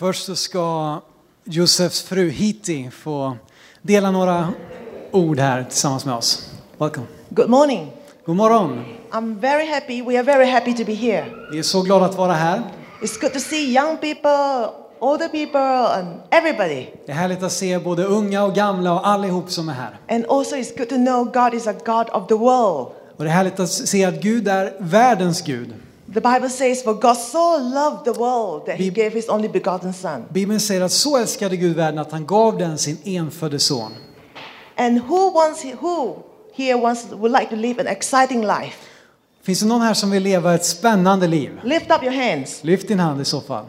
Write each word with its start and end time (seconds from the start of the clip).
Först 0.00 0.24
så 0.24 0.36
ska 0.36 1.00
Josefs 1.44 2.02
fru 2.02 2.30
Hiti 2.30 2.90
få 2.90 3.36
dela 3.82 4.10
några 4.10 4.48
ord 5.10 5.38
här 5.38 5.64
tillsammans 5.64 6.04
med 6.04 6.14
oss. 6.14 6.50
Welcome. 6.78 7.06
Good 7.28 7.50
morning. 7.50 7.92
God 8.24 8.36
morgon. 8.36 8.84
I'm 9.10 9.40
very 9.40 9.66
happy. 9.66 10.02
We 10.02 10.18
are 10.18 10.22
very 10.22 10.50
happy 10.50 10.74
to 10.74 10.84
be 10.84 10.94
here. 10.94 11.24
Vi 11.52 11.58
är 11.58 11.62
så 11.62 11.82
glada 11.82 12.06
att 12.06 12.16
vara 12.16 12.32
här. 12.32 12.62
It's 13.02 13.20
good 13.20 13.32
to 13.32 13.40
see 13.40 13.74
young 13.74 13.96
people, 13.96 14.68
older 15.00 15.28
people, 15.28 16.00
and 16.00 16.20
everybody. 16.30 16.86
Det 17.06 17.12
är 17.12 17.16
härligt 17.16 17.42
att 17.42 17.52
se 17.52 17.78
både 17.78 18.04
unga 18.04 18.44
och 18.44 18.54
gamla 18.54 18.92
och 18.92 19.06
allihop 19.06 19.50
som 19.50 19.68
är 19.68 19.72
här. 19.72 19.98
And 20.08 20.24
also, 20.28 20.56
it's 20.56 20.78
good 20.78 20.88
to 20.88 20.96
know 20.96 21.24
God 21.24 21.54
is 21.54 21.66
a 21.66 21.74
God 21.86 22.22
of 22.22 22.28
the 22.28 22.34
world. 22.34 22.88
Och 23.16 23.24
det 23.24 23.30
är 23.30 23.34
härligt 23.34 23.60
att 23.60 23.70
se 23.70 24.04
att 24.04 24.22
Gud 24.22 24.48
är 24.48 24.76
världens 24.78 25.42
Gud. 25.42 25.74
The 26.14 26.20
Bible 26.20 26.48
says, 26.48 26.82
For 26.82 26.94
God 26.94 27.16
so 27.16 27.56
loved 27.56 28.04
the 28.04 28.20
world 28.20 28.66
that 28.66 28.76
he 28.76 28.90
gave 28.90 29.12
his 29.12 29.28
only 29.28 29.48
begotten 29.48 29.92
Son. 29.92 30.24
Bibeln 30.28 30.60
säger 30.60 30.80
att 30.80 30.92
så 30.92 31.16
älskade 31.16 31.56
Gud 31.56 31.76
världen 31.76 31.98
att 31.98 32.12
han 32.12 32.26
gav 32.26 32.58
den 32.58 32.78
sin 32.78 32.98
enfödde 33.04 33.58
son. 33.58 33.92
And 34.76 34.98
who 34.98 35.30
wants, 35.30 35.64
who 35.80 36.22
here 36.52 36.80
wants, 36.80 37.06
would 37.12 37.32
like 37.32 37.50
to 37.50 37.56
live 37.56 37.80
an 37.80 37.86
exciting 37.86 38.40
life? 38.40 38.76
Finns 39.42 39.60
det 39.60 39.66
någon 39.66 39.80
här 39.80 39.94
som 39.94 40.10
vill 40.10 40.22
leva 40.22 40.54
ett 40.54 40.64
spännande 40.64 41.26
liv? 41.26 41.60
Lift 41.64 41.90
up 41.90 42.02
your 42.02 42.14
hands. 42.14 42.64
Lyft 42.64 42.88
din 42.88 43.00
hand 43.00 43.20
i 43.20 43.24
så 43.24 43.40
fall. 43.40 43.64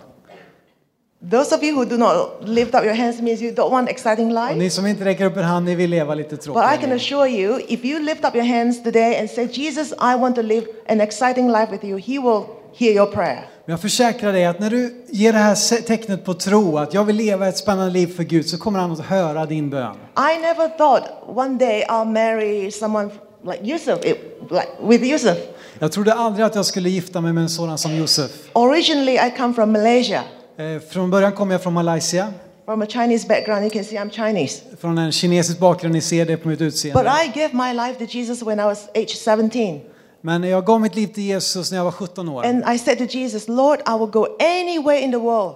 Those 1.29 1.55
of 1.55 1.63
you 1.63 1.75
who 1.75 1.85
do 1.85 1.97
not 1.97 2.47
lift 2.47 2.73
up 2.73 2.83
your 2.83 2.95
hands 2.95 3.21
means 3.21 3.41
you 3.41 3.51
don't 3.51 3.71
want 3.71 3.89
exciting 3.89 4.27
Och 4.27 4.47
life. 4.47 4.55
ni 4.55 4.69
som 4.69 4.87
inte 4.87 5.05
räcker 5.05 5.25
upp 5.25 5.37
er 5.37 5.41
hand, 5.41 5.65
ni 5.65 5.75
vill 5.75 5.89
leva 5.89 6.15
lite 6.15 6.35
But 6.35 6.73
I 6.73 6.77
can 6.81 6.91
assure 6.91 7.27
you, 7.27 7.59
if 7.67 7.85
you 7.85 7.99
lift 7.99 8.25
up 8.25 8.35
your 8.35 8.45
hands 8.45 8.83
today 8.83 9.19
and 9.19 9.29
say, 9.29 9.47
Jesus, 9.47 9.91
I 9.91 10.15
want 10.15 10.35
to 10.35 10.41
live 10.41 10.65
an 10.87 11.01
exciting 11.01 11.47
life 11.51 11.71
with 11.71 11.85
you, 11.85 11.97
He 11.97 12.19
will 12.19 12.43
hear 12.73 12.93
your 12.93 13.05
prayer. 13.05 13.47
Men 13.65 13.73
jag 13.73 13.81
försäkrar 13.81 14.33
dig 14.33 14.45
att 14.45 14.59
när 14.59 14.69
du 14.69 15.03
ger 15.09 15.33
det 15.33 15.39
här 15.39 15.81
tecknet 15.81 16.25
på 16.25 16.33
tro, 16.33 16.77
att 16.77 16.93
jag 16.93 17.03
vill 17.03 17.15
leva 17.15 17.47
ett 17.47 17.57
spännande 17.57 17.91
liv 17.91 18.15
för 18.15 18.23
Gud, 18.23 18.49
så 18.49 18.57
kommer 18.57 18.79
han 18.79 18.91
att 18.91 18.99
höra 18.99 19.45
din 19.45 19.69
bön. 19.69 19.95
I 20.17 20.41
never 20.41 20.67
thought 20.77 21.03
one 21.27 21.57
day 21.57 21.85
I'll 21.89 22.05
marry 22.05 22.71
someone 22.71 23.09
like 23.43 23.63
Yusuf, 23.63 24.05
it, 24.05 24.17
like 24.51 24.69
with 24.83 25.03
Yusuf. 25.03 25.37
Jag 25.79 25.91
trodde 25.91 26.13
aldrig 26.13 26.45
att 26.45 26.55
jag 26.55 26.65
skulle 26.65 26.89
gifta 26.89 27.21
mig 27.21 27.33
med 27.33 27.43
en 27.43 27.49
sådan 27.49 27.77
som 27.77 27.95
Josef. 27.95 28.31
Originally, 28.53 29.13
I 29.13 29.33
come 29.37 29.53
from 29.53 29.71
Malaysia. 29.71 30.23
Eh, 30.57 30.79
Från 30.89 31.09
början 31.09 31.31
kom 31.31 31.51
jag 31.51 31.63
från 31.63 31.73
Malaysia, 31.73 32.33
From 32.65 32.81
a 32.81 32.85
Chinese 32.89 33.27
background, 33.27 33.63
you 33.63 33.69
can 33.69 33.83
see 33.83 33.97
I'm 33.97 34.09
Chinese. 34.09 34.61
från 34.79 34.97
en 34.97 35.11
kinesisk 35.11 35.59
bakgrund, 35.59 35.93
ni 35.93 36.01
ser 36.01 36.25
det 36.25 36.37
på 36.37 36.47
mitt 36.47 36.59
But 36.59 36.67
utseende. 36.67 37.11
I 37.25 37.39
gave 37.39 37.53
my 37.53 37.73
life 37.73 38.05
to 38.05 38.17
Jesus 38.17 38.41
when 38.43 38.59
I 38.59 38.63
was 38.63 38.87
age 38.95 39.17
17. 39.25 39.81
Men 40.21 40.43
jag 40.43 40.65
gav 40.65 40.81
mitt 40.81 40.95
liv 40.95 41.07
till 41.07 41.23
Jesus 41.23 41.71
när 41.71 41.77
jag 41.77 41.85
var 41.85 41.91
17 41.91 42.29
år. 42.29 42.45
And 42.45 42.63
I 42.75 42.79
said 42.79 42.97
to 42.97 43.03
Jesus, 43.17 43.47
Lord, 43.47 43.79
I 43.79 43.97
will 43.99 44.09
go 44.11 44.27
anywhere 44.39 44.99
in 44.99 45.11
the 45.11 45.17
world. 45.17 45.55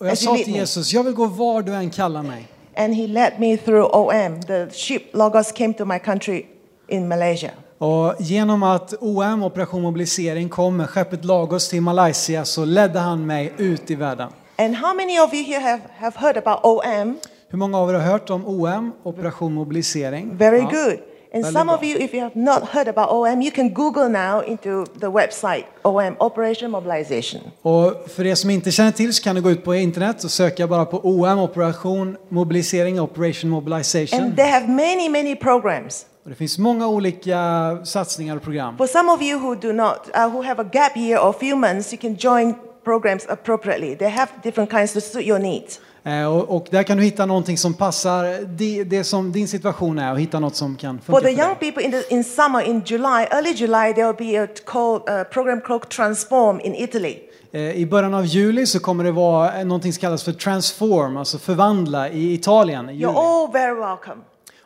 Och 0.00 0.06
jag 0.06 0.18
sa 0.18 0.36
till. 0.36 0.54
Jesus, 0.54 0.92
jag 0.92 1.02
vill 1.04 1.14
gå 1.14 1.26
var 1.26 1.62
du 1.62 1.72
än 1.74 1.90
kallar 1.90 2.22
mig. 2.22 2.48
And 2.76 2.94
He 2.94 3.06
led 3.06 3.32
me 3.38 3.56
through 3.56 3.96
OM. 3.96 4.42
The 4.42 4.70
ship 4.70 5.02
Logos 5.12 5.52
came 5.52 5.74
to 5.74 5.84
my 5.84 5.98
country 5.98 6.46
in 6.88 7.08
Malaysia. 7.08 7.50
Och 7.78 8.14
genom 8.18 8.62
att 8.62 8.94
OM, 9.00 9.42
Operation 9.42 9.82
Mobilisering, 9.82 10.48
kom 10.48 10.76
med 10.76 10.90
skeppet 10.90 11.24
Lagos 11.24 11.68
till 11.68 11.82
Malaysia 11.82 12.44
så 12.44 12.64
ledde 12.64 12.98
han 12.98 13.26
mig 13.26 13.52
ut 13.56 13.90
i 13.90 13.94
världen. 13.94 14.28
And 14.58 14.74
how 14.74 14.94
many 14.94 15.20
of 15.20 15.34
you 15.34 15.44
here 15.44 15.60
have, 15.60 15.82
have 15.98 16.16
heard 16.18 16.36
about 16.36 16.58
OM? 16.62 17.16
Hur 17.48 17.58
många 17.58 17.78
av 17.78 17.90
er 17.90 17.94
har 17.94 18.00
hört 18.00 18.30
om 18.30 18.46
OM, 18.46 18.92
Operation 19.02 19.52
Mobilisering? 19.54 20.36
Very 20.36 20.58
Ja. 20.58 20.70
good. 20.70 20.98
And 21.34 21.44
some 21.46 21.64
bra. 21.64 21.74
of 21.74 21.82
you, 21.82 21.98
if 22.00 22.14
you 22.14 22.22
have 22.22 22.34
not 22.40 22.62
heard 22.68 22.88
about 22.88 23.10
OM, 23.10 23.42
you 23.42 23.50
can 23.50 23.74
Google 23.74 24.08
now 24.08 24.42
into 24.46 24.84
the 25.00 25.06
website 25.06 25.64
OM, 25.82 26.16
Operation 26.20 26.70
Mobilization. 26.70 27.40
Och 27.62 27.92
för 28.10 28.26
er 28.26 28.34
som 28.34 28.50
inte 28.50 28.70
känner 28.70 28.90
till 28.92 29.14
så 29.14 29.22
kan 29.22 29.34
du 29.36 29.42
gå 29.42 29.50
ut 29.50 29.64
på 29.64 29.74
internet 29.74 30.24
och 30.24 30.30
söka 30.30 30.66
bara 30.66 30.84
på 30.84 31.00
OM, 31.04 31.38
Operation 31.38 32.16
Mobilisering, 32.28 33.00
Operation 33.00 33.50
Mobilization. 33.50 34.22
And 34.22 34.36
they 34.36 34.46
have 34.50 34.66
many, 34.68 35.08
many 35.08 35.36
programs. 35.36 36.06
Och 36.24 36.30
det 36.30 36.36
finns 36.36 36.58
många 36.58 36.88
olika 36.88 37.78
satsningar 37.84 38.36
och 38.36 38.42
program. 38.42 38.76
For 38.76 38.86
some 38.86 39.12
of 39.12 39.22
you 39.22 39.40
who 39.40 39.54
do 39.54 39.72
not, 39.72 40.10
uh, 40.16 40.28
who 40.28 40.42
have 40.42 40.62
a 40.62 40.68
gap 40.72 40.96
year 40.96 41.18
or 41.28 41.32
few 41.32 41.56
months, 41.56 41.92
you 41.92 42.00
can 42.00 42.14
join 42.14 42.54
programs 42.84 43.26
appropriately. 43.28 43.96
They 43.96 44.08
have 44.08 44.30
different 44.42 44.70
kinds 44.70 44.92
to 44.92 45.00
suit 45.00 45.26
your 45.26 45.38
needs. 45.38 45.80
Eh, 46.04 46.24
Och, 46.36 46.56
och 46.56 46.66
där 46.70 46.82
kan 46.82 46.96
du 46.96 47.02
hitta 47.02 47.26
någonting 47.26 47.58
som 47.58 47.74
passar 47.74 48.44
det, 48.46 48.84
det 48.84 49.04
som 49.04 49.32
din 49.32 49.48
situation 49.48 49.98
är 49.98 50.12
och 50.12 50.20
hitta 50.20 50.40
något 50.40 50.54
som 50.56 50.76
kan 50.76 50.98
For 50.98 51.04
funka 51.12 51.20
the 51.20 51.34
för 51.36 51.42
young 51.42 51.56
people 51.56 51.82
in, 51.82 51.90
the, 51.90 52.14
in 52.14 52.24
summer, 52.24 52.60
in 52.60 52.82
July, 52.86 53.26
early 53.30 53.52
July, 53.54 53.94
there 53.94 54.12
will 54.12 54.32
be 54.32 54.42
a 54.44 54.46
called, 54.64 55.02
uh, 55.08 55.24
program 55.24 55.60
called 55.60 55.88
Transform 55.88 56.60
in 56.60 56.74
Italy. 56.74 57.18
Eh, 57.52 57.60
I 57.60 57.86
början 57.86 58.14
av 58.14 58.26
juli 58.26 58.66
så 58.66 58.80
kommer 58.80 59.04
det 59.04 59.12
vara 59.12 59.64
någonting 59.64 59.92
som 59.92 60.00
kallas 60.00 60.22
för 60.24 60.32
transform, 60.32 61.16
alltså 61.16 61.38
förvandla 61.38 62.08
i 62.08 62.34
Italien. 62.34 62.90
i 62.90 62.92
You're 62.92 63.16
all 63.16 63.52
very 63.52 63.74
welcome. 63.74 64.16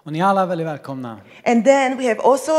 Och 0.09 0.13
ni 0.13 0.19
är 0.19 0.25
alla 0.25 0.47
väldigt 0.47 0.67
välkomna. 0.67 1.21
And 1.45 1.65
then 1.65 1.97
we 1.99 2.09
have 2.09 2.21
also, 2.21 2.53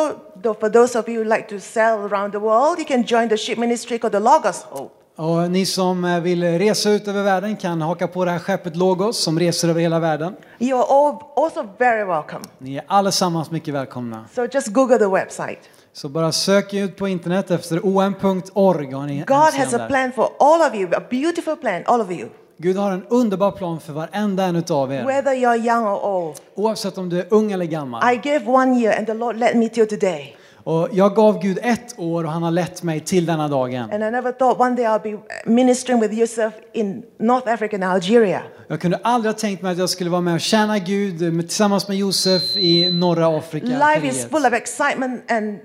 for 0.43 0.69
those 0.69 0.99
of 0.99 1.09
you 1.09 1.23
who 1.23 1.35
like 1.35 1.49
to 1.49 1.59
sell 1.59 1.93
around 1.93 2.31
the 2.31 2.39
world, 2.39 2.79
you 2.79 2.85
can 2.85 3.03
join 3.03 3.29
the 3.29 3.37
ship 3.37 3.57
ministry 3.57 3.99
called 3.99 4.11
the 4.11 4.19
Logos 4.19 4.63
Hope. 4.69 4.93
Och 5.15 5.51
ni 5.51 5.65
som 5.65 6.05
eh, 6.05 6.19
vill 6.19 6.43
resa 6.43 6.89
ut 6.89 7.07
över 7.07 7.23
världen 7.23 7.57
kan 7.57 7.81
haka 7.81 8.07
på 8.07 8.25
det 8.25 8.31
här 8.31 8.39
skeppet 8.39 8.75
Logos 8.75 9.17
som 9.17 9.39
reser 9.39 9.69
över 9.69 9.81
hela 9.81 9.99
världen. 9.99 10.35
You 10.59 10.79
are 10.79 10.85
all 10.89 11.43
also 11.45 11.67
very 11.77 12.03
welcome. 12.03 12.45
Ni 12.57 12.75
är 12.75 12.83
allesammans 12.87 13.51
mycket 13.51 13.73
välkomna. 13.73 14.25
So 14.35 14.47
just 14.51 14.67
Google 14.67 14.97
the 14.97 15.07
website. 15.07 15.59
Så 15.93 16.09
bara 16.09 16.31
sök 16.31 16.73
ut 16.73 16.97
på 16.97 17.07
internet 17.07 17.51
efter 17.51 17.85
om.org. 17.85 18.85
God 19.27 19.53
has 19.53 19.73
a 19.73 19.87
plan 19.87 20.11
for 20.11 20.29
all 20.39 20.61
of 20.69 20.75
you, 20.75 20.95
a 20.95 21.01
beautiful 21.09 21.55
plan, 21.55 21.83
all 21.85 22.01
of 22.01 22.11
you, 22.11 22.29
Gud 22.61 22.77
har 22.77 22.91
en 22.91 23.05
underbar 23.09 23.51
plan 23.51 23.79
för 23.79 23.93
varenda 23.93 24.43
en 24.43 24.55
utav 24.55 24.93
er. 24.93 25.05
whether 25.05 25.31
you're 25.31 25.67
young 25.67 25.85
or 25.85 26.05
old. 26.05 26.35
Oavsett 26.55 26.97
om 26.97 27.09
du 27.09 27.19
är 27.19 27.25
ung 27.29 27.51
eller 27.51 27.65
gammal. 27.65 28.13
I 28.13 28.15
gave 28.15 28.45
one 28.45 28.79
year 28.79 28.97
and 28.97 29.07
the 29.07 29.13
Lord 29.13 29.37
led 29.37 29.57
me 29.57 29.69
till 29.69 29.87
today. 29.87 30.35
Och 30.63 30.89
jag 30.91 31.15
gav 31.15 31.41
Gud 31.41 31.59
ett 31.61 31.99
år 31.99 32.23
och 32.23 32.31
han 32.31 32.43
har 32.43 32.51
lett 32.51 32.83
mig 32.83 32.99
till 32.99 33.25
denna 33.25 33.47
dagen. 33.47 33.81
And 33.81 34.03
I 34.03 34.11
never 34.11 34.31
thought 34.31 34.59
one 34.59 34.75
day 34.75 34.85
I'll 34.85 35.01
be 35.01 35.17
ministering 35.45 36.01
with 36.01 36.13
Yusuf 36.13 36.53
in 36.73 37.03
North 37.19 37.53
Africa 37.53 37.75
and 37.75 37.83
Algeria. 37.83 38.41
Jag 38.67 38.81
kunde 38.81 38.99
aldrig 39.03 39.33
ha 39.33 39.39
tänkt 39.39 39.61
mig 39.61 39.71
att 39.71 39.77
jag 39.77 39.89
skulle 39.89 40.09
vara 40.09 40.21
med 40.21 40.33
och 40.33 40.41
tjäna 40.41 40.79
Gud 40.79 41.19
tillsammans 41.39 41.87
med 41.87 41.97
Josef 41.97 42.57
i 42.57 42.91
norra 42.91 43.37
Afrika. 43.37 43.65
Life 43.65 44.07
is 44.07 44.25
full 44.25 44.45
of 44.45 44.53
excitement 44.53 45.31
and 45.31 45.59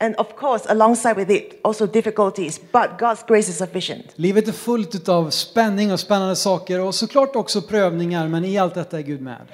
and 0.00 0.14
of 0.16 0.36
course 0.36 0.66
alongside 0.68 1.16
with 1.16 1.30
it 1.30 1.60
also 1.62 1.86
difficulties, 1.86 2.60
but 2.72 2.98
God's 2.98 3.22
grace 3.26 3.50
is 3.50 3.58
sufficient. 3.58 4.04
Livet 4.16 4.48
är 4.48 4.52
fullt 4.52 5.08
av 5.08 5.30
spänning 5.30 5.92
och 5.92 6.00
spännande 6.00 6.36
saker 6.36 6.80
och 6.80 6.94
såklart 6.94 7.36
också 7.36 7.62
prövningar, 7.62 8.28
men 8.28 8.44
i 8.44 8.58
allt 8.58 8.74
detta 8.74 8.98
är 8.98 9.02
Gud 9.02 9.22
med. 9.22 9.46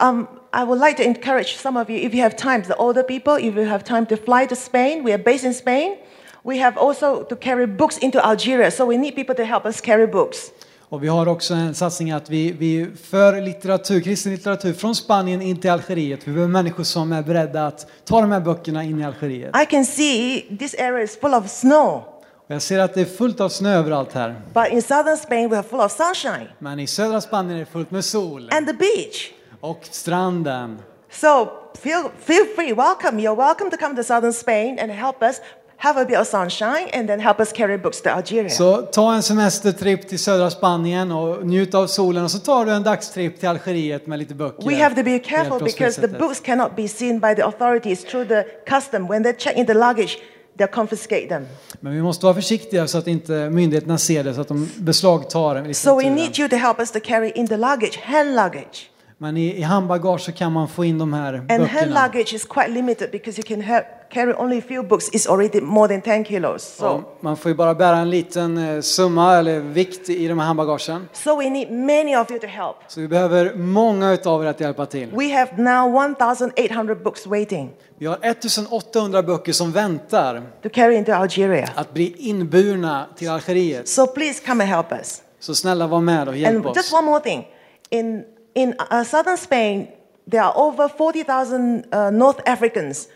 Um, 0.00 0.26
I 0.52 0.64
would 0.64 0.80
like 0.80 0.96
to 0.96 1.02
encourage 1.02 1.56
some 1.56 1.76
of 1.76 1.90
you, 1.90 1.98
if 1.98 2.14
you 2.14 2.22
have 2.22 2.36
time, 2.36 2.62
the 2.62 2.74
older 2.74 3.02
people, 3.02 3.38
if 3.38 3.56
you 3.56 3.64
have 3.64 3.84
time 3.84 4.06
to 4.06 4.16
fly 4.16 4.46
to 4.46 4.56
Spain, 4.56 5.04
we 5.04 5.12
are 5.12 5.22
based 5.22 5.44
in 5.44 5.54
Spain. 5.54 5.96
We 6.44 6.58
have 6.58 6.78
also 6.78 7.24
to 7.24 7.36
carry 7.36 7.66
books 7.66 7.98
into 7.98 8.18
Algeria, 8.24 8.70
so 8.70 8.86
we 8.86 8.96
need 8.96 9.14
people 9.14 9.34
to 9.34 9.44
help 9.44 9.66
us 9.66 9.80
carry 9.80 10.06
books. 10.06 10.50
Och 10.90 11.02
vi 11.04 11.08
har 11.08 11.28
också 11.28 11.54
en 11.54 11.74
satsning 11.74 12.10
att 12.10 12.30
vi, 12.30 12.52
vi 12.52 12.86
för 13.04 13.40
litteratur, 13.40 14.00
kristen 14.00 14.32
litteratur 14.32 14.72
från 14.72 14.94
Spanien 14.94 15.42
in 15.42 15.60
till 15.60 15.70
Algeriet. 15.70 16.20
Vi 16.28 16.32
behöver 16.32 16.52
människor 16.52 16.84
som 16.84 17.12
är 17.12 17.22
beredda 17.22 17.66
att 17.66 17.86
ta 18.04 18.20
de 18.20 18.32
här 18.32 18.40
böckerna 18.40 18.84
in 18.84 19.00
i 19.00 19.04
Algeriet. 19.04 19.56
I 19.62 19.66
can 19.66 19.84
see 19.84 20.40
this 20.58 20.74
area 20.74 21.02
is 21.02 21.20
full 21.20 21.34
of 21.34 21.48
snow, 21.50 22.02
Och 22.46 22.54
jag 22.54 22.62
ser 22.62 22.78
att 22.78 22.94
det 22.94 23.00
är 23.00 23.04
fullt 23.04 23.40
av 23.40 23.48
snö 23.48 23.74
överallt 23.78 24.12
här. 24.12 24.40
but 24.54 24.68
in 24.72 24.82
southern 24.82 25.16
Spain 25.16 25.48
we 25.50 25.56
are 25.56 25.62
full 25.62 25.80
of 25.80 25.92
sunshine 25.92 26.48
Men 26.58 26.80
i 26.80 26.86
södra 26.86 27.20
Spanien 27.20 27.56
är 27.56 27.60
det 27.60 27.66
fullt 27.66 27.90
med 27.90 28.04
sol. 28.04 28.48
and 28.52 28.66
the 28.66 28.72
beach. 28.72 29.30
Och 29.60 29.80
stranden. 29.90 30.78
So 31.10 31.48
feel, 31.82 32.02
feel 32.24 32.44
free, 32.56 32.72
welcome. 32.72 33.22
You're 33.22 33.36
welcome 33.36 33.70
to 33.70 33.76
come 33.76 33.96
to 33.96 34.02
southern 34.02 34.32
Spain 34.32 34.78
and 34.82 34.92
help 34.92 35.22
us 35.22 35.40
have 35.80 36.00
a 36.00 36.04
bit 36.04 36.18
of 36.18 36.26
sunshine 36.26 36.88
and 36.92 37.08
then 37.08 37.20
help 37.20 37.40
us 37.40 37.52
carry 37.52 37.78
books 37.78 38.02
to 38.02 38.10
Algeria. 38.10 38.50
Så 38.50 38.76
ta 38.82 39.14
en 39.14 39.22
semestertripp 39.22 40.08
till 40.08 40.18
södra 40.18 40.50
Spanien 40.50 41.12
och 41.12 41.46
njut 41.46 41.74
av 41.74 41.86
solen 41.86 42.24
och 42.24 42.30
så 42.30 42.38
tar 42.38 42.64
du 42.66 42.72
en 42.72 42.82
dagstripp 42.82 43.40
till 43.40 43.48
Algeriet 43.48 44.06
med 44.06 44.18
lite 44.18 44.34
böcker. 44.34 44.68
We 44.68 44.82
have 44.82 44.94
to 44.94 45.02
be 45.02 45.18
careful 45.18 45.64
because 45.64 46.00
the 46.00 46.08
books 46.08 46.40
cannot 46.40 46.76
be 46.76 46.88
seen 46.88 47.20
by 47.20 47.34
the 47.34 47.42
authorities 47.42 48.04
through 48.04 48.28
the 48.28 48.42
custom. 48.66 49.06
When 49.08 49.22
they 49.22 49.32
check 49.38 49.56
in 49.56 49.66
the 49.66 49.74
luggage, 49.74 50.18
they'll 50.58 50.70
confiscate 50.74 51.28
them. 51.28 51.46
Men 51.80 51.92
vi 51.94 52.02
måste 52.02 52.24
vara 52.26 52.34
försiktiga 52.34 52.86
så 52.88 52.98
att 52.98 53.06
inte 53.06 53.32
myndigheterna 53.50 53.98
ser 53.98 54.24
det 54.24 54.34
så 54.34 54.40
att 54.40 54.48
de 54.48 54.68
beslagtar 54.76 55.72
So 55.72 55.96
we 55.96 56.02
litteraturen. 56.02 56.14
need 56.14 56.38
you 56.38 56.48
to 56.48 56.56
help 56.56 56.80
us 56.80 56.90
to 56.90 56.98
carry 57.04 57.32
in 57.34 57.46
the 57.46 57.56
luggage, 57.56 57.98
hand 58.02 58.34
luggage. 58.34 58.90
Men 59.20 59.36
i, 59.36 59.56
i 59.58 59.62
handbagage 59.62 60.20
så 60.20 60.32
kan 60.32 60.52
man 60.52 60.68
få 60.68 60.84
in 60.84 60.98
de 60.98 61.12
här 61.12 61.32
And 61.34 61.50
hand 61.50 61.62
böckerna. 61.62 62.06
luggage 62.06 62.34
is 62.34 62.44
quite 62.44 62.68
limited 62.68 63.10
because 63.10 63.40
you 63.40 63.46
can 63.48 63.62
ha- 63.74 63.82
carry 64.10 64.32
only 64.36 64.58
a 64.58 64.62
few 64.68 64.82
books. 64.82 65.10
It's 65.10 65.28
already 65.30 65.60
more 65.60 65.88
than 65.88 66.00
10 66.02 66.24
kilos. 66.24 66.62
So, 66.76 66.84
Ja, 66.84 67.02
man 67.20 67.36
får 67.36 67.48
ju 67.50 67.54
bara 67.54 67.74
bära 67.74 67.96
en 67.96 68.10
liten 68.10 68.58
eh, 68.58 68.80
summa 68.80 69.36
eller 69.38 69.60
vikt 69.60 70.08
i 70.08 70.28
de 70.28 70.38
här 70.38 70.46
handbagagen. 70.46 71.08
so 71.12 71.36
we 71.36 71.50
need 71.50 71.70
many 71.70 72.16
of 72.16 72.30
you 72.30 72.40
to 72.40 72.46
help. 72.46 72.76
Så 72.88 73.00
vi 73.00 73.08
behöver 73.08 73.54
många 73.54 74.12
utav 74.12 74.44
er 74.44 74.46
att 74.48 74.60
hjälpa 74.60 74.86
till. 74.86 75.08
We 75.12 75.32
have 75.38 75.50
now 75.62 76.04
1,800 76.04 76.94
books 76.94 77.26
waiting 77.26 77.70
Vi 77.98 78.06
har 78.06 78.18
1800 78.22 79.22
böcker 79.22 79.52
som 79.52 79.72
väntar 79.72 80.42
to 80.62 80.68
carry 80.72 80.94
into 80.96 81.12
Algeria. 81.12 81.68
att 81.74 81.94
bli 81.94 82.14
inburna 82.18 83.06
till 83.16 83.30
Algeriet. 83.30 83.88
So 83.88 84.06
please 84.06 84.46
come 84.46 84.64
and 84.64 84.72
help 84.72 84.92
us. 84.92 85.22
Så 85.40 85.54
snälla 85.54 85.86
var 85.86 86.00
med 86.00 86.28
och 86.28 86.36
hjälp 86.36 86.56
And 86.66 86.76
just 86.76 86.92
oss. 86.92 86.98
one 87.00 87.10
more 87.10 87.20
thing. 87.20 87.46
In, 87.90 88.24
in 88.58 88.74
uh, 88.90 89.04
southern 89.04 89.36
Spain, 89.38 89.86
there 90.30 90.42
are 90.42 90.52
over 90.56 90.88
40,000 90.88 91.84
uh, 91.94 92.10
North 92.10 92.40
Africans. 92.46 93.08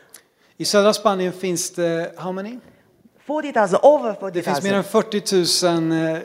I 0.56 0.64
södra 0.64 0.92
Spanien 0.92 1.32
finns 1.32 1.70
det, 1.70 2.12
how 2.16 2.32
many? 2.32 2.58
40,000, 3.26 3.78
over 3.82 4.30
Det 4.30 4.42
finns 4.42 4.62
mer 4.62 4.82
40,000. 4.82 5.92
än 5.92 5.92
40 5.92 5.98
000 5.98 6.14
eh, 6.14 6.20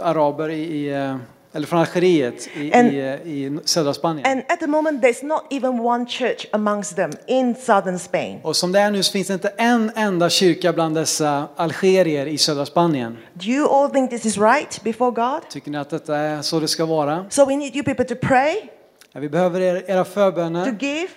araber 0.00 0.48
i, 0.48 0.62
i, 0.62 0.88
eh, 0.92 1.16
eller 1.52 1.66
från 1.66 1.78
Algeriet 1.80 2.48
i, 2.56 2.72
And- 2.72 2.92
i, 2.92 3.30
i 3.44 3.58
södra 3.64 3.94
Spanien. 3.94 4.26
And 4.26 4.42
at 4.48 4.60
the 4.60 4.66
moment, 4.66 5.04
there's 5.04 5.24
not 5.24 5.42
even 5.50 5.80
one 5.80 6.06
church 6.06 6.46
amongst 6.52 6.96
them 6.96 7.10
in 7.26 7.54
southern 7.54 7.98
Spain. 7.98 8.40
Och 8.42 8.56
som 8.56 8.72
det 8.72 8.80
är 8.80 8.90
nu 8.90 9.02
så 9.02 9.12
finns 9.12 9.26
det 9.28 9.34
inte 9.34 9.48
en 9.56 9.90
enda 9.96 10.30
kyrka 10.30 10.72
bland 10.72 10.94
dessa 10.94 11.48
algerier 11.56 12.26
i 12.26 12.38
södra 12.38 12.66
Spanien. 12.66 13.16
Do 13.34 13.46
you 13.46 13.68
all 13.68 13.90
think 13.90 14.10
this 14.10 14.26
is 14.26 14.38
right 14.38 14.82
before 14.84 15.10
God? 15.10 15.48
Tycker 15.50 15.70
ni 15.70 15.78
att 15.78 15.90
detta 15.90 16.16
är 16.16 16.42
så 16.42 16.60
det 16.60 16.68
ska 16.68 16.86
vara? 16.86 17.26
So 17.30 17.44
we 17.46 17.56
need 17.56 17.76
you 17.76 17.84
people 17.84 18.04
to 18.04 18.14
pray, 18.26 18.54
Ja, 19.12 19.20
vi 19.20 19.28
behöver 19.28 19.60
er, 19.60 19.84
era 19.86 20.04
to 20.04 20.10
förböner, 20.10 20.76
give, 20.80 21.08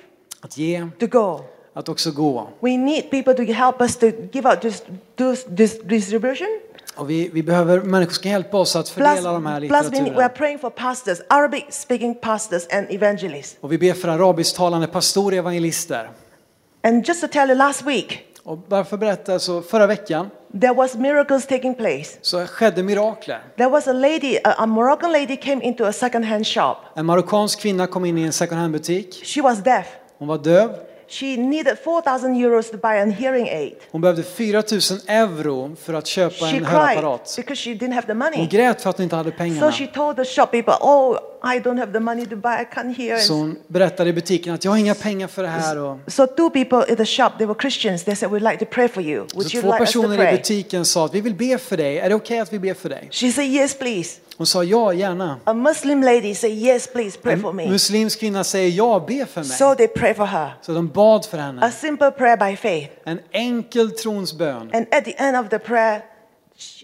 att 0.41 0.57
ge, 0.57 0.87
to 0.99 1.07
go. 1.07 1.39
att 1.73 1.89
också 1.89 2.11
gå. 2.11 2.49
We 2.59 2.77
need 2.77 3.09
people 3.11 3.33
to 3.33 3.43
help 3.53 3.81
us 3.81 3.97
to 3.97 4.05
give 4.31 4.49
out 4.49 4.61
this, 4.61 4.83
this, 5.17 5.45
this 5.57 5.81
distribution. 5.83 6.47
Och 6.95 7.09
vi, 7.09 7.29
vi 7.33 7.43
behöver 7.43 7.81
människor 7.81 8.13
som 8.13 8.23
kan 8.23 8.31
hjälpa 8.31 8.57
oss 8.57 8.75
att 8.75 8.85
Plus, 8.95 9.07
fördela 9.07 9.31
de 9.33 9.45
här 9.45 9.59
plus 9.59 9.71
we, 9.71 9.77
are 9.77 9.89
litteraturen. 9.89 10.29
praying 10.37 10.59
for 10.59 10.69
pastors, 10.69 11.19
Arabic 11.29 11.63
speaking 11.69 12.15
pastors 12.15 12.63
and 12.73 12.87
evangelists. 12.89 13.55
Och 13.61 13.71
vi 13.71 13.77
ber 13.77 13.93
för 13.93 14.07
arabisktalande 14.07 14.87
pastorer 14.87 15.37
och 15.37 15.39
evangelister. 15.39 16.09
And 16.83 17.07
just 17.07 17.21
to 17.21 17.27
tell 17.27 17.49
you, 17.49 17.57
last 17.57 17.81
week, 17.81 18.19
Och 18.43 18.59
varför 18.67 18.97
berätta 18.97 19.39
så 19.39 19.61
förra 19.61 19.87
veckan 19.87 20.29
there 20.61 20.73
was 20.73 20.95
miracles 20.95 21.47
taking 21.47 21.75
place. 21.75 22.17
så 22.21 22.45
skedde 22.45 22.83
mirakler. 22.83 23.39
There 23.57 23.69
was 23.69 23.87
a 23.87 23.93
lady, 23.93 24.37
a, 24.43 24.53
a 24.57 24.65
Moroccan 24.65 25.11
lady 25.11 25.35
came 25.37 25.63
into 25.65 25.85
a 25.85 25.93
second-hand 25.93 26.47
shop. 26.47 26.75
En 26.95 27.05
marockansk 27.05 27.59
kvinna 27.59 27.87
kom 27.87 28.05
in 28.05 28.17
i 28.17 28.21
en 28.23 28.33
second 28.33 28.57
hand 28.59 28.73
butik. 28.73 29.25
She 29.25 29.41
was 29.41 29.63
deaf. 29.63 29.85
Hon 30.17 30.27
var 30.27 30.37
döv. 30.37 30.69
She 31.07 31.25
needed 31.37 31.77
4,000 31.83 32.35
euros 32.35 32.71
to 32.71 32.77
buy 32.77 32.87
a 32.99 33.05
hearing 33.05 33.49
aid. 33.49 33.73
Hon 33.91 34.01
behövde 34.01 34.23
4 34.23 34.63
000 34.71 34.81
euro 35.07 35.75
för 35.81 35.93
att 35.93 36.07
köpa 36.07 36.35
She 36.45 36.57
en 36.57 36.65
hörapparat. 36.65 37.33
because 37.37 37.55
she 37.63 37.69
didn't 37.69 37.93
have 37.93 38.07
the 38.07 38.11
Hon 38.13 38.17
money. 38.19 38.47
grät 38.47 38.81
för 38.81 38.89
att 38.89 38.97
hon 38.97 39.03
inte 39.03 39.15
hade 39.15 39.31
So 39.31 39.37
pengarna. 39.37 39.71
she 39.71 39.87
told 39.87 40.15
the 40.17 40.25
shop 40.25 40.45
people, 40.45 40.73
"Oh, 40.81 41.17
I 41.55 41.59
don't 41.59 41.79
have 41.79 41.91
the 41.93 41.99
money 41.99 42.25
to 42.25 42.35
buy. 42.35 42.49
I 42.61 42.65
can't 42.75 42.95
hear." 42.97 43.17
Så 43.17 43.33
hon 43.33 43.55
berättade 43.67 44.09
i 44.09 44.13
butiken 44.13 44.53
att 44.53 44.63
jag 44.65 44.71
har 44.71 44.77
inga 44.77 44.95
pengar 44.95 45.27
för 45.27 45.43
det 45.43 45.49
här. 45.49 45.77
Och 45.77 45.97
So 46.07 46.27
two 46.27 46.49
people 46.49 46.85
in 46.91 46.95
the 46.95 47.05
shop, 47.05 47.29
they 47.37 47.47
were 47.47 47.59
Christians. 47.61 48.03
They 48.03 48.15
said, 48.15 48.31
"We'd 48.31 48.51
like 48.51 48.65
to 48.65 48.71
pray 48.71 48.87
for 48.87 49.03
you. 49.03 49.19
Would 49.33 49.47
så 49.49 49.57
you 49.57 49.61
två 49.63 49.71
like 49.71 49.83
us 49.83 49.91
to 49.93 49.99
personer 50.01 50.15
i 50.15 50.17
pray?" 50.17 50.37
butiken 50.37 50.85
sa 50.85 51.05
att 51.05 51.15
vi 51.15 51.21
vill 51.21 51.35
be 51.35 51.57
för 51.57 51.77
dig. 51.77 51.99
Är 51.99 52.09
det 52.09 52.15
okej 52.15 52.39
att 52.39 52.53
vi 52.53 52.59
ber 52.59 52.73
för 52.73 52.89
dig? 52.89 53.07
She 53.11 53.31
said, 53.31 53.47
"Yes, 53.49 53.77
please." 53.77 54.19
Hon 54.37 54.47
sa 54.47 54.63
ja, 54.63 54.93
gärna. 54.93 55.39
A 55.43 55.53
Muslim 55.53 56.01
lady 56.03 56.35
said, 56.35 56.51
"Yes, 56.53 56.87
please 56.87 57.19
pray 57.19 57.37
for 57.37 57.49
En 57.49 57.55
me." 57.55 57.69
muslimsk 57.69 58.19
kvinna 58.19 58.43
säger 58.43 58.69
ja, 58.69 59.05
be 59.07 59.25
för 59.25 59.43
So 59.43 59.67
mig. 59.67 59.77
they 59.77 59.87
pray 59.87 60.13
for 60.13 60.25
her. 60.25 60.49
Så 60.61 60.73
de 60.73 60.87
bad 60.87 61.25
för 61.25 61.37
A 61.37 61.41
henne. 61.41 61.71
simple 61.71 62.11
prayer 62.11 62.37
by 62.49 62.55
faith. 62.55 62.87
En 63.05 63.19
enkel 63.31 63.91
trons 63.91 64.33
bön. 64.33 64.69
And 64.73 64.85
at 64.93 65.05
the 65.05 65.11
end 65.17 65.37
of 65.37 65.49
the 65.49 65.59
prayer, 65.59 66.01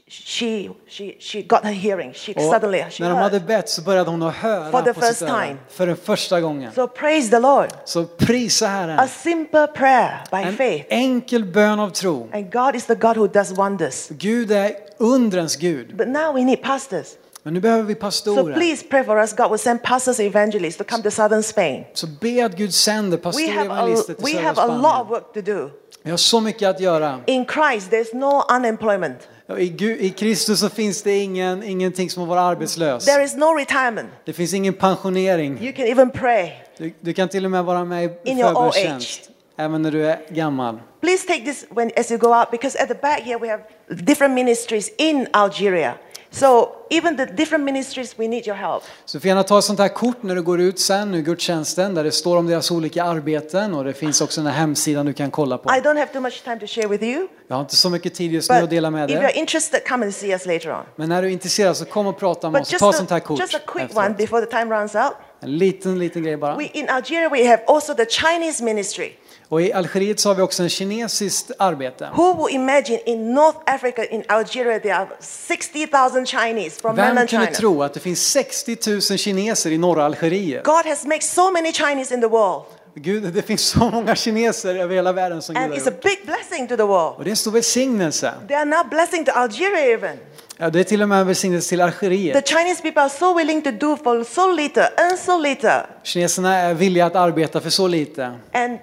she 0.10 0.70
she 0.88 1.16
she 1.20 1.42
got 1.42 1.64
her 1.64 1.72
hearing. 1.74 2.14
She 2.14 2.34
Och 2.34 2.42
suddenly 2.42 2.84
she 2.90 3.04
när 3.04 3.10
de 3.10 3.18
hade 3.20 3.40
bett 3.40 3.70
så 3.70 3.82
började 3.82 4.10
hon 4.10 4.24
att 4.24 4.36
höra 4.36 4.72
For 4.72 4.82
the 4.82 4.94
på 4.94 5.02
sitt 5.02 5.10
first 5.10 5.22
öra. 5.22 5.42
time. 5.46 5.58
För 5.70 5.88
den 5.88 5.96
första 5.98 6.42
gången. 6.42 6.72
So 6.76 6.88
praise 6.88 7.30
the 7.30 7.40
Lord. 7.40 7.68
Så 7.86 8.06
prisa 8.06 8.66
A 8.66 8.70
Herren. 8.70 9.08
simple 9.08 9.68
prayer 9.68 10.20
by 10.32 10.38
En 10.38 10.58
faith. 10.58 10.86
enkel 10.90 11.46
bön 11.46 11.80
av 11.80 11.90
tro. 11.90 12.30
And 12.34 12.52
God 12.52 12.76
is 12.76 12.86
the 12.86 12.96
God 12.96 13.18
who 13.18 13.28
does 13.28 13.52
wonders. 13.52 14.08
Gud 14.10 14.52
är 14.52 14.72
undrens 14.98 15.56
Gud. 15.56 15.96
But 15.98 16.08
now 16.08 16.34
we 16.36 16.44
need 16.44 16.62
pastors. 16.62 17.08
Men 17.50 17.54
nu 17.54 17.60
behöver 17.60 17.84
vi 17.84 17.94
So 17.94 18.00
pastorer. 18.00 18.54
please 18.54 18.86
pray 18.90 19.04
for 19.04 19.18
us. 19.18 19.34
God 19.34 19.50
will 19.52 19.60
send 19.60 19.84
pastors 19.84 20.20
and 20.20 20.28
evangelists 20.28 20.78
to 20.78 20.84
come 20.84 21.04
to 21.04 21.12
southern 21.12 21.44
Spain. 21.44 21.84
Så 21.94 22.08
be 22.08 22.46
att 22.46 22.58
Gud 22.58 22.74
sänder 22.74 23.18
We 23.18 23.24
pastorer 23.24 23.60
och 23.60 23.66
evangelister 23.66 24.14
till 24.14 24.26
we 24.26 24.32
södra 24.32 24.48
have 24.48 24.62
a 24.62 24.66
lot 24.68 24.76
of 24.76 24.82
Spanien. 24.82 25.08
work 25.08 25.34
to 25.34 25.42
do. 25.42 25.70
Vi 26.04 26.12
har 26.12 26.18
så 26.18 26.42
mycket 26.42 26.70
att 26.70 26.80
göra. 26.80 27.20
In 27.26 27.46
Christ, 27.46 27.92
there's 27.92 28.16
no 28.16 28.56
unemployment. 28.56 29.18
I, 29.58 29.70
Gud, 29.70 30.02
I 30.02 30.10
Kristus 30.10 30.60
så 30.60 30.70
finns 30.70 31.02
det 31.02 31.18
ingen, 31.18 31.64
ingenting 31.64 32.10
som 32.10 32.24
att 32.24 32.30
vara 32.30 32.42
arbetslös. 32.42 33.06
There 33.06 33.24
is 33.24 33.36
no 33.36 33.46
retirement. 33.58 34.10
Det 34.26 34.34
finns 34.34 34.54
ingen 34.54 34.74
pensionering. 34.74 35.64
You 35.64 35.74
can 35.74 35.86
even 35.86 36.10
pray. 36.10 36.50
Du, 36.78 36.94
du 37.02 37.14
kan 37.14 37.30
till 37.30 37.46
och 37.46 37.52
med 37.52 37.66
vara 37.66 37.86
med 37.86 38.04
i 38.04 38.36
förbönstjänst. 38.36 39.30
Även 39.58 39.82
när 39.82 39.92
du 39.92 40.06
är 40.06 40.20
gammal. 40.30 40.80
Please 41.02 41.28
take 41.28 41.46
this 41.46 41.66
when 41.70 41.92
as 41.98 42.12
you 42.12 42.20
go 42.20 42.28
out 42.40 42.52
because 42.52 42.84
at 42.84 42.88
the 42.88 42.96
back 42.96 43.20
here 43.22 43.40
we 43.40 43.50
have 43.50 43.64
different 43.88 44.34
ministries 44.34 44.92
in 44.98 45.28
Algeria. 45.34 45.94
So 46.32 46.70
even 46.90 47.18
the 47.18 47.26
different 47.26 47.64
ministries, 47.66 48.20
we 48.20 48.28
need 48.28 48.48
your 48.48 48.58
help. 48.58 48.84
Så 49.06 49.18
du 49.18 49.22
får 49.22 49.28
gärna 49.28 49.44
ta 49.44 49.60
ett 49.60 49.66
sånt 49.66 49.80
här 49.80 49.88
kort 49.88 50.24
när 50.24 50.36
du 50.36 50.42
går 50.42 50.62
ut 50.62 50.80
sen 50.80 51.16
i 51.16 51.22
gudstjänsten 51.22 51.94
där 51.96 52.04
det 52.04 52.12
står 52.12 52.38
om 52.38 52.48
deras 52.48 52.72
olika 52.72 53.04
arbeten 53.04 53.74
och 53.74 53.84
det 53.84 53.94
finns 53.94 54.22
också 54.22 54.42
den 54.42 54.52
här 54.52 54.60
hemsidan 54.60 55.06
du 55.06 55.14
kan 55.14 55.32
kolla 55.32 55.58
på. 55.58 55.70
I 55.70 55.74
don't 55.80 55.98
have 56.00 56.06
too 56.14 56.22
much 56.22 56.44
time 56.44 56.60
to 56.60 56.68
share 56.68 56.88
with 56.88 57.04
you, 57.04 57.28
Jag 57.48 57.56
har 57.56 57.62
inte 57.62 57.76
så 57.76 57.90
mycket 57.90 58.14
tid 58.14 58.32
just 58.34 58.52
nu 58.52 58.58
att 58.58 58.70
dela 58.70 58.90
med 58.92 59.12
if 59.12 59.18
you're 59.18 59.22
dig. 59.22 59.32
interested, 59.38 59.88
come 59.88 60.06
and 60.06 60.16
see 60.16 60.32
us 60.32 60.46
later 60.46 60.72
on. 60.72 60.84
Men 60.96 61.10
när 61.10 61.22
du 61.22 61.28
är 61.28 61.32
intresserad 61.32 61.78
så 61.78 61.86
kom 61.86 62.08
och 62.08 62.20
prata 62.20 62.50
med 62.50 62.62
But 62.62 62.74
oss. 62.74 62.80
Ta 62.80 62.90
ett 62.90 62.96
sånt 62.96 63.10
här 63.10 63.20
kort. 63.20 63.40
just 63.40 63.56
a 63.56 63.60
quick 63.68 63.84
efteråt. 63.84 64.06
one 64.06 64.16
before 64.18 64.46
the 64.46 64.52
time 64.52 64.76
runs 64.82 64.96
out. 64.96 65.14
En 65.42 65.58
liten, 65.58 66.00
liten 66.00 66.24
grej 66.24 66.38
bara. 66.38 66.56
We, 66.56 66.64
in 66.74 66.90
Algeria, 66.90 67.30
we 67.30 67.48
have 67.50 67.64
also 67.68 67.94
the 67.94 68.06
Chinese 68.06 68.64
ministry. 68.64 69.12
Och 69.50 69.62
i 69.62 69.74
Algeriet 69.74 70.20
så 70.20 70.30
har 70.30 70.36
vi 70.36 70.42
också 70.42 70.64
en 70.64 70.70
kinesiskt 70.70 71.52
arbete. 71.58 72.10
Who 72.16 72.46
will 72.48 72.56
imagine 72.56 73.00
in 73.06 73.34
North 73.34 73.58
Africa, 73.66 74.06
in 74.06 74.24
Algeria, 74.28 74.80
there 74.80 74.96
are 74.96 75.08
60,000 75.20 76.26
Chinese 76.26 76.82
from 76.82 76.96
Vem 76.96 77.16
kunde 77.16 77.28
China? 77.28 77.46
tro 77.46 77.84
att 77.84 77.94
det 77.94 78.00
finns 78.00 78.28
60 78.32 78.78
000 78.88 79.02
kineser 79.02 79.72
i 79.72 79.78
norra 79.78 80.06
Algeriet? 80.06 80.64
God 80.64 80.86
has 80.86 81.06
made 81.06 81.22
so 81.22 81.52
many 81.52 81.72
Chinese 81.72 82.14
in 82.14 82.22
the 82.22 82.28
world, 82.28 82.64
Gud, 82.96 83.24
det 83.34 83.42
finns 83.42 83.62
så 83.62 83.90
många 83.90 84.16
kineser 84.16 84.76
över 84.76 84.96
hela 84.96 85.12
världen 85.14 85.42
som 85.42 85.56
Gud 85.56 85.64
and 85.64 85.74
har 85.74 85.80
it's 85.80 85.88
a 85.88 85.92
gjort. 85.92 86.04
big 86.04 86.20
blessing 86.26 86.68
to 86.68 86.76
the 86.78 86.84
world. 86.84 87.16
Och 87.18 87.24
det 87.24 87.30
är 87.30 87.32
en 87.32 87.36
stor 87.38 87.52
välsignelse. 87.52 88.34
They 88.48 88.56
are 88.58 88.66
now 88.66 88.90
blessing 88.90 89.26
to 89.26 89.32
Algeria 89.32 89.94
even. 89.94 90.18
Ja, 90.58 90.70
det 90.70 90.80
är 90.80 90.84
till 90.84 91.02
och 91.02 91.10
med 91.10 91.20
en 91.22 91.28
välsignelse 91.28 91.70
till 91.70 91.78
The 91.78 91.84
Algeriet. 91.84 92.48
Chinese 92.50 92.82
people 92.82 93.02
are 93.02 93.10
so 93.10 93.34
willing 93.38 93.62
to 93.62 93.72
do 93.72 93.98
for 94.04 94.24
so 94.24 94.52
little, 94.52 94.84
earn 94.98 95.18
so 95.18 95.38
little, 95.38 95.82
Kineserna 96.04 96.56
är 96.58 96.74
villiga 96.74 97.06
att 97.06 97.16
arbeta 97.16 97.62
för 97.62 97.70
så 97.70 97.88
lite. 97.88 98.32
and 98.54 98.80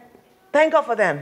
thank 0.56 0.72
God 0.72 0.84
for 0.84 0.96
them. 0.96 1.18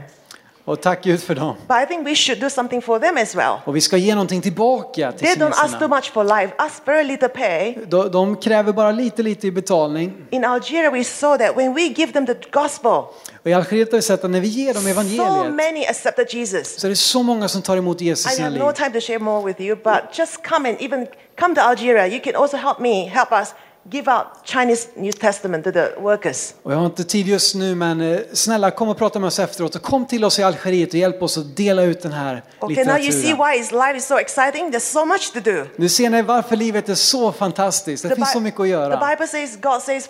Och 0.67 0.81
tack 0.81 1.03
Gud 1.03 1.23
för 1.23 1.35
dem. 1.35 1.55
But 1.67 1.77
I 1.83 1.85
think 1.85 2.07
we 2.07 2.15
should 2.15 2.39
do 2.41 2.49
something 2.49 2.81
for 2.81 2.99
them 2.99 3.17
as 3.17 3.35
well. 3.35 3.53
Och 3.65 3.75
vi 3.75 3.81
ska 3.81 3.97
ge 3.97 4.15
någonting 4.15 4.41
tillbaka 4.41 5.11
till 5.11 5.27
They 5.27 5.35
don't 5.35 5.53
ask 5.63 5.79
too 5.79 5.87
much 5.87 6.11
for 6.13 6.23
life, 6.23 6.53
ask 6.57 6.87
very 6.87 7.03
little 7.03 7.27
pay. 7.29 7.77
De, 7.87 8.11
de 8.11 8.35
kräver 8.35 8.73
bara 8.73 8.91
lite, 8.91 9.23
lite 9.23 9.47
i 9.47 9.51
betalning. 9.51 10.27
In 10.29 10.45
Algeria, 10.45 10.91
we 10.91 11.03
saw 11.03 11.37
that 11.45 11.57
when 11.57 11.73
we 11.73 11.81
give 11.81 12.13
them 12.13 12.25
the 12.25 12.35
gospel, 12.51 12.91
Och 12.91 13.47
i 13.49 13.53
Algeriet 13.53 13.91
har 13.91 13.97
vi 13.97 14.01
sett 14.01 14.23
att 14.23 14.31
när 14.31 14.39
vi 14.39 14.47
ger 14.47 14.73
dem 14.73 14.83
so 14.83 14.89
evangeliet 14.89 15.53
many 15.53 15.85
accepted 15.85 16.33
Jesus. 16.33 16.79
så 16.79 16.87
är 16.87 16.89
det 16.89 16.95
så 16.95 17.23
många 17.23 17.47
som 17.47 17.61
tar 17.61 17.77
emot 17.77 18.01
Jesus 18.01 18.25
i 18.25 18.29
I 18.33 18.35
sina 18.35 18.45
have 18.45 18.53
liv. 18.57 18.63
no 18.65 18.71
time 18.71 18.89
to 18.89 18.99
share 18.99 19.19
more 19.19 19.45
with 19.45 19.61
you, 19.61 19.75
but 19.75 20.17
just 20.19 20.43
come 20.43 20.69
and 20.69 20.81
even 20.81 21.07
come 21.39 21.55
to 21.55 21.61
Algeria. 21.61 22.07
You 22.07 22.19
can 22.23 22.35
also 22.35 22.57
help 22.57 22.79
me, 22.79 23.07
help 23.09 23.31
us 23.31 23.53
give 23.91 24.11
out 24.11 24.25
Chinese 24.43 24.87
New 24.95 25.11
Testament 25.11 25.63
to 25.63 25.71
the 25.71 25.87
workers. 25.99 26.53
Och 26.63 26.71
jag 26.73 26.77
har 26.77 26.85
inte 26.85 27.03
tid 27.03 27.27
just 27.27 27.55
nu 27.55 27.75
men 27.75 28.01
eh, 28.01 28.19
snälla 28.33 28.71
kom 28.71 28.89
och 28.89 28.97
prata 28.97 29.19
med 29.19 29.27
oss 29.27 29.39
efteråt 29.39 29.75
och 29.75 29.81
kom 29.81 30.05
till 30.05 30.25
oss 30.25 30.39
i 30.39 30.43
Algeriet 30.43 30.89
och 30.89 30.95
hjälp 30.95 31.21
oss 31.23 31.37
att 31.37 31.55
dela 31.57 31.83
ut 31.83 32.01
den 32.01 32.11
här 32.11 32.43
Okay, 32.59 32.83
now 32.85 32.97
you 32.99 33.11
see 33.11 33.17
litteraturen. 33.17 33.37
why 33.51 33.57
his 33.57 33.71
life 33.71 33.97
is 33.97 34.05
so 34.07 34.17
exciting. 34.19 34.71
There's 34.71 34.79
so 34.91 35.05
much 35.05 35.33
to 35.33 35.39
do. 35.39 35.65
Nu 35.75 35.89
ser 35.89 36.09
ni 36.09 36.21
varför 36.21 36.55
livet 36.55 36.89
är 36.89 36.95
så 36.95 37.31
fantastiskt. 37.31 38.09
Det 38.09 38.15
finns 38.15 38.31
så 38.31 38.39
mycket 38.39 38.59
att 38.59 38.65
the 38.65 38.69
göra. 38.69 39.09
Bible 39.09 39.27
says, 39.27 39.57
God 39.61 39.81
says, 39.81 40.09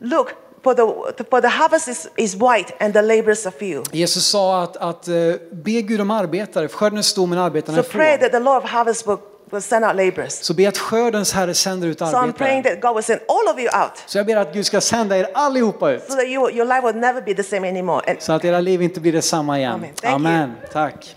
look, 0.00 0.28
for 0.64 0.74
the, 0.74 1.24
for 1.30 1.40
the 1.40 1.48
harvest 1.48 1.88
is, 1.88 2.08
is 2.16 2.34
white 2.34 2.72
and 2.80 2.94
the 2.94 3.02
laborers 3.02 3.46
are 3.46 3.54
few. 3.58 3.82
Jesus 3.92 4.26
sa 4.26 4.62
att, 4.62 4.76
att 4.76 5.08
eh, 5.08 5.14
be 5.52 5.70
Gud 5.82 6.00
om 6.00 6.10
arbetare, 6.10 6.68
för 6.68 6.76
skörden 6.76 6.98
är 6.98 7.02
stor 7.02 7.26
men 7.26 7.38
arbetarna 7.38 7.82
So 7.82 7.88
är 7.88 7.92
pray 7.92 8.16
få. 8.16 8.22
that 8.22 8.32
the 8.32 8.38
Lord 8.38 8.64
of 8.64 8.70
harvest 8.70 9.06
will, 9.08 9.16
will 9.50 9.62
send 9.62 9.84
out 9.84 9.96
laborers. 9.96 10.32
Så 10.32 10.54
be 10.54 10.68
att 10.68 10.78
skördens 10.78 11.32
Herre 11.32 11.54
sänder 11.54 11.88
ut 11.88 11.98
So 11.98 12.04
I'm 12.04 12.32
praying 12.32 12.58
arbetare. 12.58 12.74
that 12.74 12.82
God 12.82 12.94
will 12.94 13.04
send 13.04 13.20
all 13.28 13.54
of 13.54 13.60
you 13.60 13.82
out 13.82 13.90
Så 14.06 14.18
jag 14.18 14.26
ber 14.26 14.36
att 14.36 14.52
Gud 14.54 14.66
ska 14.66 14.80
sända 14.80 15.16
er 15.18 15.26
allihopa 15.34 15.90
ut. 15.90 16.02
so 16.02 16.14
that 16.16 16.26
you, 16.26 16.50
your 16.50 16.64
life 16.66 16.86
will 16.86 16.96
never 16.96 17.20
be 17.20 17.34
the 17.34 17.42
same 17.42 17.68
anymore. 17.68 18.02
And 18.10 18.22
Så 18.22 18.32
att 18.32 18.44
era 18.44 18.60
liv 18.60 18.82
inte 18.82 19.00
blir 19.00 19.12
detsamma 19.12 19.58
igen. 19.58 19.72
Amen. 19.72 19.90
Thank 20.02 20.14
Amen. 20.14 20.52
Tack. 20.72 21.16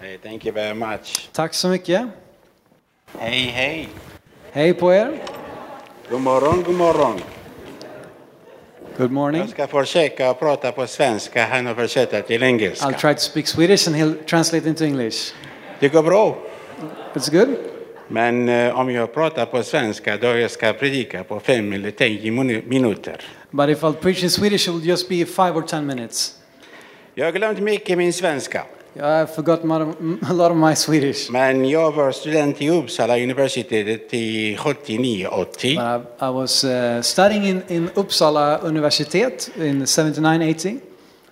Hey, 0.00 0.18
thank 0.18 0.44
you 0.46 0.52
very 0.52 0.74
much. 0.74 1.28
Tack 1.32 1.54
så 1.54 1.68
mycket. 1.68 2.06
Hej, 3.18 3.40
hej. 3.40 3.88
Hej 4.52 4.74
på 4.74 4.92
er. 4.92 5.18
God 6.10 6.20
morgon, 6.20 6.62
god 6.62 6.74
morgon. 6.74 7.20
Good 8.96 9.10
morning. 9.10 9.40
Jag 9.40 9.50
ska 9.50 9.66
försöka 9.66 10.34
prata 10.34 10.72
på 10.72 10.86
svenska, 10.86 11.46
han 11.46 11.74
försökt 11.74 12.26
till 12.26 12.42
engelska. 12.42 12.86
I'll 12.86 12.94
try 13.00 13.14
to 13.14 13.20
speak 13.20 13.46
Swedish 13.46 13.88
and 13.88 13.96
he'll 13.96 14.24
translate 14.24 14.68
into 14.68 14.84
English. 14.84 15.34
Det 15.80 15.88
går 15.88 16.02
bra. 16.02 16.36
It's 17.14 17.30
good? 17.30 17.56
Men 18.08 18.48
eh, 18.48 18.78
om 18.80 18.90
jag 18.90 19.14
pratar 19.14 19.46
på 19.46 19.62
svenska 19.62 20.16
då 20.16 20.26
jag 20.26 20.50
ska 20.50 20.72
predika 20.72 21.24
på 21.24 21.40
fem 21.40 21.72
eller 21.72 21.90
tio 21.90 22.30
minu- 22.32 22.68
minuter. 22.68 23.20
But 23.50 23.68
if 23.68 23.82
I'll 23.82 23.92
preach 23.94 24.22
in 24.22 24.30
Swedish 24.30 24.68
it 24.68 24.74
will 24.74 24.88
just 24.88 25.08
be 25.08 25.24
five 25.24 25.50
or 25.50 25.62
ten 25.62 25.86
minutes. 25.86 26.34
Jag 27.14 27.24
har 27.24 27.32
glömt 27.32 27.58
mycket 27.58 27.98
min 27.98 28.12
svenska. 28.12 28.64
I 28.96 29.26
forgot 29.26 29.64
a 29.64 30.32
lot 30.32 30.50
of 30.50 30.56
my 30.56 30.74
Swedish. 30.74 31.30
Men 31.30 31.68
jag 31.68 31.92
var 31.92 32.12
student 32.12 32.62
i 32.62 32.70
Uppsala 32.70 33.18
universitetet 33.18 34.14
i 34.14 34.56
79-80. 34.56 35.98
But 35.98 36.28
I, 36.28 36.32
was 36.32 36.64
uh, 36.64 37.00
studying 37.02 37.44
in, 37.46 37.62
in 37.68 37.90
Uppsala 37.94 38.58
Universitet 38.58 39.50
in 39.56 39.84
79-80. 39.84 40.80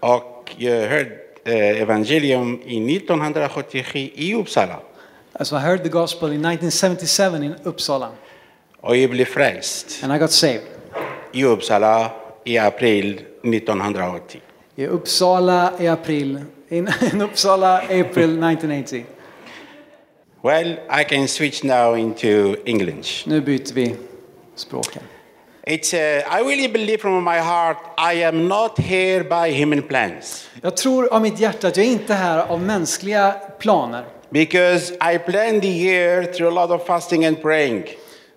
Och 0.00 0.54
jag 0.56 0.88
hörde 0.88 1.10
eh, 1.44 1.82
evangelium 1.82 2.60
i 2.64 2.96
1977 2.96 3.98
i 4.14 4.34
Uppsala. 4.34 4.80
So 5.40 5.56
I 5.56 5.60
heard 5.60 5.82
the 5.82 5.88
gospel 5.88 6.32
in 6.32 6.44
1977 6.44 7.44
in 7.44 7.54
Uppsala. 7.62 8.08
Och 8.80 8.96
jag 8.96 9.10
blev 9.10 9.24
frälst 9.24 10.04
And 10.04 10.12
I 10.14 10.18
got 10.18 10.30
saved. 10.30 10.62
i 11.32 11.44
Uppsala 11.44 12.10
i 12.44 12.58
april 12.58 13.20
1980. 13.42 14.40
I 14.76 14.86
Uppsala 14.86 15.72
i 15.78 15.88
april. 15.88 16.40
In, 16.72 16.88
in 17.12 17.20
Uppsala, 17.20 17.82
April 17.90 18.30
1980. 18.30 19.04
Well, 20.42 20.78
I 20.88 21.04
can 21.04 21.28
switch 21.28 21.62
now 21.64 21.94
into 21.94 22.56
English. 22.64 23.26
Nu 23.26 23.40
byter 23.40 23.74
vi 23.74 23.96
språken. 24.54 25.02
It's, 25.66 25.94
uh, 25.94 26.38
I 26.38 26.40
really 26.40 26.68
believe 26.68 26.96
from 27.00 27.24
my 27.24 27.38
heart 27.38 27.76
I 27.98 28.24
am 28.24 28.48
not 28.48 28.78
here 28.78 29.24
by 29.24 29.52
human 29.60 29.82
plans. 29.82 30.48
Jag 30.62 30.76
tror 30.76 31.12
av 31.12 31.22
mitt 31.22 31.38
hjärta 31.38 31.68
att 31.68 31.76
jag 31.76 31.86
inte 31.86 32.12
är 32.12 32.16
här 32.16 32.38
av 32.38 32.60
mänskliga 32.60 33.34
planer. 33.58 34.04
Because 34.30 34.94
I 34.94 35.18
planned 35.18 35.62
the 35.62 35.68
year 35.68 36.24
through 36.24 36.58
a 36.58 36.66
lot 36.66 36.80
of 36.80 36.86
fasting 36.86 37.24
and 37.24 37.42
praying. 37.42 37.84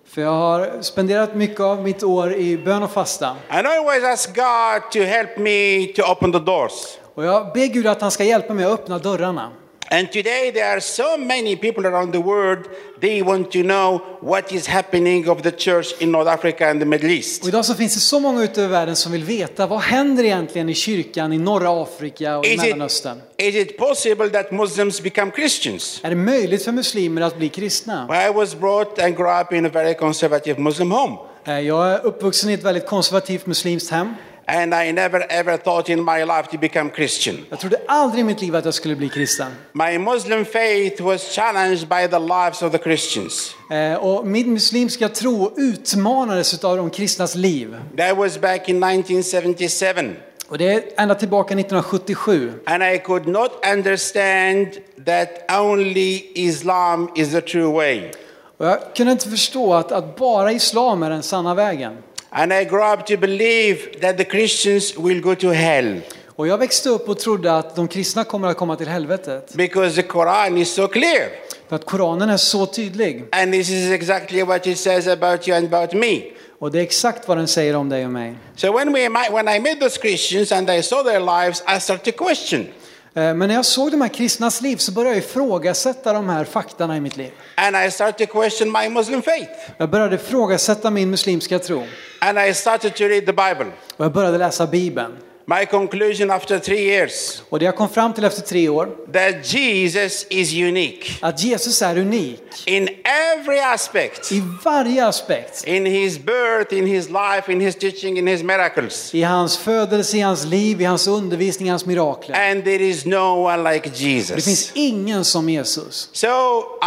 För 0.04 0.22
jag 0.22 0.30
har 0.32 0.82
spenderat 0.82 1.34
mycket 1.34 1.60
av 1.60 1.82
mitt 1.82 2.02
år 2.02 2.34
i 2.34 2.58
bön 2.58 2.82
och 2.82 2.90
fasta. 2.90 3.36
And 3.48 3.66
I 3.66 3.70
always 3.70 4.04
ask 4.04 4.34
God 4.34 4.92
to 4.92 4.98
help 4.98 5.38
me 5.38 5.86
to 5.86 6.02
open 6.02 6.32
the 6.32 6.38
doors. 6.38 6.98
Och 7.16 7.24
jag 7.24 7.52
ber 7.54 7.66
Gud 7.66 7.86
att 7.86 8.00
han 8.00 8.10
ska 8.10 8.24
hjälpa 8.24 8.54
mig 8.54 8.64
att 8.64 8.72
öppna 8.72 8.98
dörrarna. 8.98 9.50
And 9.90 10.12
today 10.12 10.52
there 10.52 10.72
are 10.72 10.80
so 10.80 11.16
many 11.18 11.56
people 11.56 11.88
around 11.88 12.12
the 12.12 12.18
world, 12.18 12.64
they 13.00 13.22
want 13.22 13.52
to 13.52 13.62
know 13.62 14.00
what 14.20 14.52
is 14.52 14.66
happening 14.68 15.30
of 15.30 15.42
the 15.42 15.50
church 15.50 15.86
in 15.98 16.12
North 16.12 16.30
Africa 16.30 16.70
and 16.70 16.80
the 16.80 16.86
Middle 16.86 17.08
Och 17.08 17.14
East. 17.14 17.46
idag 17.48 17.64
så 17.64 17.74
finns 17.74 17.94
det 17.94 18.00
så 18.00 18.20
många 18.20 18.42
ute 18.44 18.62
i 18.62 18.66
världen 18.66 18.96
som 18.96 19.12
vill 19.12 19.24
veta 19.24 19.66
vad 19.66 19.80
händer 19.80 20.24
egentligen 20.24 20.68
i 20.68 20.74
kyrkan 20.74 21.32
i 21.32 21.38
norra 21.38 21.82
Afrika 21.82 22.38
och 22.38 22.46
i 22.46 22.48
Is 22.48 22.54
it, 22.54 22.60
Mellanöstern. 22.62 23.20
is 23.36 23.54
it 23.54 23.78
possible 23.78 24.28
that 24.28 24.52
Muslims 24.52 25.00
become 25.02 25.30
Christians? 25.36 26.00
Är 26.04 26.10
det 26.10 26.16
möjligt 26.16 26.64
för 26.64 26.72
muslimer 26.72 27.22
att 27.22 27.36
bli 27.38 27.48
kristna? 27.48 28.08
I 28.28 28.32
was 28.32 28.54
brought 28.54 28.98
and 29.02 29.16
grew 29.16 29.40
up 29.40 29.52
in 29.52 29.66
a 29.66 29.70
very 29.72 29.94
conservative 29.94 30.60
Muslim 30.60 30.90
home. 30.90 31.16
Eh, 31.44 31.60
Jag 31.60 31.86
är 31.92 32.06
uppvuxen 32.06 32.50
i 32.50 32.52
ett 32.52 32.62
väldigt 32.64 32.86
konservativt 32.86 33.46
muslimskt 33.46 33.90
hem. 33.90 34.14
And 34.48 34.74
I 34.74 34.92
never 34.92 35.26
ever 35.28 35.56
thought 35.56 35.88
in 35.88 36.04
my 36.04 36.24
life 36.24 36.50
to 36.50 36.58
become 36.58 36.90
Christian. 36.90 37.36
Jag 37.50 37.60
trodde 37.60 37.80
aldrig 37.88 38.20
i 38.20 38.24
mitt 38.24 38.40
liv 38.40 38.56
att 38.56 38.64
jag 38.64 38.74
skulle 38.74 38.96
bli 38.96 39.08
kristen. 39.08 39.46
My 39.72 39.98
Muslim 39.98 40.44
faith 40.44 41.02
was 41.02 41.22
challenged 41.34 41.88
by 41.88 42.08
the 42.10 42.18
lives 42.18 42.62
of 42.62 42.72
the 42.72 42.78
Christians. 42.78 43.54
Eh, 43.70 43.94
Och 43.94 44.26
min 44.26 44.52
muslimska 44.52 45.08
tro 45.08 45.52
utmanades 45.56 46.64
av 46.64 46.76
de 46.76 46.90
kristnas 46.90 47.34
liv. 47.34 47.76
That 47.96 48.16
was 48.16 48.38
back 48.38 48.68
in 48.68 48.82
1977. 48.82 50.16
Och 50.48 50.58
det 50.58 50.72
är 50.72 50.82
ända 50.96 51.14
tillbaka 51.14 51.54
1977. 51.54 52.52
And 52.66 52.82
I 52.82 52.98
could 52.98 53.26
not 53.28 53.50
understand 53.72 54.68
that 55.06 55.28
only 55.60 56.22
Islam 56.34 57.10
is 57.14 57.30
the 57.32 57.40
true 57.40 57.72
way. 57.72 58.10
Och 58.58 58.66
jag 58.66 58.78
kunde 58.96 59.12
inte 59.12 59.28
förstå 59.30 59.74
att, 59.74 59.92
att 59.92 60.16
bara 60.16 60.52
islam 60.52 61.02
är 61.02 61.10
den 61.10 61.22
sanna 61.22 61.54
vägen. 61.54 61.96
And 62.38 62.52
I 62.52 62.64
grew 62.64 62.92
up 62.92 63.06
to 63.06 63.16
believe 63.16 64.00
that 64.00 64.16
the 64.18 64.24
Christians 64.24 64.96
will 64.98 65.20
go 65.20 65.34
to 65.34 65.48
hell 65.52 66.00
Och 66.36 66.46
jag 66.46 66.58
växte 66.58 66.88
upp 66.88 67.08
och 67.08 67.18
trodde 67.18 67.56
att 67.56 67.76
de 67.76 67.88
kristna 67.88 68.24
kommer 68.24 68.48
att 68.48 68.56
komma 68.56 68.76
till 68.76 68.88
helvetet. 68.88 69.54
because 69.54 70.02
the 70.02 70.08
Quran 70.08 70.58
is 70.58 70.74
so 70.74 70.88
clear. 70.88 71.28
För 71.68 71.76
att 71.76 71.84
Koranen 71.84 72.30
är 72.30 72.36
så 72.36 72.66
tydlig. 72.66 73.24
And 73.32 73.52
this 73.52 73.70
is 73.70 73.90
exactly 73.90 74.42
what 74.42 74.66
it 74.66 74.78
says 74.78 75.06
about 75.08 75.48
you 75.48 75.56
and 75.56 75.74
about 75.74 75.92
me. 75.92 76.22
Och 76.58 76.70
det 76.72 76.78
är 76.78 76.82
exakt 76.82 77.28
vad 77.28 77.36
den 77.36 77.48
säger 77.48 77.76
om 77.76 77.88
dig 77.88 78.04
och 78.04 78.10
mig. 78.10 78.34
So 78.56 78.72
when, 78.72 78.92
we, 78.92 79.08
when 79.08 79.48
I 79.48 79.60
met 79.60 79.80
those 79.80 80.00
Christians 80.00 80.52
and 80.52 80.70
I 80.70 80.82
saw 80.82 81.10
their 81.10 81.20
lives, 81.20 81.62
I 81.76 81.80
started 81.80 82.14
to 82.16 82.24
question. 82.24 82.66
Eh, 83.16 83.34
Men 83.34 83.38
när 83.38 83.54
jag 83.54 83.64
såg 83.64 83.90
de 83.90 84.00
här 84.00 84.08
kristnas 84.08 84.60
liv 84.60 84.76
så 84.76 84.92
började 84.92 85.16
jag 85.16 85.24
ifrågasätta 85.24 86.12
de 86.12 86.28
här 86.28 86.44
faktarna 86.44 86.96
i 86.96 87.00
mitt 87.00 87.16
liv. 87.16 87.30
And 87.54 87.76
I 87.86 87.90
started 87.90 88.28
to 88.28 88.40
question 88.40 88.72
my 88.72 88.88
Muslim 88.88 89.22
faith. 89.22 89.50
Jag 89.76 89.90
började 89.90 90.14
ifrågasätta 90.14 90.90
min 90.90 91.10
muslimska 91.10 91.58
tro. 91.58 91.86
And 92.20 92.38
I 92.38 92.54
started 92.54 92.94
to 92.94 93.04
read 93.04 93.26
the 93.26 93.32
Bible. 93.32 93.66
Och 93.96 94.04
jag 94.04 94.12
började 94.12 94.38
läsa 94.38 94.66
Bibeln. 94.66 95.16
My 95.48 95.66
conclusion 95.66 96.30
after 96.30 96.58
three 96.58 96.80
years 96.84 97.42
Och 97.48 97.58
det 97.58 97.64
jag 97.64 97.76
kom 97.76 97.88
fram 97.88 98.12
till 98.14 98.24
efter 98.24 98.42
tre 98.42 98.68
år, 98.68 98.88
that 99.12 99.52
Jesus 99.54 100.26
is 100.30 100.52
unique 100.54 101.10
att 101.20 101.44
Jesus 101.44 101.82
är 101.82 101.98
unik. 101.98 102.42
in 102.66 102.88
every 103.04 103.58
aspect. 103.58 104.32
I 104.32 104.42
varje 104.64 105.06
aspekt. 105.06 105.64
In 105.66 105.86
his 105.86 106.18
birth, 106.18 106.72
in 106.74 106.86
his 106.86 107.08
life, 107.08 107.52
in 107.52 107.60
his 107.60 107.74
teaching, 107.76 108.18
in 108.18 108.26
his 108.26 108.42
miracles. 108.42 109.14
I 109.14 109.22
hans 109.22 109.56
födelse, 109.58 110.16
i 110.16 110.20
hans 110.20 110.44
liv, 110.44 110.80
i 110.80 110.84
hans 110.84 111.06
undervisning, 111.08 111.68
i 111.68 111.70
hans 111.70 111.86
mirakler. 111.86 112.50
And 112.50 112.64
there 112.64 112.84
is 112.84 113.04
no 113.06 113.44
one 113.44 113.72
like 113.74 113.88
Det 113.90 114.00
Jesus. 114.00 114.44
finns 114.44 114.70
ingen 114.74 115.24
som 115.24 115.48
Jesus. 115.48 116.08
So 116.12 116.28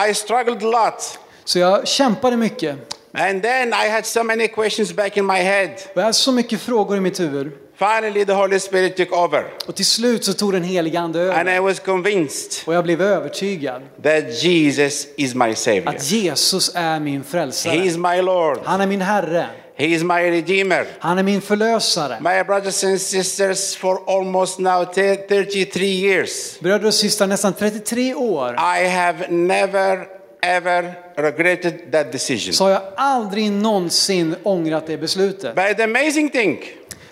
I 0.10 0.14
struggled 0.14 0.64
a 0.64 0.86
lot. 0.86 1.20
Så 1.46 1.60
jag 1.60 1.88
kämpade 1.88 2.38
mycket. 2.38 2.76
And 3.14 3.44
then 3.44 3.70
I 3.70 3.90
had 3.90 4.06
so 4.06 4.24
many 4.24 4.48
questions 4.48 4.94
back 4.94 5.18
in 5.18 5.26
my 5.26 5.40
head. 5.40 5.70
Och 5.70 5.98
jag 5.98 6.02
hade 6.02 6.14
så 6.14 6.32
mycket 6.32 6.62
frågor 6.62 6.98
i 6.98 7.00
mitt 7.00 7.20
huvud. 7.20 7.52
Finally, 7.80 8.26
the 8.26 8.34
Holy 8.34 8.60
Spirit 8.60 8.98
took 8.98 9.12
over. 9.14 9.44
Och 9.66 9.76
till 9.76 9.86
slut 9.86 10.26
så 10.26 10.34
tog 10.34 10.54
den 10.54 10.64
helige 10.64 11.00
ande 11.00 11.34
And 11.36 11.50
I 11.50 11.52
över. 11.52 11.60
was 11.62 11.80
convinced 11.80 12.52
Och 12.66 12.74
jag 12.74 12.84
blev 12.84 13.02
övertygad 13.02 13.82
that 14.04 14.44
Jesus 14.44 15.08
is 15.18 15.36
my 15.36 15.56
Savior. 15.56 15.90
att 15.90 16.12
Jesus 16.12 16.72
är 16.76 17.00
min 17.00 17.18
He 17.18 17.24
frälsare. 17.30 17.76
is 17.76 17.98
my 17.98 18.22
Lord. 18.22 18.60
Han 18.66 18.82
är 18.82 18.88
min 18.88 19.02
Herre. 19.02 19.46
He 19.76 19.86
is 19.86 20.04
my 20.04 20.32
Redeemer. 20.32 20.86
Han 21.00 21.18
är 21.18 21.24
min 21.24 21.42
förlösare. 21.42 22.18
My 22.22 22.44
brothers 22.44 22.84
and 22.84 23.02
sisters, 23.02 23.76
for 23.76 24.18
almost 24.20 24.60
now 24.60 24.86
te- 24.86 25.16
33 25.16 25.86
years, 25.86 26.60
Bröder 26.60 26.86
och 26.88 26.94
systrar, 26.94 27.28
nästan 27.28 27.54
33 27.54 28.14
år 28.16 28.54
I 28.54 28.88
have 28.88 29.28
never 29.30 30.08
ever 30.42 30.94
regretted 31.16 31.92
that 31.92 32.12
decision. 32.12 32.54
så 32.54 32.64
har 32.64 32.72
jag 32.72 32.82
aldrig 32.96 33.52
någonsin 33.52 34.36
ångrat 34.44 34.88
det 34.88 34.98
beslutet. 34.98 35.56
But 35.56 35.78
the 35.78 35.84
amazing 35.84 36.30
thing, 36.30 36.60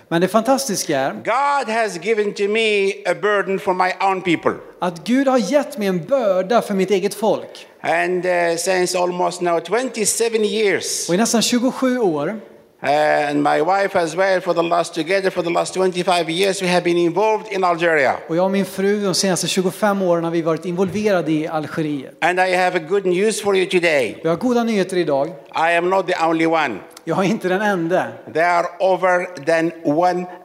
Men 0.09 0.21
det 0.21 0.27
fantastiska 0.27 0.99
är 0.99 1.13
God 1.13 1.73
has 1.75 2.05
given 2.05 2.33
to 2.33 2.43
me 2.47 2.89
a 3.05 3.15
burden 3.21 3.59
for 3.59 3.73
my 3.73 3.91
own 4.01 4.21
people. 4.21 4.53
att 4.79 5.03
Gud 5.03 5.27
har 5.27 5.37
gett 5.37 5.77
mig 5.77 5.87
en 5.87 6.05
börda 6.05 6.61
för 6.61 6.73
mitt 6.73 6.91
eget 6.91 7.13
folk. 7.13 7.67
And 7.81 8.25
uh, 8.25 8.55
since 8.57 8.97
almost 8.99 9.41
now 9.41 9.59
27 9.59 10.37
years, 10.43 11.09
Och 11.09 11.15
i 11.15 11.17
nästan 11.17 11.41
27 11.41 11.99
år 11.99 12.39
and 12.81 13.43
my 13.43 13.61
wife 13.61 13.95
as 13.95 14.15
well, 14.15 14.41
for 14.41 14.53
the 14.53 14.61
last 14.63 14.93
together 14.93 15.29
for 15.31 15.43
the 15.43 15.49
last 15.49 15.73
25 15.73 16.29
years, 16.29 16.61
we 16.61 16.67
have 16.67 16.83
been 16.83 16.97
involved 16.97 17.51
in 17.51 17.63
Algeria. 17.63 18.17
och 18.27 18.35
jag 18.35 18.45
och 18.45 18.51
min 18.51 18.65
fru 18.65 19.03
de 19.03 19.13
senaste 19.13 19.47
25 19.47 20.01
åren 20.01 20.23
har 20.23 20.31
vi 20.31 20.41
varit 20.41 20.65
involverade 20.65 21.31
i 21.31 21.47
Algeriet. 21.47 22.17
And 22.21 22.39
I 22.39 22.55
have 22.55 22.77
a 22.77 22.83
good 22.89 23.05
news 23.05 23.41
for 23.41 23.55
you 23.55 23.65
today. 23.65 24.19
Vi 24.23 24.29
har 24.29 24.35
goda 24.35 24.63
nyheter 24.63 24.97
idag. 24.97 25.27
I 25.55 25.75
am 25.77 25.89
not 25.89 26.07
the 26.07 26.25
only 26.25 26.45
one. 26.45 26.79
Jag 27.03 27.19
är 27.19 27.23
inte 27.23 27.49
den 27.49 27.61
enda. 27.61 28.07
There 28.33 28.45
are 28.45 28.67
over 28.79 29.25
than 29.45 29.71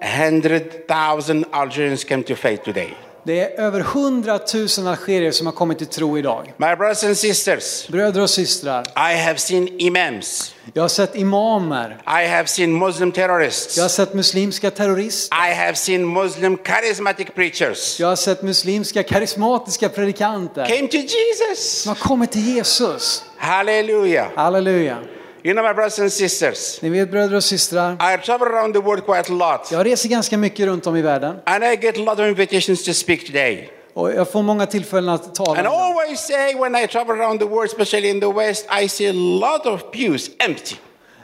100,000 0.00 1.44
Algerians 1.50 2.04
came 2.04 2.22
to 2.22 2.34
faith 2.34 2.64
today. 2.64 2.94
Det 3.24 3.40
är 3.40 3.60
över 3.60 3.80
100 3.80 4.38
000 4.78 4.86
algerier 4.88 5.30
som 5.32 5.46
har 5.46 5.52
kommit 5.52 5.78
till 5.78 5.86
tro 5.86 6.18
idag. 6.18 6.52
My 6.56 6.76
brothers 6.76 7.04
and 7.04 7.16
sisters, 7.18 7.88
Bröder 7.88 8.20
och 8.20 8.30
systrar, 8.30 8.86
I 9.12 9.16
have 9.24 9.38
seen 9.38 9.68
imams. 9.80 10.54
jag 10.74 10.82
har 10.82 10.88
sett 10.88 11.16
imamer. 11.16 12.02
I 12.06 12.26
have 12.28 12.46
seen 12.46 12.78
Muslim 12.78 13.12
terrorists. 13.12 13.76
Jag 13.76 13.84
har 13.84 13.88
sett 13.88 14.14
muslimska 14.14 14.70
terrorister. 14.70 15.36
I 15.50 15.54
have 15.54 15.74
seen 15.74 16.06
Muslim 16.12 16.58
charismatic 16.64 17.26
preachers. 17.34 18.00
Jag 18.00 18.08
har 18.08 18.16
sett 18.16 18.42
muslimska 18.42 19.02
karismatiska 19.02 19.88
predikanter 19.88 20.66
Came 20.66 20.88
to 20.88 20.96
Jesus. 20.96 21.82
som 21.82 21.88
har 21.88 21.96
kommit 21.96 22.32
till 22.32 22.54
Jesus. 22.56 23.24
Hallelujah. 23.36 24.26
Halleluja. 24.36 24.98
You 25.44 25.54
know, 25.54 25.62
my 25.68 25.74
brothers 25.74 25.98
and 25.98 26.12
sisters, 26.12 26.78
Ni 26.82 26.88
vet 26.88 27.10
bröder 27.10 27.36
och 27.36 27.44
systrar, 27.44 27.92
I 28.14 28.18
travel 28.26 28.48
around 28.48 28.74
the 28.74 28.80
world 28.80 29.04
quite 29.06 29.32
a 29.32 29.36
lot. 29.36 29.72
jag 29.72 29.86
reser 29.86 30.08
ganska 30.08 30.38
mycket 30.38 30.66
runt 30.66 30.86
om 30.86 30.96
i 30.96 31.02
världen 31.02 31.36
And 31.46 31.64
I 31.64 31.76
get 31.76 31.96
a 31.96 32.00
lot 32.00 32.18
of 32.18 32.26
invitations 32.26 32.84
to 32.84 32.92
speak 32.92 33.26
today. 33.26 33.70
och 33.94 34.12
jag 34.12 34.30
får 34.32 34.42
många 34.42 34.66
tillfällen 34.66 35.08
att 35.14 35.24
And 35.26 35.34
tala. 35.34 35.62
I 35.62 35.66
always 35.66 36.20
say 36.20 36.54
when 36.54 36.76
I 36.76 36.86
travel 36.86 37.20
around 37.20 37.40
the 37.40 37.46
world, 37.46 37.70
especially 37.70 38.08
in 38.10 38.20
the 38.20 38.32
West, 38.32 38.66
I 38.82 38.88
see 38.88 39.08
a 39.08 39.12
lot 39.12 39.66
of 39.66 39.80
pews 39.92 40.30
empty. 40.38 40.76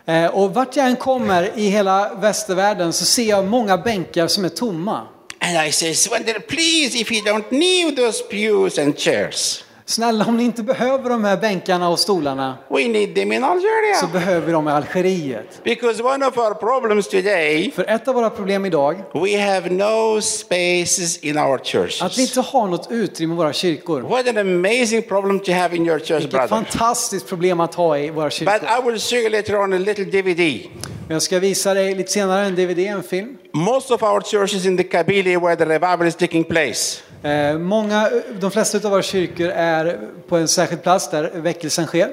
Eh, 0.06 0.26
Och 0.26 0.54
vart 0.54 0.76
jag 0.76 0.86
än 0.86 0.96
kommer 0.96 1.50
i 1.58 1.68
hela 1.68 2.14
västvärlden 2.14 2.92
så 2.92 3.04
ser 3.04 3.24
jag 3.28 3.44
många 3.44 3.78
bänkar 3.78 4.26
som 4.26 4.44
är 4.44 4.48
tomma. 4.48 5.06
And 5.40 5.68
I 5.68 5.72
say, 5.72 5.94
Swender, 5.94 6.38
please, 6.48 6.98
if 6.98 7.12
you 7.12 7.20
don't 7.22 7.44
need 7.50 7.96
those 7.96 8.24
pews 8.24 8.78
and 8.78 8.98
chairs, 8.98 9.64
Snälla, 9.88 10.24
om 10.26 10.36
ni 10.36 10.44
inte 10.44 10.62
behöver 10.62 11.10
de 11.10 11.24
här 11.24 11.36
bänkarna 11.36 11.88
och 11.88 11.98
stolarna 11.98 12.58
we 12.70 12.88
need 12.88 13.14
them 13.14 13.32
in 13.32 13.40
så 13.40 13.46
Algeria. 13.46 14.08
behöver 14.12 14.46
vi 14.46 14.52
dem 14.52 14.68
i 14.68 14.70
Algeriet. 14.70 15.60
Because 15.64 16.02
one 16.02 16.26
of 16.26 16.38
our 16.38 16.54
problems 16.54 17.08
today, 17.08 17.70
För 17.74 17.84
ett 17.90 18.08
av 18.08 18.14
våra 18.14 18.30
problem 18.30 18.66
idag, 18.66 19.02
we 19.14 19.38
have 19.40 19.70
no 19.70 20.20
spaces 20.20 21.18
in 21.18 21.38
our 21.38 21.54
att 21.54 21.60
vi 21.66 21.70
churches. 21.70 22.18
inte 22.18 22.40
har 22.40 22.68
något 22.68 22.86
utrymme 22.90 23.34
i 23.34 23.36
våra 23.36 23.52
kyrkor. 23.52 24.00
What 24.00 24.28
an 24.28 24.38
amazing 24.38 25.02
problem 25.02 25.40
to 25.40 25.52
have 25.52 25.76
in 25.76 25.86
your 25.86 25.98
church, 25.98 26.10
Vilket 26.10 26.30
brother. 26.30 26.48
fantastiskt 26.48 27.28
problem 27.28 27.60
att 27.60 27.74
ha 27.74 27.98
i 27.98 28.10
våra 28.10 28.24
But 28.24 28.32
kyrkor. 28.32 28.54
I 28.56 28.90
will 28.90 29.00
show 29.00 29.18
you 29.18 29.30
later 29.30 29.56
on 29.60 29.72
a 29.72 29.78
little 29.78 30.04
DVD. 30.04 30.68
Men 31.06 31.14
jag 31.14 31.22
ska 31.22 31.38
visa 31.38 31.74
dig 31.74 31.94
lite 31.94 32.12
senare 32.12 32.46
en 32.46 32.54
DVD, 32.54 32.78
en 32.78 33.02
film. 33.02 33.38
Most 33.52 33.90
of 33.90 34.02
our 34.02 34.20
churches 34.20 34.66
in 34.66 34.76
the 34.76 34.84
Kabyle 34.84 35.36
where 35.38 35.56
the 35.56 35.64
revival 35.66 36.06
is 36.06 36.14
taking 36.16 36.44
place. 36.44 37.02
Eh, 37.22 37.58
många, 37.58 38.10
de 38.40 38.50
flesta 38.50 38.78
av 38.78 38.90
våra 38.90 39.02
kyrkor 39.02 39.48
är 39.48 39.98
på 40.28 40.36
en 40.36 40.48
särskild 40.48 40.82
plats 40.82 41.10
där 41.10 41.30
väckelsen 41.34 41.86
sker. 41.86 42.08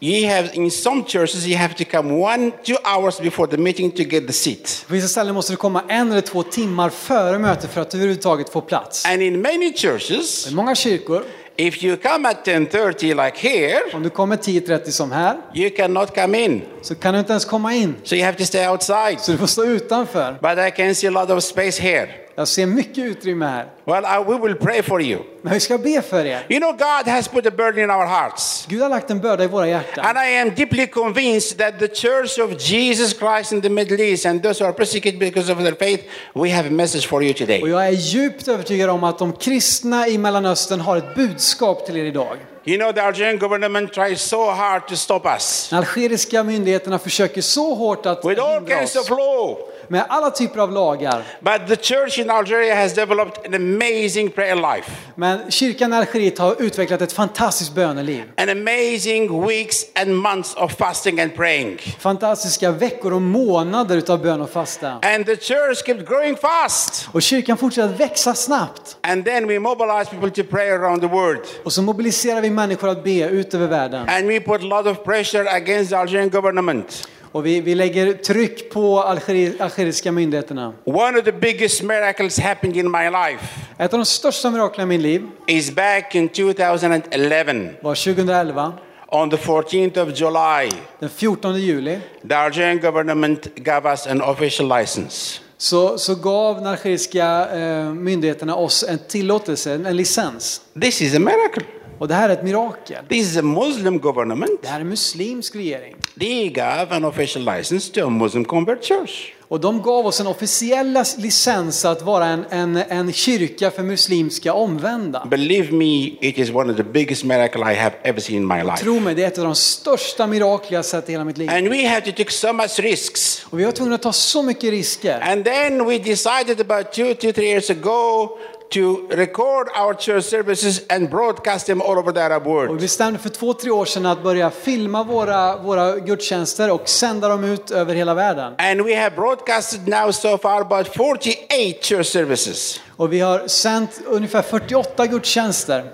You 0.00 0.28
have 0.28 0.48
in 0.52 0.70
some 0.70 1.04
churches 1.06 1.46
you 1.46 1.58
have 1.58 1.74
to 1.74 1.84
come 1.90 2.14
one, 2.14 2.50
two 2.64 2.76
hours 2.84 3.20
before 3.20 3.50
the 3.50 3.56
meeting 3.56 3.90
to 3.90 4.02
get 4.02 4.26
the 4.26 4.32
seat. 4.32 4.84
På 4.88 4.94
vissa 4.94 5.08
ställen 5.08 5.34
måste 5.34 5.52
du 5.52 5.56
komma 5.56 5.82
en 5.88 6.10
eller 6.12 6.20
två 6.20 6.42
timmar 6.42 6.90
före 6.90 7.38
mötet 7.38 7.70
för 7.70 7.80
att 7.80 7.94
överhuvudtaget 7.94 8.48
få 8.48 8.60
plats. 8.60 9.06
And 9.06 9.22
in 9.22 9.40
many 9.40 9.72
churches, 9.76 10.50
I 10.50 10.54
många 10.54 10.74
kyrkor, 10.74 11.24
if 11.56 11.84
you 11.84 11.96
come 11.96 12.28
at 12.28 12.46
10:30 12.46 13.24
like 13.24 13.48
here, 13.48 13.80
om 13.94 14.02
du 14.02 14.10
kommer 14.10 14.36
10.30 14.36 14.90
som 14.90 15.12
här, 15.12 15.36
you 15.54 15.70
cannot 15.70 16.14
come 16.14 16.44
in. 16.44 16.62
så 16.82 16.94
kan 16.94 17.14
du 17.14 17.20
inte 17.20 17.32
ens 17.32 17.44
komma 17.44 17.74
in. 17.74 17.94
So 18.04 18.14
you 18.14 18.24
have 18.24 18.38
to 18.38 18.44
stay 18.44 18.68
outside. 18.68 19.20
Så 19.20 19.32
du 19.32 19.38
får 19.38 19.46
stå 19.46 19.64
utanför. 19.64 20.38
But 20.40 20.58
I 20.68 20.70
can 20.76 20.94
see 20.94 21.08
a 21.08 21.10
lot 21.10 21.30
of 21.30 21.44
space 21.44 21.82
here. 21.82 22.08
Jag 22.38 22.48
ser 22.48 22.66
mycket 22.66 22.98
utrymme 22.98 23.46
här. 23.46 23.66
Well, 23.84 24.04
I, 24.04 24.32
we 24.32 24.48
will 24.48 24.54
pray 24.54 24.82
for 24.82 25.02
you. 25.02 25.20
Men 25.42 25.52
vi 25.52 25.60
ska 25.60 25.78
be 25.78 26.02
för 26.02 26.24
er. 26.24 26.46
You 26.48 26.60
know, 26.60 26.72
God 26.72 27.12
has 27.12 27.28
put 27.28 27.46
a 27.46 27.50
burden 27.50 27.84
in 27.84 27.90
our 27.90 28.06
hearts. 28.06 28.66
Gud 28.68 28.82
har 28.82 28.88
lagt 28.88 29.10
en 29.10 29.20
börda 29.20 29.44
i 29.44 29.46
våra 29.46 29.68
hjärtan. 29.68 30.04
And 30.04 30.18
I 30.18 30.36
am 30.38 30.54
deeply 30.54 30.86
convinced 30.86 31.58
that 31.58 31.78
the 31.78 31.88
church 31.88 32.38
of 32.38 32.60
Jesus 32.60 33.18
Christ 33.18 33.52
in 33.52 33.60
the 33.60 33.68
Middle 33.68 34.00
East 34.00 34.26
and 34.26 34.42
those 34.42 34.64
who 34.64 34.68
are 34.68 34.72
persecuted 34.72 35.20
because 35.20 35.52
of 35.52 35.58
their 35.58 35.74
faith, 35.74 36.04
we 36.34 36.50
have 36.50 36.68
a 36.68 36.70
message 36.70 37.06
for 37.06 37.22
you 37.22 37.34
today. 37.34 37.62
Och 37.62 37.68
jag 37.68 37.86
är 37.86 37.92
djupt 37.92 38.48
övertygad 38.48 38.90
om 38.90 39.04
att 39.04 39.18
de 39.18 39.32
kristna 39.32 40.08
i 40.08 40.18
Mellanöstern 40.18 40.80
har 40.80 40.96
ett 40.96 41.14
budskap 41.14 41.86
till 41.86 41.96
er 41.96 42.04
idag. 42.04 42.36
You 42.68 42.76
know, 42.76 42.92
the 42.92 43.00
Algerian 43.00 43.38
government 43.38 43.92
tries 43.92 44.20
so 44.20 44.50
hard 44.50 44.88
to 44.88 44.96
stop 44.96 45.26
us 45.26 45.72
algeriska 45.72 46.42
myndigheterna 46.42 46.98
försöker 46.98 47.40
så 47.42 47.74
hårt 47.74 48.06
att 48.06 48.24
with 48.24 48.42
all 48.42 48.54
hindra 48.54 48.76
kinds 48.76 48.96
oss 48.96 49.10
of 49.10 49.18
law. 49.18 49.58
med 49.90 50.04
alla 50.08 50.30
typer 50.30 50.60
av 50.60 50.72
lagar. 50.72 51.22
But 51.40 51.68
the 51.68 51.76
church 51.76 52.18
in 52.18 52.30
Algeria 52.30 52.74
has 52.74 52.94
developed 52.94 53.46
an 53.46 53.54
amazing 53.54 54.30
prayer 54.30 54.54
life, 54.76 54.90
Men 55.14 55.50
kyrkan 55.50 55.92
i 55.92 55.96
Algeriet 55.96 56.38
har 56.38 56.62
utvecklat 56.62 57.02
ett 57.02 57.12
fantastiskt 57.12 57.74
böneliv. 57.74 58.22
an 58.36 58.48
amazing 58.48 59.46
weeks 59.46 59.84
and 59.94 60.16
months 60.16 60.54
of 60.54 60.72
fasting 60.76 61.20
and 61.20 61.36
praying. 61.36 61.78
Fantastiska 61.98 62.70
veckor 62.70 63.12
och 63.12 63.22
månader 63.22 63.96
utav 63.96 64.22
bön 64.22 64.40
och 64.40 64.50
fasta. 64.50 64.88
And 64.90 65.26
the 65.26 65.36
church 65.36 65.86
kept 65.86 66.08
growing 66.08 66.36
fast. 66.36 67.08
Och 67.12 67.22
kyrkan 67.22 67.56
fortsätter 67.56 67.88
att 67.94 68.00
växa 68.00 68.34
snabbt. 68.34 68.96
And 69.00 69.24
then 69.24 69.48
we 69.48 69.58
mobilize 69.58 70.10
people 70.10 70.30
to 70.30 70.50
pray 70.50 70.70
around 70.70 71.00
the 71.00 71.08
world. 71.08 71.40
Och 71.64 71.72
så 71.72 71.82
mobiliserar 71.82 72.40
vi 72.40 72.50
människor 72.58 72.88
att 72.88 73.04
be 73.04 73.28
ut 73.28 73.54
över 73.54 73.66
världen. 73.66 74.08
And 74.08 74.26
we 74.26 74.40
put 74.40 74.60
a 74.62 74.64
lot 74.64 74.86
of 74.86 75.04
pressure 75.04 75.50
against 75.50 75.90
the 75.90 75.96
Algerian 75.96 76.30
government. 76.30 77.08
Och 77.32 77.46
vi, 77.46 77.60
vi 77.60 77.74
lägger 77.74 78.12
tryck 78.12 78.70
på 78.70 79.00
algeri, 79.02 79.52
algeriska 79.60 80.12
myndigheterna. 80.12 80.72
One 80.84 81.18
of 81.18 81.24
the 81.24 81.32
biggest 81.32 81.82
miracles 81.82 82.38
happened 82.38 82.76
in 82.76 82.90
my 82.90 83.04
life 83.04 83.44
Ett 83.78 83.92
av 83.92 83.98
de 83.98 84.04
största 84.04 84.50
miraklerna 84.50 84.82
i 84.82 84.86
min 84.86 85.02
liv 85.02 85.22
is 85.46 85.70
back 85.70 86.14
in 86.14 86.28
2011 86.28 87.68
var 87.82 87.94
2011, 87.94 88.72
on 89.08 89.30
the 89.30 89.36
14th 89.36 89.98
of 90.02 90.20
July. 90.20 90.70
den 90.98 91.08
14 91.08 91.60
juli. 91.60 91.98
The 92.28 92.34
Algerian 92.34 92.78
government 92.78 93.54
gave 93.54 93.90
us 93.90 94.06
an 94.06 94.22
official 94.22 94.78
license. 94.78 95.40
Så, 95.58 95.98
så 95.98 96.14
gav 96.14 96.54
den 96.54 96.66
algeriska 96.66 97.48
eh, 97.48 97.92
myndigheterna 97.92 98.54
oss 98.54 98.84
en 98.88 98.98
tillåtelse, 99.08 99.74
en, 99.74 99.86
en 99.86 99.96
licens. 99.96 100.62
This 100.80 101.02
is 101.02 101.14
a 101.14 101.18
miracle. 101.18 101.64
Och 101.98 102.08
det 102.08 102.14
här 102.14 102.28
är 102.28 102.32
ett 102.32 102.42
mirakel. 102.42 103.04
This 103.08 103.30
is 103.30 103.36
a 103.36 103.42
Muslim 103.42 103.98
government. 103.98 104.62
Det 104.62 104.68
här 104.68 104.76
är 104.76 104.80
en 104.80 104.88
muslimsk 104.88 105.56
regering. 105.56 105.96
They 106.18 106.48
gave 106.48 106.86
an 106.90 107.04
official 107.04 107.44
license 107.44 107.92
to 107.92 108.06
a 108.06 108.10
Muslim 108.10 108.44
convert 108.44 108.84
church. 108.84 109.32
Och 109.48 109.60
de 109.60 109.82
gav 109.82 110.06
oss 110.06 110.20
en 110.20 110.26
officiell 110.26 111.04
licens 111.18 111.84
att 111.84 112.02
vara 112.02 112.26
en, 112.26 112.44
en, 112.50 112.76
en 112.76 113.12
kyrka 113.12 113.70
för 113.70 113.82
muslimska 113.82 114.52
omvända. 114.52 115.26
Believe 115.30 115.72
me, 115.72 116.04
it 116.20 116.38
is 116.38 116.50
one 116.50 116.70
of 116.72 116.76
the 116.76 116.82
biggest 116.82 117.24
miracles 117.24 117.68
I 117.68 117.74
have 117.74 117.94
ever 118.02 118.20
seen 118.20 118.36
in 118.36 118.46
my 118.46 118.62
life. 118.62 118.76
Tro 118.76 119.00
mig, 119.00 119.14
det 119.14 119.22
är 119.22 119.26
ett 119.26 119.38
av 119.38 119.44
de 119.44 119.54
största 119.54 120.26
mirakler 120.26 120.78
jag 120.78 120.84
sett 120.84 121.08
i 121.08 121.12
hela 121.12 121.24
mitt 121.24 121.38
liv. 121.38 121.50
And 121.50 121.68
we 121.68 121.88
had 121.88 122.04
to 122.04 122.12
take 122.12 122.30
so 122.30 122.52
much 122.52 122.78
risks. 122.78 123.46
Och 123.50 123.58
vi 123.58 123.64
var 123.64 123.72
tvungna 123.72 123.94
att 123.94 124.02
ta 124.02 124.12
så 124.12 124.42
mycket 124.42 124.70
risker. 124.70 125.20
And 125.20 125.44
then 125.44 125.86
we 125.86 125.98
decided 125.98 126.60
about 126.60 126.92
two 126.92 127.14
to 127.14 127.32
three 127.32 127.48
years 127.48 127.70
ago 127.70 128.28
to 128.70 128.96
record 129.10 129.68
our 129.76 129.94
church 129.94 130.24
services 130.24 130.80
and 130.88 131.10
broadcast 131.10 131.66
them 131.66 131.82
all 131.82 131.98
over 131.98 132.12
the 132.12 132.20
Arab 132.20 132.42
Och 132.46 132.48
vi 132.62 132.66
world. 132.66 132.80
bestämde 132.80 133.18
för 133.18 133.28
två, 133.28 133.52
tre 133.52 133.70
år 133.70 133.84
sedan 133.84 134.06
att 134.06 134.22
börja 134.22 134.50
filma 134.50 135.04
våra, 135.04 135.56
våra 135.56 135.96
gudstjänster 135.98 136.70
och 136.70 136.88
sända 136.88 137.28
dem 137.28 137.44
ut 137.44 137.70
över 137.70 137.94
hela 137.94 138.14
världen. 138.14 138.54
And 138.58 138.80
we 138.82 138.96
have 138.96 139.16
broadcasted 139.16 139.88
now 139.88 140.12
so 140.12 140.38
far 140.38 140.60
about 140.60 140.88
48 140.88 141.34
church 141.82 142.06
services. 142.06 142.80
Och 142.96 143.12
vi 143.12 143.20
har 143.20 143.48
sänt 143.48 144.00
ungefär 144.06 144.42
48 144.42 145.06
gudstjänster. 145.06 145.84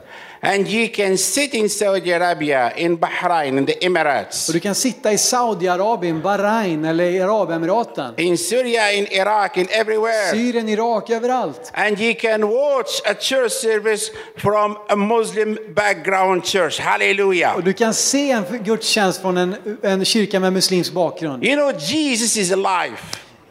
And 0.44 0.68
you 0.68 0.88
can 0.94 1.18
sit 1.18 1.54
in 1.54 1.68
Saudi 1.68 2.12
Arabia, 2.12 2.72
in 2.76 2.96
Bahrain, 2.98 3.58
in 3.58 3.66
the 3.66 3.84
Emirates, 3.86 4.48
Och 4.48 4.54
du 4.54 4.60
kan 4.60 4.74
sitta 4.74 5.12
i 5.12 5.18
Saudiarabien, 5.18 6.22
Bahrain 6.22 6.84
eller 6.84 7.04
i 7.04 7.20
Arabemiraten. 7.20 8.14
in 8.16 8.38
Syria, 8.38 8.92
in 8.92 9.06
Iraq, 9.06 9.56
in 9.56 9.66
everywhere. 9.70 10.30
Syrien, 10.30 10.68
Irak, 10.68 11.10
överallt. 11.10 11.70
And 11.74 12.00
you 12.00 12.14
can 12.14 12.42
watch 12.48 13.00
a 13.04 13.14
church 13.14 13.52
service 13.52 14.10
from 14.36 14.76
a 14.88 14.96
Muslim 14.96 15.58
background 15.74 16.44
church. 16.44 16.80
Hallelujah. 16.80 17.54
Och 17.56 17.64
du 17.64 17.72
kan 17.72 17.94
se 17.94 18.30
en 18.30 18.44
gudstjänst 18.64 19.20
från 19.20 19.36
en, 19.36 19.56
en 19.82 20.04
kyrka 20.04 20.40
med 20.40 20.52
muslimsk 20.52 20.92
bakgrund. 20.92 21.44
You 21.44 21.56
know, 21.56 21.72
Jesus 21.80 22.36
is 22.36 22.52
alive. 22.52 22.96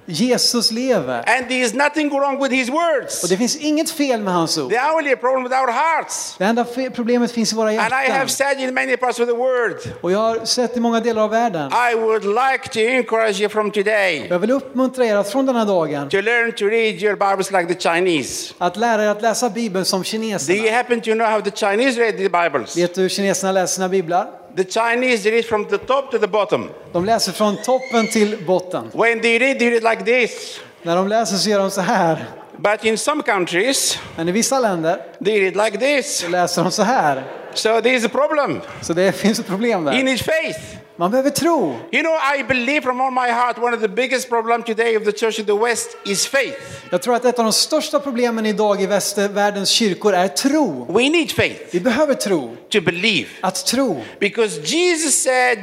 Jesus 0.06 0.72
lever. 0.72 1.24
And 1.30 1.48
there 1.48 1.62
is 1.62 1.74
nothing 1.74 2.10
wrong 2.10 2.42
with 2.42 2.54
his 2.54 2.70
Och 2.70 2.76
words. 2.76 3.22
det 3.30 3.38
finns 3.38 3.56
inget 3.56 3.90
fel 3.90 4.22
med 4.22 4.34
hans 4.34 4.58
ord. 4.58 4.72
The 4.72 4.80
only 4.96 5.16
problem 5.16 5.44
with 5.44 5.56
our 5.62 5.72
hearts. 5.72 6.36
Det 6.38 6.44
enda 6.46 6.66
problemet 6.96 7.32
finns 7.32 7.54
i 7.54 7.56
våra 7.56 7.70
And 7.70 7.78
I 7.78 7.82
hjärtan. 7.82 8.12
have 8.18 8.30
said 8.30 8.60
in 8.60 8.74
many 8.74 8.98
parts 8.98 9.20
of 9.20 9.28
the 9.28 9.34
world, 9.36 9.94
Och 10.02 10.12
jag 10.12 10.20
har 10.20 10.46
sett 10.46 10.78
i 10.78 10.80
många 10.80 11.00
delar 11.00 11.22
av 11.24 11.30
världen. 11.30 11.72
I 11.92 11.96
would 11.96 12.26
like 12.26 12.70
to 12.74 12.80
encourage 12.80 13.40
you 13.40 13.50
from 13.50 13.72
today 13.72 14.28
Jag 14.30 14.40
vill 14.40 14.52
uppmuntra 14.52 15.06
er 15.06 15.16
att 15.16 15.32
från 15.32 15.46
den 15.46 15.56
här 15.56 15.66
dagen 15.66 16.10
to 16.10 16.22
learn 16.22 16.52
to 16.52 16.66
read 16.66 16.96
your 17.04 17.16
Bibles 17.16 17.52
like 17.52 17.74
the 17.74 17.90
Chinese. 17.90 18.54
att 18.58 18.78
lära 18.78 19.04
er 19.04 19.08
att 19.08 19.22
läsa 19.22 19.50
Bibeln 19.50 19.86
som 19.86 20.02
Do 20.02 20.08
you 20.08 20.12
kineserna. 20.12 20.72
happen 20.78 21.02
to 21.02 21.12
know 21.14 21.28
how 21.28 21.42
the 21.42 21.52
Chinese 21.52 22.00
read 22.00 22.18
the 22.18 22.30
Bibles? 22.30 22.78
Vet 22.78 22.96
du 22.96 23.02
hur 23.02 23.10
kineserna 23.10 23.52
läser 23.52 23.76
sina 23.76 23.90
biblar? 23.90 24.28
The 24.58 24.64
Chinese 24.64 25.32
read 25.32 25.46
from 25.46 25.66
the 25.66 25.78
top 25.78 26.12
to 26.12 26.20
the 26.20 26.28
bottom. 26.28 26.70
De 26.92 27.06
läser 27.06 27.32
från 27.32 27.58
toppen 27.58 28.08
till 28.08 28.44
botten. 28.46 28.92
When 28.94 29.22
they 29.22 29.40
read, 29.40 29.60
they 29.60 29.70
read 29.70 29.84
like 29.84 30.04
this. 30.06 30.60
När 30.82 30.96
de 30.96 31.08
läser 31.08 31.38
så 31.38 31.50
gör 31.50 31.60
de 31.60 31.72
så 31.72 31.82
här. 31.82 32.26
But 32.58 32.86
in 32.86 32.98
some 32.98 33.24
countries, 33.24 34.00
Men 34.16 34.30
i 34.30 34.32
vissa 34.32 34.60
länder 34.60 34.98
they 35.26 35.42
read 35.52 35.66
like 35.66 35.78
this. 35.78 36.18
så 36.18 36.28
läser 36.28 36.64
de 36.64 36.72
så 36.72 36.84
här. 36.84 37.24
So 37.54 37.70
there's 37.70 38.06
a 38.06 38.10
problem. 38.12 38.62
Så 38.82 38.94
det 38.94 39.12
finns 39.12 39.40
ett 39.40 39.48
problem 39.48 39.86
där. 39.86 40.04
need 40.04 40.20
faith. 40.20 40.60
Man 40.96 41.12
behöver 41.12 41.30
tro. 41.30 41.76
You 41.92 42.04
know, 42.04 42.14
I 42.40 42.44
believe 42.44 42.82
from 42.82 43.02
all 43.02 43.12
my 43.12 43.32
heart 43.32 43.58
one 43.58 43.74
of 43.76 43.82
the 43.82 43.88
biggest 43.88 44.30
problems 44.30 44.66
today 44.66 44.96
of 44.98 45.04
the 45.06 45.12
church 45.12 45.40
in 45.40 45.46
the 45.46 45.58
West 45.58 45.98
is 46.06 46.28
faith. 46.28 46.56
Jag 46.92 47.02
tror 47.02 47.16
att 47.16 47.26
ett 47.26 47.40
av 47.40 47.46
de 47.46 47.54
största 47.54 48.00
problemen 48.00 48.46
idag 48.46 48.82
i 48.82 48.86
västvärldens 48.86 49.70
kyrkor 49.70 50.14
är 50.14 50.28
tro. 50.28 50.86
We 50.90 51.10
need 51.10 51.32
faith 51.32 51.62
Vi 51.72 51.80
behöver 51.80 52.14
tro. 52.14 52.56
to 52.70 52.82
believe. 52.82 53.28
Att 53.42 53.66
tro. 53.66 54.02
Because 54.20 54.62
Jesus 54.62 55.24
said, 55.24 55.58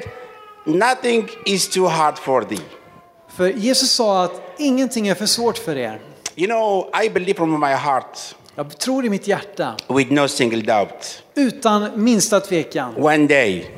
Nothing 0.65 1.29
is 1.47 1.69
too 1.69 1.87
hard 1.87 2.19
for 2.19 2.43
thee. 2.43 2.59
För 3.37 3.49
Jesus 3.49 3.91
sa 3.93 4.25
att 4.25 4.43
ingenting 4.59 5.09
är 5.09 5.15
för 5.15 5.27
svårt 5.27 5.59
för 5.59 5.77
er. 5.77 6.01
You 6.37 6.47
know, 6.47 6.91
I 7.05 7.09
believe 7.11 7.35
from 7.37 7.61
my 7.61 7.67
heart, 7.75 8.19
Jag 8.55 8.79
tror 8.79 9.05
i 9.05 9.11
mitt 9.11 9.27
hjärta, 9.27 9.75
with 9.89 10.13
no 10.13 10.29
single 10.29 10.63
doubt, 10.63 11.23
utan 11.35 11.91
minsta 12.05 12.41
tvekan, 12.41 12.95
one 12.97 13.27
day 13.27 13.71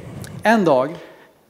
en 0.42 0.64
dag 0.64 0.96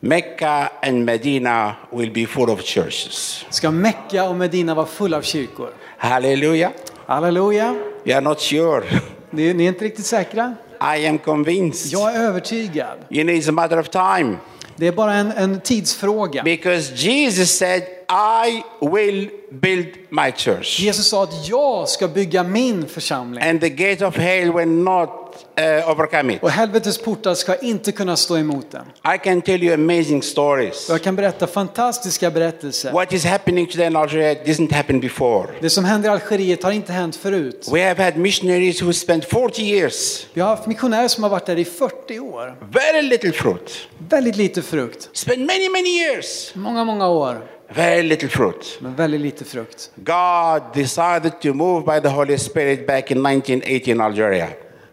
Mecca 0.05 0.69
and 0.83 1.05
Medina 1.05 1.77
will 1.93 2.13
be 2.13 2.27
full 2.27 2.51
of 2.51 2.61
churches. 2.63 3.45
ska 3.51 3.71
Mecka 3.71 4.29
och 4.29 4.37
Medina 4.37 4.75
vara 4.75 4.87
fulla 4.87 5.17
av 5.17 5.23
kyrkor. 5.23 5.71
Hallelujah. 5.97 6.71
Halleluja. 7.07 7.75
You 8.05 8.17
are 8.17 8.21
not 8.21 8.41
sure. 8.41 8.83
Ni, 9.31 9.55
ni 9.55 9.65
är 9.65 9.69
inte 9.69 9.85
riktigt 9.85 10.07
säkra? 10.07 10.55
I 10.97 11.07
am 11.07 11.19
convinced. 11.19 11.93
Jag 11.93 12.15
är 12.15 12.21
övertygad. 12.21 12.99
You 13.11 13.25
know, 13.25 13.35
it's 13.35 13.49
a 13.49 13.53
matter 13.53 13.79
of 13.79 13.89
time. 13.89 14.37
Det 14.77 14.87
är 14.87 14.93
bara 14.93 15.15
en, 15.15 15.33
en 15.33 15.61
tidsfråga. 15.61 16.43
Because 16.43 16.95
Jesus 16.95 17.59
said, 17.59 17.83
I 18.13 18.63
will 18.81 19.31
build 19.51 19.87
my 20.11 20.33
church. 20.33 20.81
Jesus 20.81 21.07
sa 21.09 21.23
att 21.23 21.49
jag 21.49 21.89
ska 21.89 22.09
bygga 22.09 22.43
min 22.43 22.89
församling. 22.89 23.43
And 23.43 23.61
the 23.61 23.69
gate 23.69 24.07
of 24.07 24.17
hell 24.17 24.53
will 24.53 24.69
not 24.69 25.09
uh, 25.61 25.91
overcome 25.91 26.35
it. 26.35 26.43
Och 26.43 26.51
helvetets 26.51 26.99
portar 26.99 27.35
ska 27.35 27.57
inte 27.57 27.93
kunna 27.93 28.17
stå 28.17 28.37
emot 28.39 28.71
den. 28.71 29.15
I 29.15 29.19
can 29.19 29.43
tell 29.43 29.63
you 29.63 29.75
amazing 29.75 30.23
stories. 30.23 30.89
Jag 30.89 31.03
kan 31.03 31.17
berätta 31.17 31.47
fantastiska 31.47 32.31
berättelser. 32.31 32.93
What 32.93 33.13
is 33.13 33.25
happening 33.25 33.67
today 33.67 33.87
in 33.87 33.97
Algeria 33.97 34.35
didn't 34.35 34.73
happen 34.75 35.01
before. 35.01 35.49
Det 35.61 35.71
som 35.71 35.85
händer 35.85 36.09
i 36.09 36.13
Algeriet 36.13 36.63
har 36.63 36.73
inte 36.73 36.93
hänt 36.93 37.17
förut. 37.17 37.69
We 37.73 37.89
have 37.89 38.05
had 38.05 38.17
missionaries 38.17 38.83
who 38.83 38.93
spent 38.93 39.25
40 39.25 39.63
years, 39.63 40.27
Vi 40.35 40.41
har 40.41 40.49
haft 40.49 40.67
missionärer 40.67 41.09
som 41.09 41.23
har 41.23 41.31
varit 41.31 41.47
där 41.47 41.59
i 41.59 41.65
40 41.65 42.19
år. 42.21 42.57
very 42.73 43.03
little 43.03 43.33
fruit. 43.33 43.89
Väldigt 43.99 44.37
lite 44.37 44.63
frukt. 44.63 45.09
Spent 45.13 45.39
many, 45.39 45.69
many 45.69 45.89
years, 45.89 46.53
Många, 46.55 46.85
många 46.85 47.09
år. 47.09 47.49
Very 47.75 48.03
little 48.03 48.29
fruit. 48.29 48.79
Men 48.81 48.95
väldigt 48.95 49.21
lite 49.21 49.45
frukt. 49.45 49.91
God 49.95 50.63
decided 50.75 51.41
to 51.41 51.55
move 51.55 51.95
by 51.95 52.01
the 52.01 52.09
Holy 52.09 52.39
Spirit 52.39 52.87
back 52.87 53.11
in 53.11 53.27
1980 53.27 53.91
in 53.91 54.01
Algeria. 54.01 54.49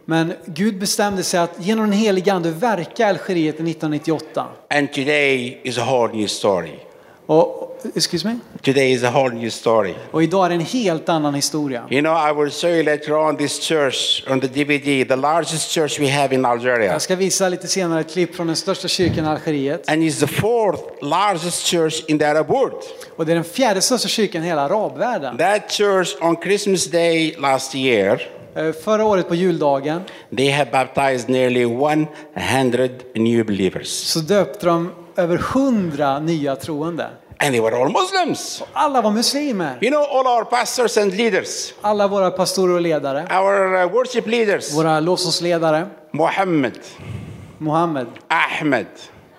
Men 0.05 0.33
Gud 0.45 0.79
bestämde 0.79 1.23
sig 1.23 1.39
att 1.39 1.55
genom 1.59 1.89
den 1.89 1.99
helige 1.99 2.33
Ande 2.33 2.51
verka 2.51 3.03
i 3.03 3.05
Algeriet 3.05 3.55
1998. 3.55 4.45
And 4.69 4.93
today 4.93 5.61
is 5.63 5.77
a 5.77 5.83
whole 5.85 6.13
new 6.13 6.27
story. 6.27 6.79
Och, 7.25 7.58
excuse 7.95 8.27
me? 8.27 8.35
Today 8.61 8.91
is 8.91 9.03
a 9.03 9.09
whole 9.11 9.35
new 9.35 9.49
story. 9.49 9.93
Och 10.11 10.23
idag 10.23 10.45
är 10.45 10.49
det 10.49 10.55
en 10.55 10.61
helt 10.61 11.09
annan 11.09 11.33
historia. 11.33 11.83
You 11.89 12.01
know, 12.01 12.29
I 12.29 12.33
will 12.41 12.51
show 12.51 12.69
you 12.69 12.83
later 12.83 13.13
on 13.17 13.37
this 13.37 13.59
church 13.67 14.23
on 14.31 14.41
the 14.41 14.47
DVD, 14.47 15.07
the 15.07 15.15
largest 15.15 15.71
church 15.71 15.99
we 15.99 16.09
have 16.11 16.35
in 16.35 16.45
Algeria. 16.45 16.91
Jag 16.91 17.01
ska 17.01 17.15
visa 17.15 17.49
lite 17.49 17.67
senare 17.67 17.99
ett 18.01 18.11
klipp 18.13 18.35
från 18.35 18.47
den 18.47 18.55
största 18.55 18.87
kyrkan 18.87 19.25
i 19.25 19.27
Algeriet. 19.27 19.89
And 19.89 20.03
it's 20.03 20.19
the 20.19 20.27
fourth 20.27 20.81
largest 21.01 21.67
church 21.67 22.03
in 22.07 22.19
the 22.19 22.25
Arab 22.25 22.47
world. 22.47 22.73
Och 23.15 23.25
det 23.25 23.31
är 23.31 23.35
den 23.35 23.43
fjärde 23.43 23.81
största 23.81 24.07
kyrkan 24.07 24.43
i 24.43 24.47
hela 24.47 24.61
arabvärlden. 24.61 25.37
That 25.37 25.71
church 25.71 26.09
on 26.21 26.35
Christmas 26.43 26.85
Day 26.85 27.35
last 27.39 27.75
year, 27.75 28.21
Eh, 28.55 28.71
Förra 28.71 29.05
året 29.05 29.27
på 29.27 29.35
juldagen 29.35 30.01
they 30.37 30.51
have 30.51 30.71
baptized 30.71 31.29
nearly 31.29 31.61
100 31.63 32.87
new 33.15 33.45
believers. 33.45 33.87
så 33.87 34.19
döpte 34.19 34.65
de 34.65 34.91
över 35.15 35.37
hundra 35.37 36.19
nya 36.19 36.55
troende. 36.55 37.07
And 37.41 37.53
they 37.53 37.59
were 37.61 37.75
all 37.75 37.89
Muslims. 37.89 38.63
Alla 38.73 39.01
var 39.01 39.11
muslimer. 39.11 39.77
You 39.81 39.89
know, 39.91 40.03
all 40.03 40.27
our 40.27 40.45
pastors 40.45 40.97
and 40.97 41.13
leaders, 41.13 41.73
Alla 41.81 42.07
våra 42.07 42.31
pastorer 42.31 42.73
och 42.75 42.81
ledare, 42.81 43.27
our 43.31 43.75
uh, 43.83 43.87
worship 43.93 44.27
leaders, 44.27 44.73
våra 44.73 44.99
lovsångsledare, 44.99 45.87
Muhammad, 46.11 46.79
Mohammed, 47.57 48.07
Ahmed, 48.27 48.87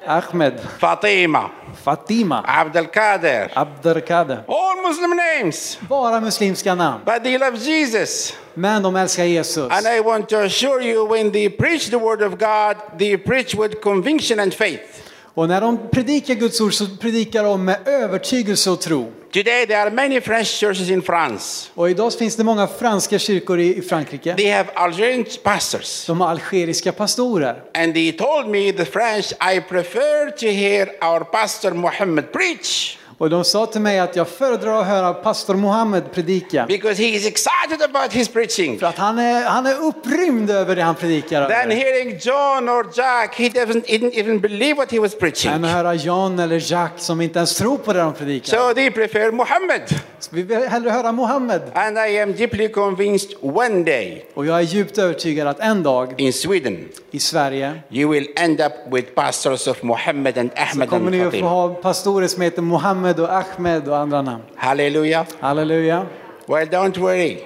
Ahmed, 0.06 0.60
Fatima, 0.78 1.50
Fatima, 1.82 2.44
Abdul 2.46 2.86
Qadir, 2.86 3.50
Abdelkader. 3.54 4.44
all 4.48 4.82
Muslim 4.88 5.10
names. 5.16 5.78
Bara 5.88 6.20
muslimska 6.20 6.74
namn. 6.74 7.00
But 7.04 7.22
they 7.22 7.38
love 7.38 7.58
Jesus. 7.58 8.32
Men 8.54 8.82
de 8.82 8.96
älskar 8.96 9.24
Jesus. 9.24 9.70
And 9.70 9.86
I 9.86 10.00
want 10.00 10.28
to 10.28 10.36
assure 10.38 10.80
you, 10.82 11.04
when 11.06 11.30
they 11.32 11.48
preach 11.48 11.90
the 11.90 11.98
word 11.98 12.22
of 12.22 12.38
God, 12.38 12.76
they 12.98 13.16
preach 13.16 13.54
with 13.54 13.80
conviction 13.82 14.40
and 14.40 14.54
faith. 14.54 14.99
Och 15.34 15.48
när 15.48 15.60
de 15.60 15.78
predikar 15.90 16.34
Guds 16.34 16.60
ord 16.60 16.74
så 16.74 16.86
predikar 16.86 17.44
de 17.44 17.64
med 17.64 17.88
övertygelse 17.88 18.70
och 18.70 18.80
tro. 18.80 19.12
Today, 19.32 19.66
there 19.66 19.82
are 19.82 19.90
many 19.90 20.20
French 20.20 20.48
churches 20.48 20.90
in 20.90 21.02
France. 21.02 21.70
Och 21.74 21.90
idag 21.90 22.12
finns 22.12 22.36
det 22.36 22.44
många 22.44 22.66
franska 22.66 23.18
kyrkor 23.18 23.60
i 23.60 23.76
i 23.78 23.82
Frankrike. 23.82 24.34
They 24.36 24.50
have 24.50 24.70
Algerian 24.74 25.24
pastors. 25.42 26.06
De 26.06 26.20
har 26.20 26.28
algeriska 26.28 26.92
pastorer. 26.92 27.62
And 27.74 27.94
they 27.94 28.12
told 28.12 28.48
me, 28.48 28.72
the 28.72 28.84
French, 28.84 29.32
I 29.32 29.60
prefer 29.60 30.30
to 30.30 30.46
hear 30.46 30.86
our 31.02 31.20
pastor 31.20 31.70
Muhammad 31.70 32.32
preach 32.32 32.98
Och 33.20 33.30
de 33.30 33.44
sa 33.44 33.66
till 33.66 33.80
mig 33.80 33.98
att 33.98 34.16
jag 34.16 34.28
föredrar 34.28 34.80
att 34.80 34.86
höra 34.86 35.14
pastor 35.14 35.54
Mohammed 35.54 36.12
predika. 36.12 36.66
because 36.66 37.02
he 37.02 37.08
is 37.08 37.26
excited 37.26 37.82
about 37.94 38.12
his 38.12 38.28
preaching. 38.28 38.78
För 38.78 38.86
att 38.86 38.98
han 38.98 39.18
är, 39.18 39.44
han 39.44 39.66
är 39.66 39.82
upprymd 39.82 40.50
över 40.50 40.76
det 40.76 40.82
han 40.82 40.94
predikar. 40.94 41.42
Över. 41.42 41.54
hearing 41.54 42.18
John 42.20 42.68
or 42.68 42.86
Jack, 42.94 43.34
he 43.38 43.48
doesn't 43.48 43.84
even, 43.86 44.12
even 44.14 44.40
believe 44.40 44.74
what 44.74 44.92
he 44.92 44.98
was 44.98 45.14
Än 45.14 45.20
preaching. 45.20 45.64
att 45.64 45.70
höra 45.70 45.94
John 45.94 46.38
eller 46.38 46.72
Jack 46.72 46.92
som 46.96 47.20
inte 47.20 47.38
ens 47.38 47.56
tror 47.56 47.76
på 47.76 47.92
det 47.92 48.00
de 48.00 48.12
predikar. 48.12 48.58
So 48.58 48.74
they 48.74 48.90
prefer 48.90 49.32
Muhammad. 49.32 49.80
Så 50.18 50.30
vi 50.32 50.42
vill 50.42 50.68
hellre 50.68 50.90
höra 50.90 51.12
Mohammed. 51.12 51.62
And 51.74 51.98
I 51.98 52.18
am 52.18 52.32
deeply 52.32 52.68
convinced 52.68 53.30
one 53.42 53.84
day 53.84 54.24
Och 54.34 54.46
jag 54.46 54.58
är 54.58 54.62
djupt 54.62 54.98
övertygad 54.98 55.48
att 55.48 55.60
en 55.60 55.82
dag 55.82 56.20
in 56.20 56.32
Sweden, 56.32 56.88
i 57.10 57.18
Sverige 57.18 57.80
you 57.90 58.10
will 58.10 58.28
end 58.36 58.60
up 58.60 58.72
with 58.90 59.14
pastors 59.14 59.66
of 59.68 59.82
Muhammad 59.82 60.38
and 60.38 60.50
så 60.50 60.62
Ahmed 60.62 60.88
kommer 60.88 61.06
and 61.06 61.16
ni 61.16 61.22
att 61.22 61.34
få 61.34 61.46
ha 61.48 61.68
pastorer 61.68 62.28
som 62.28 62.42
heter 62.42 62.62
Mohammed 62.62 63.09
och 63.18 63.32
Ahmed 63.32 63.88
och 63.88 63.96
andra 63.96 64.22
namn. 64.22 64.42
Hallelujah. 64.56 65.26
Halleluja. 65.40 66.06
Well, 66.46 66.68
don't 66.68 66.98
worry. 66.98 67.38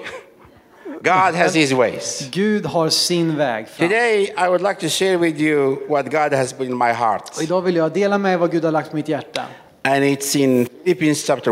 God 1.01 1.35
has 1.35 1.53
his 1.55 1.71
ways. 1.71 2.29
Gud 2.31 2.65
har 2.65 2.89
sin 2.89 3.37
väg 3.37 3.67
fram. 3.67 3.89
Today, 3.89 4.23
I 4.37 4.47
would 4.47 4.61
like 4.61 4.79
to 4.79 4.89
share 4.89 5.17
with 5.17 5.39
you 5.41 5.77
what 5.87 6.05
God 6.05 6.33
has 6.33 6.53
put 6.53 6.67
in 6.67 6.77
my 6.77 6.91
heart. 6.91 7.31
Och 7.37 7.43
idag 7.43 7.61
vill 7.61 7.75
jag 7.75 7.93
dela 7.93 8.17
med 8.17 8.39
vad 8.39 8.51
Gud 8.51 8.63
har 8.65 8.71
lagt 8.71 8.89
på 8.89 8.95
mitt 8.95 9.07
hjärta. 9.09 9.45
And 9.83 10.03
it's 10.03 10.37
in 10.37 10.65
Philippians 10.65 11.27
chapter 11.27 11.51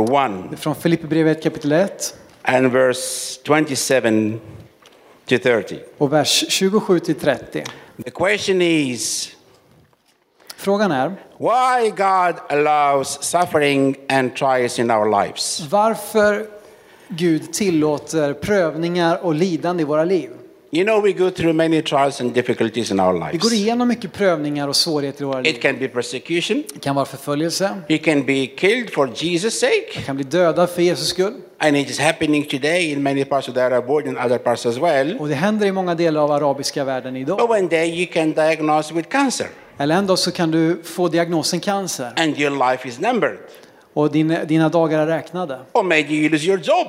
1 0.53 0.59
Från 0.59 0.75
Filipperbrevet 0.75 1.43
kapitel 1.43 1.71
1 1.71 2.15
and 2.41 2.71
verse 2.71 3.39
27 3.43 4.39
to 5.25 5.37
30. 5.37 5.79
och 5.97 6.13
vers 6.13 6.45
27 6.49 6.99
till 6.99 7.15
30. 7.15 7.63
The 8.03 8.11
question 8.11 8.61
is 8.61 9.31
Frågan 10.63 10.91
är 10.91 11.09
why 11.37 11.89
God 11.89 12.35
allows 12.49 13.23
suffering 13.23 13.95
and 14.09 14.35
trials 14.35 14.79
in 14.79 14.91
our 14.91 15.23
lives. 15.23 15.67
varför 15.69 16.45
Gud 17.07 17.53
tillåter 17.53 18.33
prövningar 18.33 19.19
och 19.25 19.35
lidande 19.35 19.81
i 19.81 19.85
våra 19.85 20.03
liv. 20.03 20.29
You 20.71 20.85
know, 20.85 21.01
we 21.03 21.11
go 21.11 21.29
through 21.29 21.53
many 21.55 21.81
trials 21.81 22.21
and 22.21 22.33
difficulties 22.33 22.91
in 22.91 22.99
our 22.99 23.13
Vi 23.13 23.19
går 23.19 23.31
lives. 23.31 23.53
igenom 23.53 23.87
mycket 23.87 24.13
prövningar 24.13 24.67
och 24.67 24.75
svårigheter 24.75 25.21
i 25.21 25.25
våra 25.25 25.41
liv. 25.41 25.55
It 25.55 25.61
can 25.61 25.79
be 25.79 25.87
persecution, 25.87 26.63
Det 26.73 26.79
kan 26.79 26.95
vara 26.95 27.05
förföljelse, 27.05 27.69
you 27.87 27.99
can 27.99 28.25
be 28.25 28.45
killed 28.45 28.93
for 28.93 29.07
Jesus' 29.07 29.49
sake, 29.49 29.85
vi 29.97 30.01
kan 30.03 30.15
bli 30.15 30.25
döda 30.25 30.67
för 30.67 30.81
Jesus 30.81 31.07
skull. 31.07 31.33
and 31.57 31.77
it 31.77 31.89
is 31.89 31.99
happening 31.99 32.45
today 32.45 32.91
in 32.91 33.03
many 33.03 33.25
parts 33.25 33.47
of 33.49 33.53
the 33.55 33.61
Arab 33.61 33.85
world 33.87 34.07
and 34.07 34.17
other 34.17 34.37
parts 34.37 34.65
as 34.65 34.77
well. 34.77 35.17
Och 35.19 35.27
det 35.27 35.35
händer 35.35 35.65
i 35.67 35.71
många 35.71 35.95
delar 35.95 36.21
av 36.21 36.31
arabiska 36.31 36.83
världen 36.83 37.13
But 37.13 37.21
idag. 37.21 37.49
one 37.51 37.67
day 37.67 37.99
you 38.01 38.07
can 38.13 38.31
diagnose 38.33 38.93
with 38.93 39.09
cancer, 39.09 39.47
Eller 39.77 39.95
en 39.95 40.07
dag 40.07 40.19
så 40.19 40.31
kan 40.31 40.51
du 40.51 40.81
få 40.83 41.07
diagnosen 41.07 41.59
cancer 41.59 42.13
and 42.15 42.39
your 42.39 42.71
life 42.71 42.87
is 42.87 42.99
numbered. 42.99 43.37
och 43.93 44.11
din, 44.11 44.37
dina 44.47 44.69
dagar 44.69 44.99
är 44.99 45.07
räknade. 45.07 45.59
Or 45.71 45.83
maybe 45.83 46.13
you 46.13 46.29
lose 46.29 46.45
your 46.47 46.59
job, 46.59 46.87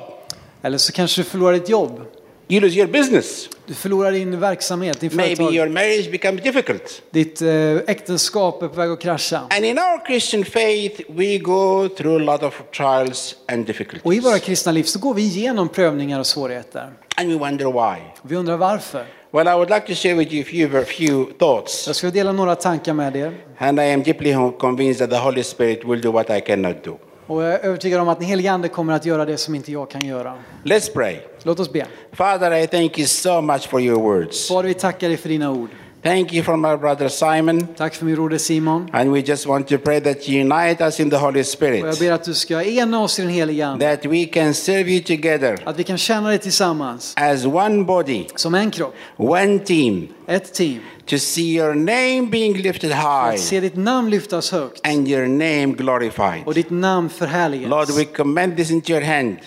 Eller 0.61 0.77
så 0.77 0.91
kanske 0.91 1.21
du 1.21 1.25
förlorar 1.25 1.53
ditt 1.53 1.69
jobb. 1.69 2.01
you 2.47 2.61
lose 2.61 2.77
your 2.77 2.87
business. 2.87 3.49
Du 3.67 3.73
förlorar 3.73 4.11
din 4.11 4.39
verksamhet, 4.39 4.99
din 4.99 5.15
Maybe 5.15 5.35
företag. 5.35 5.55
your 5.55 5.69
marriage 5.69 6.11
becomes 6.11 6.41
difficult. 6.43 7.01
Ditt 7.11 7.41
eh, 7.41 7.75
äktenskap 7.87 8.63
är 8.63 8.67
på 8.67 8.75
väg 8.75 8.91
att 8.91 9.01
krascha. 9.01 9.41
And 9.49 9.65
in 9.65 9.77
our 9.77 10.05
Christian 10.05 10.45
faith, 10.45 11.01
we 11.09 11.37
go 11.37 11.89
through 11.89 12.21
a 12.21 12.33
lot 12.33 12.43
of 12.43 12.61
trials 12.77 13.35
and 13.47 13.73
Och 14.03 14.13
i 14.13 14.19
våra 14.19 14.39
kristna 14.39 14.71
liv 14.71 14.83
så 14.83 14.99
går 14.99 15.13
vi 15.13 15.21
igenom 15.21 15.69
prövningar 15.69 16.19
och 16.19 16.27
svårigheter. 16.27 16.93
And 17.17 17.29
we 17.29 17.35
wonder 17.37 17.65
why. 17.65 18.01
Vi 18.21 18.35
undrar 18.35 18.57
varför. 18.57 19.05
Well, 19.35 19.49
I 19.49 19.55
would 19.55 19.69
like 19.69 19.85
to 19.87 19.95
share 19.95 20.15
with 20.15 20.31
you 20.31 20.41
a 20.41 20.45
few, 20.45 20.77
a 20.77 20.85
few 20.85 21.25
thoughts. 21.39 21.87
Jag 21.87 21.95
ska 21.95 22.11
dela 22.11 22.31
några 22.31 22.55
tankar 22.55 22.93
med 22.93 23.15
er. 23.15 23.33
And 23.57 23.79
I 23.79 23.83
am 23.93 24.03
deeply 24.03 24.33
convinced 24.59 24.99
that 24.99 25.09
the 25.09 25.25
Holy 25.25 25.43
Spirit 25.43 25.85
will 25.85 26.01
do 26.01 26.11
what 26.11 26.29
I 26.29 26.41
cannot 26.41 26.83
do. 26.83 26.97
Och 27.27 27.43
jag 27.43 27.53
är 27.53 27.59
övertygad 27.59 28.01
om 28.01 28.09
att 28.09 28.19
den 28.19 28.27
helige 28.27 28.51
Ande 28.51 28.67
kommer 28.67 28.93
att 28.93 29.05
göra 29.05 29.25
det 29.25 29.37
som 29.37 29.55
inte 29.55 29.71
jag 29.71 29.89
kan 29.89 30.05
göra. 30.05 30.33
Let's 30.63 30.93
pray. 30.93 31.17
Låt 31.43 31.59
oss 31.59 31.73
be. 31.73 31.85
Father, 32.11 32.51
I 32.51 32.67
thank 32.67 32.97
you 32.97 33.07
so 33.07 33.41
much 33.41 33.67
for 33.69 33.81
your 33.81 34.01
words. 34.01 34.47
Fader, 34.47 34.67
vi 34.67 34.73
tackar 34.73 35.07
dig 35.07 35.17
för 35.17 35.29
dina 35.29 35.51
ord. 35.51 35.69
Thank 36.05 36.33
you 36.33 36.43
for 36.43 36.55
my 36.57 36.75
brother 36.77 37.09
Simon. 37.09 37.67
Tack 37.77 37.93
för 37.95 38.05
min 38.05 38.15
broder 38.15 38.37
Simon. 38.37 38.89
And 38.93 39.11
we 39.13 39.19
just 39.19 39.47
want 39.47 39.67
to 39.67 39.77
pray 39.77 39.99
that 40.01 40.29
you 40.29 40.41
unite 40.41 40.83
us 40.87 40.99
in 40.99 41.09
the 41.09 41.15
Holy 41.17 41.31
Och 41.33 41.37
jag 41.39 41.45
Spirit, 41.45 41.99
ber 41.99 42.11
att 42.11 42.23
du 42.23 42.33
ska 42.33 42.63
ena 42.63 42.99
oss 43.01 43.19
i 43.19 43.21
den 43.21 43.31
helige 43.31 43.67
Ande. 43.67 43.95
that 43.95 44.05
we 44.05 44.25
can 44.25 44.53
serve 44.53 44.91
you 44.91 45.03
together 45.03 45.57
Att 45.65 45.79
vi 45.79 45.83
kan 45.83 45.97
känna 45.97 46.29
dig 46.29 46.37
tillsammans. 46.39 47.13
as 47.17 47.45
one 47.45 47.83
body, 47.83 48.25
Som 48.35 48.55
en 48.55 48.71
kropp. 48.71 48.93
one 49.17 49.59
team, 49.59 50.07
Ett 50.27 50.53
team. 50.53 50.79
To 51.05 51.19
see 51.19 51.55
your 51.57 51.75
name 51.75 52.29
being 52.31 52.53
lifted 52.61 52.91
high 52.91 53.33
Att 53.33 53.39
se 53.39 53.59
ditt 53.59 53.75
namn 53.75 54.09
lyftas 54.09 54.51
högt. 54.51 54.87
and 54.87 55.07
your 55.07 55.27
name 55.27 55.65
glorified. 55.65 56.43
Och 56.45 56.53
ditt 56.53 56.69
namn 56.69 57.03
Lord, 57.07 57.11
förhärligas. 57.11 57.97
we 57.97 58.05
commend 58.05 58.57
this 58.57 58.71
into 58.71 58.91
your 58.91 59.01
hand. 59.01 59.37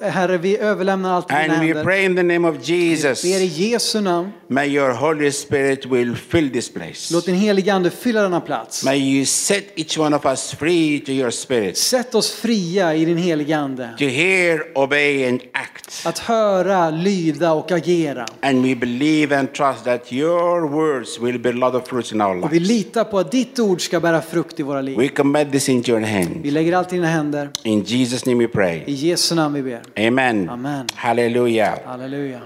Herre, 0.00 0.38
vi 0.38 0.56
överlämnar 0.58 1.12
allt 1.16 1.30
i 1.30 1.34
dina 1.34 1.42
And 1.54 1.60
we 1.62 1.66
händer. 1.66 1.84
pray 1.84 2.04
in 2.04 2.16
the 2.16 2.22
name 2.22 2.48
of 2.48 2.68
Jesus. 2.68 3.22
Ber 3.22 3.40
i 3.40 3.46
Jesu 3.46 4.00
namn. 4.00 4.32
May 4.48 4.68
your 4.68 4.90
Holy 4.92 5.32
Spirit 5.32 5.86
will 5.86 6.16
fill 6.16 6.50
this 6.52 6.68
place. 6.72 7.14
Låt 7.14 7.26
din 7.26 7.34
helige 7.34 7.72
Ande 7.74 7.90
fylla 7.90 8.22
denna 8.22 8.40
plats. 8.40 8.84
May 8.84 8.98
you 8.98 9.26
set 9.26 9.64
each 9.76 9.98
one 9.98 10.16
of 10.16 10.24
us 10.26 10.52
free 10.54 11.00
to 11.00 11.12
your 11.12 11.30
spirit 11.30 11.78
Sätt 11.78 12.14
oss 12.14 12.32
fria 12.32 12.94
i 12.94 13.04
din 13.04 13.16
helige 13.18 13.56
Ande. 13.56 13.88
to 13.98 14.04
hear, 14.04 14.62
obey, 14.74 15.28
and 15.28 15.40
act. 15.52 16.02
Att 16.06 16.18
höra, 16.18 16.90
lyda 16.90 17.52
och 17.52 17.72
agera. 17.72 18.26
And 18.40 18.64
we 18.66 18.74
believe 18.74 19.38
and 19.38 19.52
trust 19.52 19.84
that 19.84 20.12
your 20.12 20.68
word 20.68 21.01
words 21.02 21.18
will 21.18 21.38
bear 21.38 21.54
a 21.54 21.58
lot 21.58 21.74
of 21.74 21.88
fruits 21.88 22.12
in 22.12 22.20
our 22.20 22.44
Och 22.44 22.52
vi 22.52 22.58
lives. 22.60 22.68
litar 22.68 23.04
på 23.04 23.18
att 23.18 23.30
ditt 23.32 23.58
ord 23.58 23.80
ska 23.80 24.00
bära 24.00 24.22
frukt 24.22 24.60
i 24.60 24.62
våra 24.62 24.80
liv. 24.80 24.98
We 24.98 25.08
commit 25.08 25.52
this 25.52 25.68
into 25.68 25.90
your 25.90 26.00
hand. 26.00 26.36
Vi 26.42 26.50
lägger 26.50 26.72
allt 26.72 26.92
i 26.92 26.96
dina 26.96 27.08
händer. 27.08 27.50
In 27.62 27.82
Jesus' 27.84 28.26
name 28.26 28.46
we 28.46 28.48
pray. 28.52 28.82
I 28.86 28.92
Jesu 28.92 29.34
namn 29.34 29.54
vi 29.54 29.62
ber. 29.62 30.06
Amen. 30.06 30.48
Amen. 30.48 30.86
Hallelujah. 30.94 31.78
Halleluja. 31.84 32.40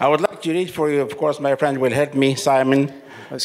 I 0.00 0.04
would 0.06 0.20
like 0.20 0.36
to 0.42 0.50
read 0.52 0.70
for 0.70 0.90
you, 0.90 1.02
of 1.06 1.18
course, 1.18 1.42
my 1.42 1.56
friend 1.56 1.78
will 1.78 1.92
help 1.92 2.14
me, 2.14 2.36
Simon, 2.36 2.88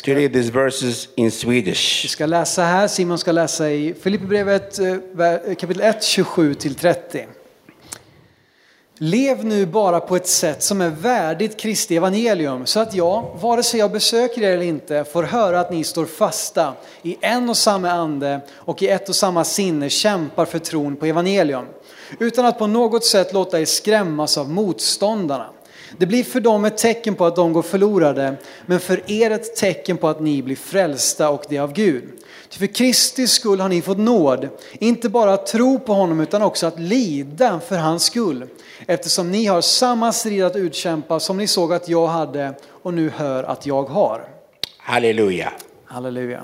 to 0.03 0.13
read 0.13 0.33
these 0.33 0.49
verses 0.51 1.09
in 1.15 1.25
Vi 1.25 1.31
Swedish. 1.31 2.09
ska 2.09 2.25
läsa 2.25 2.63
här, 2.63 2.87
Simon 2.87 3.17
ska 3.17 3.31
läsa 3.31 3.69
i 3.71 3.93
Filipperbrevet 4.01 4.79
eh, 4.79 5.55
kapitel 5.59 5.81
1, 5.81 6.03
27 6.03 6.53
till 6.53 6.75
30. 6.75 7.25
Lev 9.01 9.45
nu 9.45 9.65
bara 9.65 9.99
på 9.99 10.15
ett 10.15 10.27
sätt 10.27 10.63
som 10.63 10.81
är 10.81 10.89
värdigt 10.89 11.59
Kristi 11.59 11.95
evangelium 11.95 12.65
så 12.65 12.79
att 12.79 12.93
jag, 12.93 13.37
vare 13.41 13.63
sig 13.63 13.79
jag 13.79 13.91
besöker 13.91 14.41
er 14.41 14.51
eller 14.51 14.65
inte, 14.65 15.03
får 15.03 15.23
höra 15.23 15.59
att 15.59 15.71
ni 15.71 15.83
står 15.83 16.05
fasta 16.05 16.73
i 17.01 17.17
en 17.21 17.49
och 17.49 17.57
samma 17.57 17.91
ande 17.91 18.41
och 18.51 18.83
i 18.83 18.87
ett 18.87 19.09
och 19.09 19.15
samma 19.15 19.43
sinne 19.43 19.89
kämpar 19.89 20.45
för 20.45 20.59
tron 20.59 20.95
på 20.95 21.05
evangelium. 21.05 21.65
Utan 22.19 22.45
att 22.45 22.59
på 22.59 22.67
något 22.67 23.05
sätt 23.05 23.33
låta 23.33 23.59
er 23.59 23.65
skrämmas 23.65 24.37
av 24.37 24.49
motståndarna. 24.49 25.49
Det 25.97 26.05
blir 26.05 26.23
för 26.23 26.39
dem 26.39 26.65
ett 26.65 26.77
tecken 26.77 27.15
på 27.15 27.25
att 27.25 27.35
de 27.35 27.53
går 27.53 27.61
förlorade, 27.61 28.35
men 28.65 28.79
för 28.79 29.11
er 29.11 29.31
ett 29.31 29.55
tecken 29.55 29.97
på 29.97 30.07
att 30.07 30.19
ni 30.19 30.41
blir 30.41 30.55
frälsta 30.55 31.29
och 31.29 31.43
det 31.49 31.59
av 31.59 31.73
Gud. 31.73 32.03
För 32.49 32.65
Kristi 32.65 33.27
skull 33.27 33.59
har 33.59 33.69
ni 33.69 33.81
fått 33.81 33.97
nåd, 33.97 34.49
inte 34.73 35.09
bara 35.09 35.33
att 35.33 35.47
tro 35.47 35.79
på 35.79 35.93
honom 35.93 36.19
utan 36.19 36.41
också 36.41 36.67
att 36.67 36.79
lida 36.79 37.59
för 37.59 37.77
hans 37.77 38.03
skull. 38.03 38.45
Eftersom 38.87 39.31
ni 39.31 39.45
har 39.45 39.61
samma 39.61 40.11
strid 40.11 40.43
att 40.43 40.55
utkämpa 40.55 41.19
som 41.19 41.37
ni 41.37 41.47
såg 41.47 41.73
att 41.73 41.89
jag 41.89 42.07
hade 42.07 42.53
och 42.69 42.93
nu 42.93 43.09
hör 43.09 43.43
att 43.43 43.65
jag 43.65 43.83
har. 43.83 44.27
Hallelujah. 44.77 45.51
Halleluja. 45.85 46.43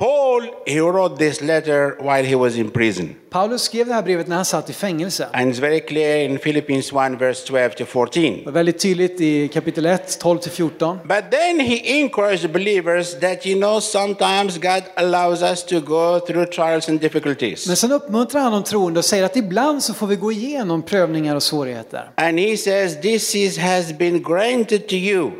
Paul, 0.00 0.42
he 0.66 0.80
wrote 0.80 1.18
this 1.18 1.42
letter 1.42 1.96
while 2.00 2.24
he 2.24 2.34
was 2.34 2.56
in 2.56 2.70
prison. 2.70 3.16
Paulus 3.30 3.62
skrev 3.62 3.86
det 3.86 3.94
här 3.94 4.02
brevet 4.02 4.28
när 4.28 4.36
han 4.36 4.44
satt 4.44 4.70
i 4.70 4.72
fängelse. 4.72 5.26
And 5.32 5.52
it's 5.52 5.60
very 5.60 5.80
clear 5.80 6.24
in 6.24 6.38
Philippians 6.38 6.92
1, 6.92 7.20
verse 7.20 7.46
12 7.46 7.70
to 7.70 7.84
14. 7.84 8.22
Det 8.22 8.44
var 8.44 8.52
väldigt 8.52 8.78
tydligt 8.78 9.20
i 9.20 9.48
kapitel 9.48 9.86
1, 9.86 10.18
12 10.20 10.38
till 10.38 10.50
14. 10.50 10.98
But 11.04 11.30
then 11.30 11.60
he 11.60 12.00
encouraged 12.00 12.52
believers 12.52 13.20
that, 13.20 13.46
you 13.46 13.60
know, 13.60 13.80
sometimes 13.80 14.58
God 14.58 14.82
allows 14.96 15.42
us 15.42 15.64
to 15.64 15.80
go 15.80 16.20
through 16.20 16.50
trials 16.50 16.88
and 16.88 17.00
difficulties. 17.00 17.66
Men 17.66 17.76
sen 17.76 17.92
uppmuntrar 17.92 18.40
han 18.40 18.52
de 18.52 18.64
troende 18.64 18.98
och 18.98 19.04
säger 19.04 19.24
att 19.24 19.36
ibland 19.36 19.82
så 19.82 19.94
får 19.94 20.06
vi 20.06 20.16
gå 20.16 20.32
igenom 20.32 20.82
prövningar 20.82 21.34
och 21.36 21.42
svårigheter. 21.42 22.10
And 22.14 22.38
he 22.38 22.56
says, 22.56 23.00
This 23.00 23.34
is, 23.34 23.58
has 23.58 23.92
been 23.92 24.22
granted 24.22 24.88
to 24.88 24.94
you 24.94 25.30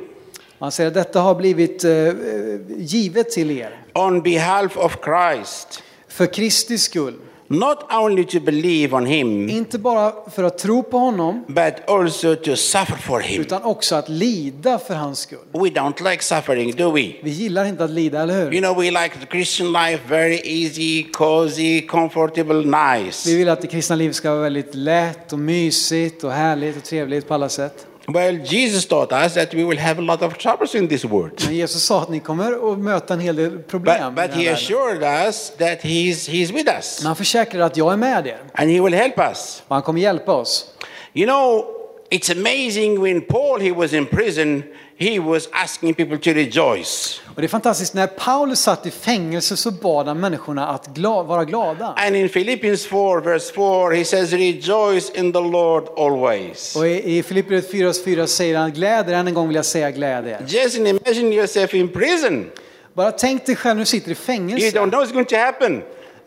Han 0.60 0.72
säger 0.72 0.88
att 0.88 0.94
detta 0.94 1.20
har 1.20 1.34
blivit 1.34 1.84
eh, 1.84 1.90
givet 2.78 3.30
till 3.30 3.50
er 3.50 3.76
on 3.94 4.22
behalf 4.22 4.76
of 4.76 4.96
Christ, 5.04 5.82
för 6.08 6.26
Kristi 6.26 6.78
skull. 6.78 7.14
not 7.52 7.78
only 7.92 8.24
to 8.24 8.40
believe 8.40 8.96
on 8.96 9.06
him, 9.06 9.48
Inte 9.48 9.78
bara 9.78 10.12
för 10.30 10.42
att 10.44 10.58
tro 10.58 10.82
på 10.82 10.98
honom 10.98 11.44
but 11.48 11.88
also 11.90 12.36
to 12.36 12.56
suffer 12.56 12.96
for 12.96 13.20
him. 13.20 13.40
utan 13.40 13.62
också 13.62 13.94
att 13.94 14.08
lida 14.08 14.78
för 14.78 14.94
hans 14.94 15.18
skull. 15.18 15.38
We 15.52 15.58
don't 15.58 16.10
like 16.10 16.22
suffering, 16.24 16.76
do 16.76 16.90
we? 16.90 17.12
Vi 17.22 17.30
gillar 17.30 17.64
inte 17.64 17.84
att 17.84 17.90
lida, 17.90 18.22
eller 18.22 18.34
You 18.34 18.50
hur? 18.50 18.60
know, 18.60 18.76
we 18.78 18.90
like 18.90 19.14
the 19.20 19.26
Christian 19.30 19.72
life 19.72 20.00
very 20.08 20.40
easy, 20.44 21.04
cozy, 21.12 21.86
comfortable, 21.86 22.54
nice. 22.98 23.30
Vi 23.30 23.36
vill 23.36 23.48
att 23.48 23.60
det 23.60 23.66
kristna 23.66 23.96
livet 23.96 24.16
ska 24.16 24.30
vara 24.30 24.40
väldigt 24.42 24.74
lätt 24.74 25.32
och 25.32 25.38
mysigt 25.38 26.24
och 26.24 26.32
härligt 26.32 26.76
och 26.76 26.84
trevligt 26.84 27.28
på 27.28 27.34
alla 27.34 27.48
sätt. 27.48 27.86
Well, 28.12 28.38
Jesus 28.44 28.86
taught 28.86 29.12
us 29.12 29.34
that 29.34 29.54
we 29.54 29.64
will 29.64 29.78
have 29.78 29.98
a 29.98 30.02
lot 30.02 30.22
of 30.22 30.38
troubles 30.38 30.74
in 30.74 30.88
this 30.88 31.04
world. 31.04 31.42
Men 31.46 31.54
Jesus 31.54 31.82
sa 31.84 32.02
att 32.02 32.08
ni 32.08 32.20
kommer 32.20 32.72
att 32.72 32.78
möta 32.78 33.14
en 33.14 33.20
hel 33.20 33.36
del 33.36 33.58
problem. 33.58 34.14
But, 34.14 34.30
but 34.30 34.40
he 34.40 34.52
assured 34.52 35.02
us 35.02 35.50
that 35.58 35.82
he's, 35.82 36.28
he's 36.28 36.52
with 36.52 36.68
us 36.78 36.98
Men 37.00 37.06
han 37.06 37.16
försäkrar 37.16 37.60
att 37.60 37.76
jag 37.76 37.92
är 37.92 37.96
med 37.96 38.26
er 38.26 38.38
and 38.54 38.70
he 38.70 38.80
will 38.80 38.94
help 38.94 39.18
us. 39.18 39.62
och 39.68 39.76
han 39.76 39.82
kommer 39.82 40.00
hjälpa 40.00 40.32
oss. 40.32 40.66
You 41.14 41.26
know, 41.26 41.64
it's 42.10 42.30
amazing 42.32 43.02
when 43.02 43.20
Paul 43.20 43.60
he 43.60 43.72
was 43.72 43.92
in 43.92 44.06
prison, 44.06 44.62
he 45.00 45.18
was 45.18 45.48
asking 45.52 45.94
people 45.94 46.18
to 46.18 46.30
rejoice. 46.30 47.20
Och 47.34 47.40
det 47.40 47.46
är 47.46 47.48
fantastiskt, 47.48 47.94
när 47.94 48.06
Paulus 48.06 48.60
satt 48.60 48.86
i 48.86 48.90
fängelse 48.90 49.56
så 49.56 49.70
bad 49.70 50.06
han 50.06 50.20
människorna 50.20 50.68
att 50.68 50.88
gla- 50.88 51.26
vara 51.26 51.44
glada. 51.44 51.94
And 51.96 52.16
in 52.16 52.28
Philippians 52.28 52.86
4, 52.86 53.20
verse 53.20 53.52
4, 53.54 53.90
he 53.96 54.04
says, 54.04 54.32
Rejoice 54.32 55.10
in 55.14 55.32
the 55.32 55.40
Lord 55.40 55.84
always. 55.96 56.76
Och 56.76 56.86
i 56.88 57.22
Filipperbrevet 57.22 57.72
4.4 57.72 58.26
säger 58.26 58.58
han 58.58 58.72
gläder, 58.72 59.12
än 59.12 59.26
en 59.28 59.34
gång 59.34 59.46
vill 59.48 59.56
jag 59.56 59.64
säga 59.64 59.90
glädjer. 59.90 60.42
Just 60.46 60.76
imagine 60.78 61.32
yourself 61.32 61.74
in 61.74 61.88
prison. 61.88 62.50
Bara 62.94 63.12
tänk 63.12 63.46
dig 63.46 63.56
själv 63.56 63.76
när 63.76 63.82
du 63.82 63.86
sitter 63.86 64.08
i 64.08 64.10
You 64.12 64.16
fängelse. 64.16 64.78
don't 64.78 64.90
know 64.90 65.02
what's 65.04 65.12
going 65.12 65.24
to 65.26 65.36
happen. 65.36 65.82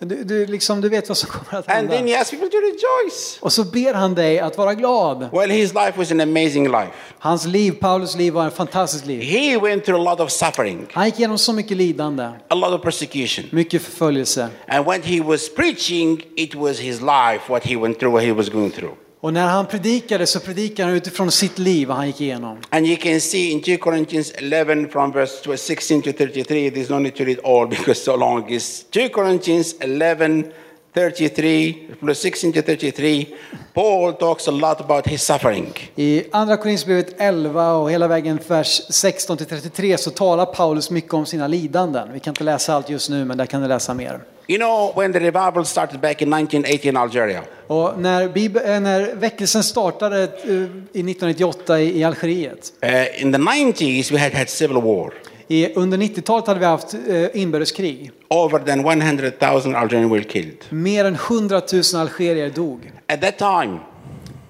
Du, 0.06 0.24
du, 0.24 0.46
liksom, 0.46 0.82
du 0.82 0.90
vet 0.90 1.10
vad 1.10 1.18
som 1.18 1.30
kommer 1.30 1.60
att 1.60 1.72
And 1.72 1.90
then 1.90 2.08
he 2.08 2.20
asks 2.20 2.32
people 2.32 2.50
to 2.50 2.58
rejoice. 2.58 3.38
Och 3.42 3.54
så 3.54 3.64
ber 3.64 3.94
han 3.94 4.16
dig 4.16 4.40
att 4.40 4.58
vara 4.58 4.74
glad. 4.74 5.30
Well, 5.34 5.50
his 5.50 5.74
life 5.74 5.94
was 5.98 6.12
an 6.12 6.22
amazing 6.22 6.64
life. 6.64 6.92
Hans 7.20 7.46
liv, 7.46 7.72
Paulus 7.72 8.16
liv 8.16 8.34
var 8.34 8.48
ett 8.48 8.56
fantastiskt 8.56 9.06
liv. 9.06 9.22
He 9.22 9.58
went 9.58 9.86
through 9.86 10.08
a 10.08 10.12
lot 10.12 10.20
of 10.20 10.32
suffering, 10.32 10.88
Han 10.94 11.06
gick 11.06 11.20
igenom 11.20 11.38
så 11.38 11.54
mycket 11.54 11.78
lidande, 11.78 12.24
a 12.48 12.56
lot 12.56 12.74
of 12.74 12.82
persecution. 12.82 13.46
mycket 13.52 13.82
förföljelse. 13.82 14.48
And 14.68 14.86
when 14.88 15.02
he 15.02 15.22
was 15.22 15.56
preaching, 15.56 16.24
it 16.36 16.56
was 16.56 16.80
his 16.80 17.02
life, 17.02 17.40
what 17.50 17.64
he 17.64 17.76
went 17.76 18.00
through, 18.00 18.14
what 18.16 18.24
he 18.26 18.34
was 18.34 18.50
going 18.50 18.72
through. 18.72 18.94
Och 19.24 19.34
när 19.34 19.48
han 19.48 19.66
predikade 19.66 20.28
så 20.28 20.40
predikade 20.40 20.90
han 20.90 20.98
utifrån 20.98 21.32
sitt 21.32 21.60
liv, 21.60 21.88
vad 21.88 21.98
han 21.98 22.08
gick 22.08 22.22
igenom. 22.22 22.58
And 22.70 22.88
you 22.88 22.98
can 22.98 23.22
see 23.22 23.52
in 23.52 23.62
2 23.62 23.78
Corinthians 23.78 24.32
11 24.32 24.90
from 24.90 25.12
verse 25.12 25.58
16 25.58 26.02
to 26.02 26.12
33, 26.14 26.70
there's 26.70 26.90
no 26.90 27.00
need 27.00 27.16
to 27.16 27.24
read 27.24 27.40
all 27.44 27.68
because 27.70 28.04
so 28.04 28.16
long. 28.16 28.50
is 28.50 28.86
2 28.92 29.10
Corinthians 29.10 29.76
11, 29.80 30.52
33, 30.94 31.76
plus 32.00 32.20
16 32.22 32.54
to 32.54 32.62
33. 32.62 33.26
Paul 33.74 34.14
talks 34.14 34.48
a 34.48 34.52
lot 34.52 34.82
about 34.82 35.08
his 35.08 35.22
suffering. 35.24 35.90
I 35.96 36.24
andra 36.32 36.58
Korinthierbrevet 36.58 37.16
11 37.18 37.72
och 37.74 37.92
hela 37.92 38.08
vägen 38.08 38.40
vers 38.48 38.82
16 38.90 39.38
till 39.38 39.46
33 39.46 39.98
så 39.98 40.12
talar 40.12 40.46
Paulus 40.46 40.90
mycket 40.90 41.14
om 41.14 41.26
sina 41.26 41.48
lidanden. 41.48 42.10
Vi 42.14 42.20
kan 42.20 42.32
inte 42.32 42.44
läsa 42.44 42.74
allt 42.76 42.90
just 42.90 43.10
nu, 43.10 43.26
men 43.26 43.38
där 43.38 43.46
kan 43.46 43.62
du 43.62 43.68
läsa 43.68 43.94
mer. 43.94 44.20
You 44.48 44.58
know, 44.60 44.94
when 44.96 45.14
the 45.14 45.20
revival 45.20 45.66
started 45.66 46.00
back 46.00 46.22
in 46.22 46.34
1980 46.34 46.90
in 46.90 46.98
Algeria, 46.98 47.42
Och 47.68 48.00
när, 48.00 48.28
Bib- 48.28 48.74
eh, 48.76 48.80
när 48.80 49.16
väckelsen 49.16 49.64
startade 49.64 50.24
eh, 50.24 50.50
i 50.50 50.64
1998 51.02 51.80
i 51.80 52.00
i 52.00 52.04
Algeriet, 52.04 52.74
uh, 52.86 53.22
in 53.22 53.32
the 53.32 53.38
90s, 53.40 54.12
we 54.12 54.20
had 54.20 54.34
had 54.34 54.50
civil 54.50 54.82
war. 54.82 55.14
I, 55.48 55.74
under 55.76 55.98
90-talet 55.98 56.48
hade 56.48 56.60
vi 56.60 56.66
haft 56.66 56.94
eh, 56.94 57.42
inbördeskrig. 57.42 58.12
Over 58.28 58.60
than 58.60 58.80
100,000 58.80 59.76
Algerians 59.76 60.12
were 60.12 60.24
killed. 60.24 60.58
Mer 60.70 61.06
än 61.06 61.16
100 61.16 61.62
000 61.94 62.02
algerier 62.02 62.50
dog. 62.50 62.92
At 63.08 63.22
that 63.22 63.38
time, 63.38 63.80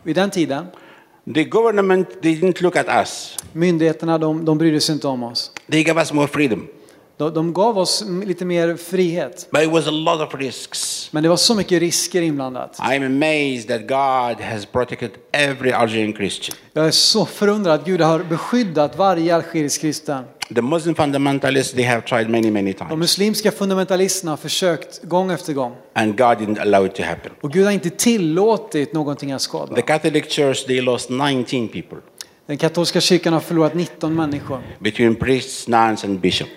Vid 0.04 0.16
den 0.16 0.30
tiden, 0.32 0.66
the 1.34 1.44
government 1.44 2.08
didn't 2.22 2.62
look 2.62 2.76
at 2.76 2.88
us. 3.02 3.38
myndigheterna 3.54 4.18
de, 4.18 4.46
de 4.46 4.58
brydde 4.58 4.82
sig 4.82 4.94
inte 4.94 5.08
om 5.08 5.24
oss. 5.24 5.52
They 5.72 5.84
gave 5.84 6.02
us 6.02 6.14
more 6.14 6.28
freedom. 6.28 6.68
De, 7.30 7.34
de 7.34 7.54
gav 7.54 7.78
oss 7.78 8.04
lite 8.26 8.46
mer 8.46 8.76
frihet. 8.78 9.48
But 9.52 9.62
it 9.64 9.72
was 9.72 9.88
a 9.88 9.92
lot 9.92 10.22
of 10.22 10.36
risks. 10.40 11.10
Men 11.12 11.24
det 11.24 11.30
var 11.30 11.38
så 11.38 11.56
mycket 11.56 11.80
risker 11.80 12.22
inblandat. 12.22 12.80
I'm 12.80 13.06
amazed 13.06 13.68
that 13.68 13.82
God 13.88 14.46
has 14.46 14.66
protected 14.66 15.12
every 15.32 15.72
Algerian 15.72 16.14
Christian. 16.14 16.58
Jag 16.74 16.88
är 16.88 16.92
så 16.92 17.26
förundrad 17.26 17.80
att 17.80 17.86
Gud 17.86 18.02
har 18.02 18.20
beskyddat 18.20 18.98
varje 18.98 19.36
algerisk 19.36 19.82
kristen. 19.82 20.24
The 20.56 20.62
Muslim 20.62 20.96
fundamentalists, 20.96 21.74
they 21.74 21.84
have 21.86 22.02
tried 22.02 22.30
many, 22.30 22.52
many 22.52 22.72
De 22.72 22.74
times. 22.74 22.98
muslimska 22.98 23.52
fundamentalisterna 23.52 24.32
har 24.32 24.38
försökt 24.38 25.04
gång 25.04 25.32
efter 25.32 25.54
gång. 25.54 25.76
And 25.94 26.18
God 26.18 26.28
didn't 26.38 26.62
allow 26.62 26.86
it 26.86 26.96
to 26.96 27.04
happen. 27.04 27.32
Och 27.42 27.52
Gud 27.52 27.66
har 27.66 27.72
inte 27.72 27.90
tillåtit 27.90 28.94
någonting 28.94 29.32
att 29.32 29.42
skada. 29.42 29.76
The 29.76 29.82
Catholic 29.82 30.26
Church, 30.30 30.66
they 30.68 30.82
lost 30.82 31.10
19 31.10 31.68
people 31.68 31.98
Den 32.46 32.58
katolska 32.58 33.02
kyrkan 33.02 33.34
har 33.34 33.40
förlorat 33.40 33.74
19 33.76 34.16
människor. 34.16 34.60
between 34.80 35.16
priests, 35.16 35.68
nuns, 35.68 36.04
and 36.04 36.20
bishop. 36.20 36.50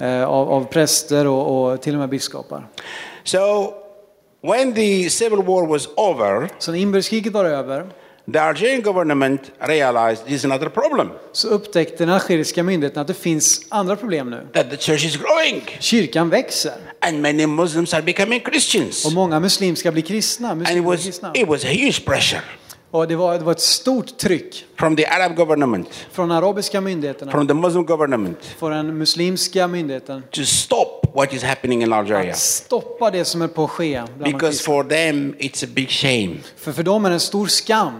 Eh, 0.00 0.24
Av, 0.24 0.50
av 0.50 0.64
präster 0.64 1.26
och, 1.26 1.70
och 1.72 1.82
till 1.82 1.94
och 1.94 2.00
med 2.00 2.08
biskopar. 2.08 2.66
So 3.24 3.72
when 4.42 4.74
the 4.74 5.10
civil 5.10 5.42
war 5.42 5.66
was 5.66 5.88
over, 5.96 6.48
Så 6.58 6.70
när 6.72 6.78
inbördeskriget 6.78 7.32
var 7.32 7.44
över 7.44 7.86
the 8.32 8.38
Algerian 8.38 8.82
government 8.82 9.40
realized 9.60 10.24
this 10.26 10.32
is 10.34 10.44
another 10.44 10.68
problem, 10.68 11.10
så 11.32 11.48
upptäckte 11.48 12.04
den 12.04 12.14
algeriska 12.14 12.62
myndigheten 12.62 13.00
att 13.02 13.06
det 13.06 13.14
finns 13.14 13.60
andra 13.68 13.96
problem 13.96 14.30
nu. 14.30 14.46
that 14.52 14.70
the 14.70 14.76
church 14.76 15.04
is 15.04 15.16
growing 15.16 15.62
Kyrkan 15.80 16.30
växer 16.30 16.72
and 17.00 17.20
many 17.22 17.46
Muslims 17.46 17.94
are 17.94 18.02
becoming 18.02 18.40
Christians. 18.40 19.04
och 19.06 19.12
många 19.12 19.40
muslimska 19.40 19.92
blir 19.92 20.02
kristna. 20.02 20.50
And 20.50 20.68
it 20.68 20.84
was, 20.84 21.04
kristna. 21.04 21.30
it 21.34 21.48
was 21.48 21.64
a 21.64 21.68
huge 21.68 22.04
pressure 22.04 22.40
Och 22.94 23.08
det 23.08 23.16
var, 23.16 23.38
det 23.38 23.44
var 23.44 23.52
ett 23.52 23.60
stort 23.60 24.18
tryck 24.18 24.64
from 24.76 24.96
the 24.96 25.06
Arab 25.06 25.36
government, 25.36 25.88
från 26.10 26.30
arabiska 26.30 26.80
myndigheterna, 26.80 27.32
from 27.32 27.46
the 27.48 27.54
Muslim 27.54 27.84
government, 27.86 28.44
från 28.58 28.70
den 28.70 28.98
muslimska 28.98 29.68
myndigheten 29.68 30.22
to 30.30 30.42
stop 30.44 31.00
what 31.14 31.32
is 31.32 31.42
happening 31.42 31.82
in 31.82 31.92
Algeria. 31.92 32.30
att 32.32 32.38
stoppa 32.38 33.10
det 33.10 33.24
som 33.24 33.42
är 33.42 33.48
på 33.48 33.64
att 33.64 33.70
ske 33.70 33.92
bland 34.16 34.18
de 34.18 34.24
Because 34.32 34.46
kristna. 34.48 34.72
for 34.74 34.84
them, 34.84 35.34
it's 35.38 35.64
a 35.64 35.68
big 35.74 35.90
shame. 35.90 36.36
För 36.56 36.72
för 36.72 36.82
dem 36.82 37.04
är 37.04 37.10
det 37.10 37.16
en 37.16 37.20
stor 37.20 37.46
skam 37.46 37.92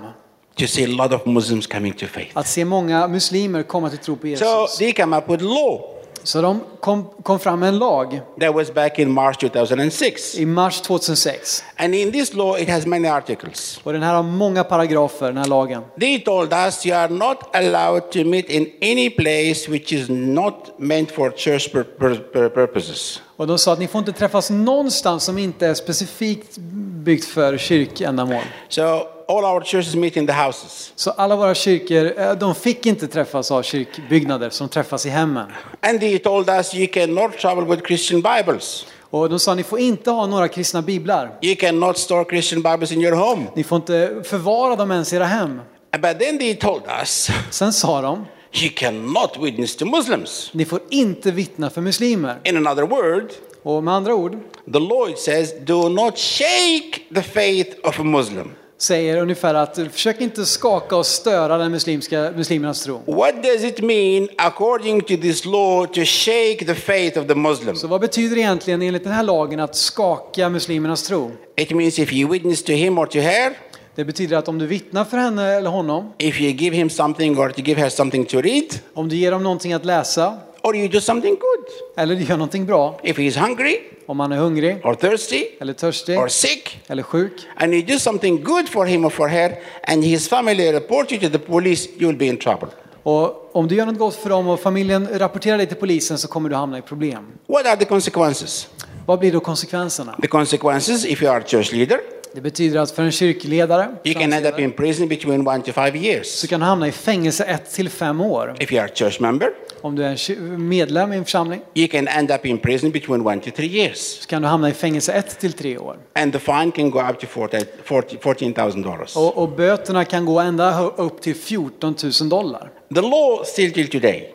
to 0.58 0.66
see 0.66 0.84
a 0.84 0.88
lot 0.88 1.12
of 1.12 1.26
Muslims 1.26 1.66
coming 1.66 1.92
to 1.92 2.06
faith. 2.06 2.30
att 2.38 2.46
se 2.48 2.64
många 2.64 3.08
muslimer 3.08 3.62
komma 3.62 3.90
till 3.90 3.98
tro 3.98 4.16
på 4.16 4.22
So 4.22 4.26
Jesus. 4.28 4.78
they 4.78 4.92
come 4.92 5.16
up 5.18 5.30
with 5.30 5.42
law. 5.44 5.80
Så 6.24 6.42
de 6.42 6.60
kom, 6.80 7.06
kom 7.22 7.38
fram 7.38 7.60
med 7.60 7.68
en 7.68 7.78
lag 7.78 8.20
That 8.40 8.54
was 8.54 8.74
back 8.74 8.98
in 8.98 9.10
March 9.10 9.38
2006. 9.38 10.34
i 10.38 10.46
mars 10.46 10.80
2006. 10.80 11.64
And 11.76 11.94
in 11.94 12.12
this 12.12 12.34
law, 12.34 12.58
it 12.60 12.68
has 12.68 12.86
many 12.86 13.08
articles. 13.08 13.80
Och 13.82 13.92
den 13.92 14.02
här 14.02 14.14
har 14.14 14.22
många 14.22 14.64
paragrafer, 14.64 15.26
den 15.26 15.36
här 15.36 15.46
lagen. 15.46 15.82
They 16.00 16.20
told 16.20 16.52
us 16.52 16.86
you 16.86 16.96
are 16.96 17.08
not 17.12 17.36
allowed 17.56 18.10
to 18.10 18.24
meet 18.24 18.50
in 18.50 18.66
any 18.82 19.10
place 19.10 19.70
which 19.70 19.92
is 19.92 20.08
not 20.08 20.54
meant 20.78 21.10
for 21.10 21.30
church 21.30 21.72
pur- 21.72 21.86
pur- 21.98 22.32
pur- 22.32 22.48
purposes. 22.48 23.20
Och 23.36 23.46
de 23.46 23.58
sa 23.58 23.72
att 23.72 23.78
ni 23.78 23.88
får 23.88 23.98
inte 23.98 24.12
träffas 24.12 24.50
någonstans 24.50 25.24
som 25.24 25.38
inte 25.38 25.66
är 25.66 25.74
specifikt 25.74 26.58
byggt 27.04 27.24
för 27.24 27.58
kyrkändamål. 27.58 28.42
So 28.68 28.82
all 29.28 29.44
our 29.44 29.60
churches 29.64 29.94
meet 29.94 30.16
in 30.16 30.26
the 30.26 30.32
houses. 30.32 30.92
Så 30.96 31.10
alla 31.10 31.36
våra 31.36 31.54
kyrkor, 31.54 32.20
eh, 32.20 32.32
de 32.32 32.54
fick 32.54 32.86
inte 32.86 33.08
träffas 33.08 33.50
av 33.50 33.62
kyrkbyggnader 33.62 34.50
som 34.50 34.68
träffas 34.68 35.06
i 35.06 35.08
hemmen. 35.08 35.46
And 35.80 36.00
they 36.00 36.18
told 36.18 36.48
us 36.50 36.74
you 36.74 36.86
cannot 36.86 37.38
travel 37.38 37.64
with 37.64 37.86
Christian 37.86 38.22
Bibles. 38.22 38.86
Och 39.10 39.28
de 39.30 39.38
sa 39.38 39.54
ni 39.54 39.62
får 39.62 39.78
inte 39.78 40.10
ha 40.10 40.26
några 40.26 40.48
kristna 40.48 40.82
biblar. 40.82 41.38
You 41.42 41.56
cannot 41.56 41.98
store 41.98 42.24
Christian 42.24 42.62
Bibles 42.62 42.92
in 42.92 43.02
your 43.02 43.16
home. 43.16 43.46
Ni 43.54 43.64
får 43.64 43.76
inte 43.76 44.22
förvara 44.24 44.76
dem 44.76 44.90
ens 44.90 45.12
i 45.12 45.16
era 45.16 45.24
hem. 45.24 45.60
But 45.92 46.18
then 46.18 46.38
they 46.38 46.54
told 46.54 46.82
us 47.00 47.30
Sen 47.50 47.72
sa 47.72 48.00
de, 48.00 48.26
you 48.52 48.70
cannot 48.76 49.36
witness 49.40 49.76
to 49.76 49.84
Muslims. 49.84 50.50
ni 50.52 50.64
får 50.64 50.80
inte 50.90 51.30
vittna 51.30 51.70
för 51.70 51.80
muslimer. 51.80 52.40
In 52.44 52.56
another 52.56 52.82
word, 52.82 53.30
Och 53.62 53.84
med 53.84 53.94
andra 53.94 54.14
ord 54.14 54.38
the 54.72 54.78
Lord 54.78 55.18
says, 55.18 55.54
do 55.60 55.88
not 55.88 56.18
shake 56.18 57.00
the 57.14 57.22
faith 57.22 57.76
of 57.84 58.00
a 58.00 58.02
Muslim. 58.02 58.50
Säger 58.82 59.16
ungefär 59.16 59.54
att 59.54 59.78
försök 59.92 60.20
inte 60.20 60.46
skaka 60.46 60.96
och 60.96 61.06
störa 61.06 61.58
den 61.58 61.72
muslimska, 61.72 62.32
muslimernas 62.36 62.84
tro. 62.84 63.02
What 63.06 63.42
does 63.42 63.64
it 63.64 63.80
mean, 63.80 64.28
according 64.38 65.00
to 65.00 65.16
this 65.16 65.44
law, 65.44 65.86
to 65.86 66.04
shake 66.04 66.64
the 66.66 66.74
faith 66.74 67.18
of 67.18 67.26
the 67.26 67.34
Muslim? 67.34 67.76
Så 67.76 67.86
vad 67.86 68.00
betyder 68.00 68.36
egentligen 68.38 68.82
enligt 68.82 69.04
den 69.04 69.12
här 69.12 69.22
lagen 69.22 69.60
att 69.60 69.76
skaka 69.76 70.48
muslimernas 70.48 71.02
tro? 71.02 71.30
It 71.56 71.70
means 71.70 71.98
if 71.98 72.12
you 72.12 72.32
witness 72.32 72.62
to 72.62 72.72
him 72.72 72.98
or 72.98 73.06
to 73.06 73.18
her, 73.18 73.52
Det 73.94 74.04
betyder 74.04 74.36
att 74.36 74.48
om 74.48 74.58
du 74.58 74.66
vittnar 74.66 75.04
för 75.04 75.16
henne 75.16 75.52
eller 75.52 75.70
honom, 75.70 76.12
if 76.18 76.40
you 76.40 76.50
give 76.52 76.76
him 76.76 76.90
something 76.90 77.38
or 77.38 77.48
to 77.48 77.60
give 77.60 77.80
her 77.80 77.88
something 77.88 78.24
to 78.24 78.40
read, 78.40 78.64
om 78.94 79.08
du 79.08 79.16
ger 79.16 79.30
dem 79.30 79.42
någonting 79.42 79.72
att 79.72 79.84
läsa, 79.84 80.38
or 80.62 80.76
you 80.76 80.88
do 80.88 81.00
something 81.00 81.34
good. 81.34 81.66
eller 81.96 82.14
du 82.14 82.22
gör 82.22 82.36
någonting 82.36 82.66
bra, 82.66 83.00
If 83.02 83.18
he 83.18 83.24
is 83.24 83.36
hungry 83.36 83.76
om 84.06 84.16
man 84.16 84.32
är 84.32 84.36
hungrig, 84.36 84.76
or 84.84 84.94
thirsty 84.94 85.44
eller 85.60 85.72
törstig, 85.72 86.18
or 86.18 86.28
sick, 86.28 86.80
eller 86.86 87.02
sjuk, 87.02 87.32
and 87.56 87.74
you 87.74 87.82
do 87.82 87.98
something 87.98 88.42
good 88.44 88.68
for 88.68 88.86
him 88.86 89.04
or 89.04 89.10
for 89.10 89.28
her, 89.28 89.58
and 89.88 90.04
his 90.04 90.28
family 90.28 90.72
report 90.72 91.12
you 91.12 91.20
to 91.20 91.28
the 91.28 91.38
police, 91.38 91.88
you 91.98 92.06
will 92.08 92.18
be 92.18 92.26
in 92.26 92.36
trouble. 92.36 92.68
och 93.02 93.56
om 93.56 93.68
du 93.68 93.74
gör 93.74 93.86
något 93.86 93.98
gott 93.98 94.14
för 94.14 94.30
dem 94.30 94.48
och 94.48 94.60
familjen 94.60 95.08
rapporterar 95.12 95.58
dig 95.58 95.66
till 95.66 95.76
polisen 95.76 96.18
så 96.18 96.28
kommer 96.28 96.48
du 96.48 96.56
hamna 96.56 96.78
i 96.78 96.82
problem. 96.82 97.26
What 97.46 97.66
are 97.66 97.76
the 97.76 97.84
consequences? 97.84 98.68
Vad 99.06 99.18
blir 99.18 99.32
då 99.32 99.40
konsekvenserna? 99.40 100.16
The 100.22 100.28
consequences, 100.28 101.04
if 101.04 101.22
you 101.22 101.32
are 101.32 101.40
a 101.40 101.44
church 101.46 101.72
leader, 101.72 102.00
Det 102.34 102.40
betyder 102.40 102.80
att 102.80 102.90
för 102.90 103.02
en 103.02 103.12
kyrkledare 103.12 103.88
you 104.04 104.14
can 104.14 104.32
end 104.32 104.46
up 104.46 104.58
in 104.58 104.72
prison 104.72 105.08
between 105.08 105.46
one 105.48 105.62
to 105.62 105.72
five 105.72 105.98
years. 105.98 106.26
så 106.26 106.46
kan 106.48 106.60
du 106.60 106.66
hamna 106.66 106.88
i 106.88 106.92
fängelse 106.92 107.44
ett 107.44 107.70
till 107.72 107.88
fem 107.88 108.20
år. 108.20 108.56
If 108.60 108.72
you 108.72 108.80
are 108.82 108.88
a 108.88 108.92
church 108.94 109.20
member, 109.20 109.50
Om 109.80 109.96
du 109.96 110.04
är 110.04 110.30
en 110.30 110.68
medlem 110.68 111.12
i 111.12 111.16
en 111.16 111.24
församling 111.24 111.60
you 111.74 111.88
can 111.88 112.08
end 112.08 112.30
up 112.30 112.46
in 112.46 112.58
prison 112.58 112.90
between 112.90 113.26
one 113.26 113.40
to 113.40 113.50
three 113.50 113.66
years. 113.68 113.98
så 114.20 114.26
kan 114.28 114.42
du 114.42 114.48
hamna 114.48 114.68
i 114.68 114.72
fängelse 114.72 115.12
ett 115.12 115.38
till 115.40 115.52
tre 115.52 115.78
år. 115.78 115.96
And 116.12 116.32
the 116.32 116.38
fine 116.38 116.70
can 116.72 116.90
go 116.90 117.00
up 117.10 117.18
to 117.20 117.26
40 117.26 117.64
40 117.84 118.16
$14,000. 118.16 119.16
Och, 119.18 119.38
och 119.42 119.48
böterna 119.48 120.04
kan 120.04 120.24
gå 120.26 120.40
ända 120.40 120.82
upp 120.96 121.20
till 121.22 121.34
14 121.34 121.94
000 122.20 122.28
dollar. 122.28 122.70
The 122.94 123.00
law 123.00 123.44
still 123.44 123.72
till 123.72 123.88
today. 123.90 124.34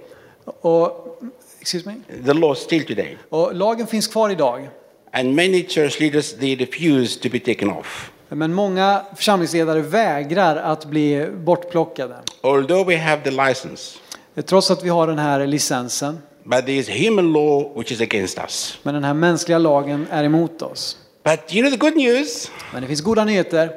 Och, 0.61 0.91
excuse 1.61 1.89
me? 1.89 2.23
The 2.25 2.33
law 2.33 2.53
still 2.55 2.85
today. 2.85 3.17
och 3.29 3.55
lagen 3.55 3.87
finns 3.87 4.07
kvar 4.07 4.29
idag. 4.29 4.69
And 5.11 5.35
many 5.35 5.63
church 5.67 5.99
leaders, 5.99 6.33
they 6.33 6.55
refuse 6.55 7.19
to 7.19 7.29
be 7.31 7.39
taken 7.39 7.69
off. 7.69 8.11
Men 8.29 8.53
många 8.53 9.01
församlingsledare 9.15 9.81
vägrar 9.81 10.55
att 10.55 10.85
bli 10.85 11.27
bortplockade. 11.33 12.15
Although 12.41 12.87
we 12.87 12.97
have 12.97 13.21
the 13.23 13.31
license, 13.31 13.97
Trots 14.45 14.71
att 14.71 14.83
vi 14.83 14.89
har 14.89 15.07
den 15.07 15.19
här 15.19 15.47
licensen. 15.47 16.19
but 16.43 16.65
there 16.65 16.75
is 16.77 16.89
human 16.89 17.33
law 17.33 17.79
which 17.79 17.91
is 17.91 18.01
against 18.01 18.37
us. 18.37 18.79
Men 18.83 18.93
den 18.93 19.03
här 19.03 19.13
mänskliga 19.13 19.57
lagen 19.57 20.07
är 20.11 20.23
emot 20.23 20.61
oss. 20.61 20.97
But 21.23 21.53
you 21.55 21.61
know 21.61 21.71
the 21.71 21.77
good 21.77 21.95
news? 21.97 22.51
Men 22.73 22.81
det 22.81 22.87
finns 22.87 23.01
goda 23.01 23.25
nyheter. 23.25 23.71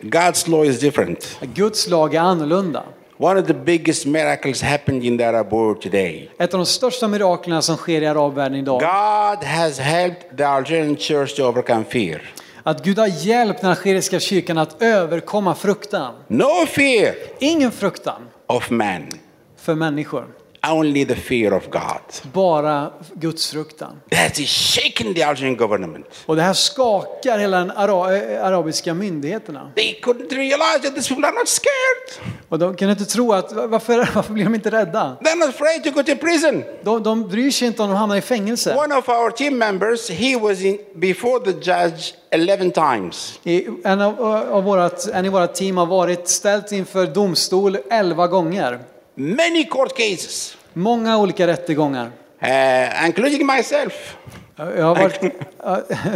God's 0.00 0.48
law 0.50 0.66
is 0.66 0.80
different. 0.80 1.38
Guds 1.54 1.88
lag 1.88 2.14
är 2.14 2.20
annorlunda. 2.20 2.82
One 3.20 3.40
of 3.40 3.46
the 3.46 3.54
biggest 3.54 4.06
miracles 4.06 4.62
happened 4.62 5.04
in 5.04 5.18
the 5.18 5.24
Arab 5.24 5.52
world 5.52 5.82
today. 5.82 6.30
Ett 6.38 6.54
av 6.54 6.58
de 6.58 6.66
största 6.66 7.08
miraklerna 7.08 7.62
som 7.62 7.76
sker 7.76 8.02
i 8.02 8.06
arabvärlden 8.06 8.58
idag. 8.58 8.80
God 8.80 9.44
has 9.44 9.78
helped 9.78 10.36
the 10.36 10.44
Algerian 10.44 10.96
church 10.96 11.36
to 11.36 11.42
overcome 11.42 11.84
fear. 11.84 12.22
Att 12.62 12.84
Gud 12.84 12.98
har 12.98 13.06
hjälpt 13.06 13.60
den 13.60 13.70
algeriska 13.70 14.20
kyrkan 14.20 14.58
att 14.58 14.82
överkomma 14.82 15.54
fruktan. 15.54 16.14
No 16.28 16.66
fear 16.66 17.14
Ingen 17.38 17.72
fruktan 17.72 18.22
of 18.46 18.70
man, 18.70 19.08
för 19.56 19.74
människor. 19.74 20.24
Only 20.62 21.04
the 21.06 21.14
fear 21.14 21.52
of 21.54 21.70
God. 21.70 22.32
Bara 22.32 22.92
Guds 23.14 23.50
fruktan. 23.52 24.00
That 24.10 24.38
is 24.38 24.48
shaken 24.48 25.14
the 25.14 25.22
Algerian 25.22 25.56
government. 25.56 26.06
Och 26.26 26.36
det 26.36 26.42
här 26.42 26.52
skakar 26.52 27.38
hela 27.38 27.58
den 27.58 27.70
ara 27.70 28.16
eh, 28.16 28.44
arabiska 28.44 28.94
myndigheterna. 28.94 29.72
They 29.76 30.00
couldn't 30.02 30.30
realize 30.36 30.78
that 30.82 30.94
these 30.94 31.08
people 31.08 31.28
are 31.28 31.34
not 31.34 31.48
scared. 31.48 32.32
Och 32.48 32.58
de 32.58 32.76
kan 32.76 32.90
inte 32.90 33.04
tro 33.04 33.32
att, 33.32 33.52
varför, 33.52 33.98
varför 34.14 34.32
blir 34.32 34.44
de 34.44 34.54
inte 34.54 34.70
rädda? 34.70 35.16
They're 35.20 35.38
not 35.38 35.48
afraid 35.48 35.84
to 35.84 35.90
go 35.90 36.02
to 36.02 36.16
prison. 36.16 36.64
De, 36.82 37.02
de 37.02 37.28
bryr 37.28 37.50
sig 37.50 37.68
inte 37.68 37.82
om 37.82 37.88
de 37.88 37.96
hamnar 37.96 38.16
i 38.16 38.20
fängelse. 38.20 38.76
One 38.76 38.94
of 38.94 39.08
our 39.08 39.30
team 39.30 39.58
members, 39.58 40.10
he 40.10 40.38
was 40.38 40.60
in 40.62 40.78
before 40.94 41.52
the 41.52 41.70
judge 41.70 42.14
11 42.30 42.70
times. 42.70 43.40
I, 43.44 43.66
en, 43.84 44.00
av, 44.00 44.22
av 44.52 44.64
vårat, 44.64 45.08
en 45.08 45.24
i 45.24 45.28
våra 45.28 45.46
team 45.46 45.76
har 45.76 45.86
varit 45.86 46.28
ställt 46.28 46.72
inför 46.72 47.06
domstol 47.06 47.78
elva 47.90 48.26
gånger. 48.26 48.78
Many 49.20 49.64
court 49.64 49.96
cases, 49.96 50.56
Många 50.72 51.18
olika 51.18 51.46
rättegångar. 51.46 52.10
uh, 52.42 53.06
including 53.06 53.46
myself. 53.46 54.16
Jag 54.56 54.82
har 54.82 54.94
varit, 54.94 55.20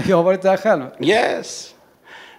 jag 0.09 0.17
har 0.17 0.23
varit 0.23 0.43
där 0.43 0.57
själv. 0.57 0.83
Yes. 1.01 1.75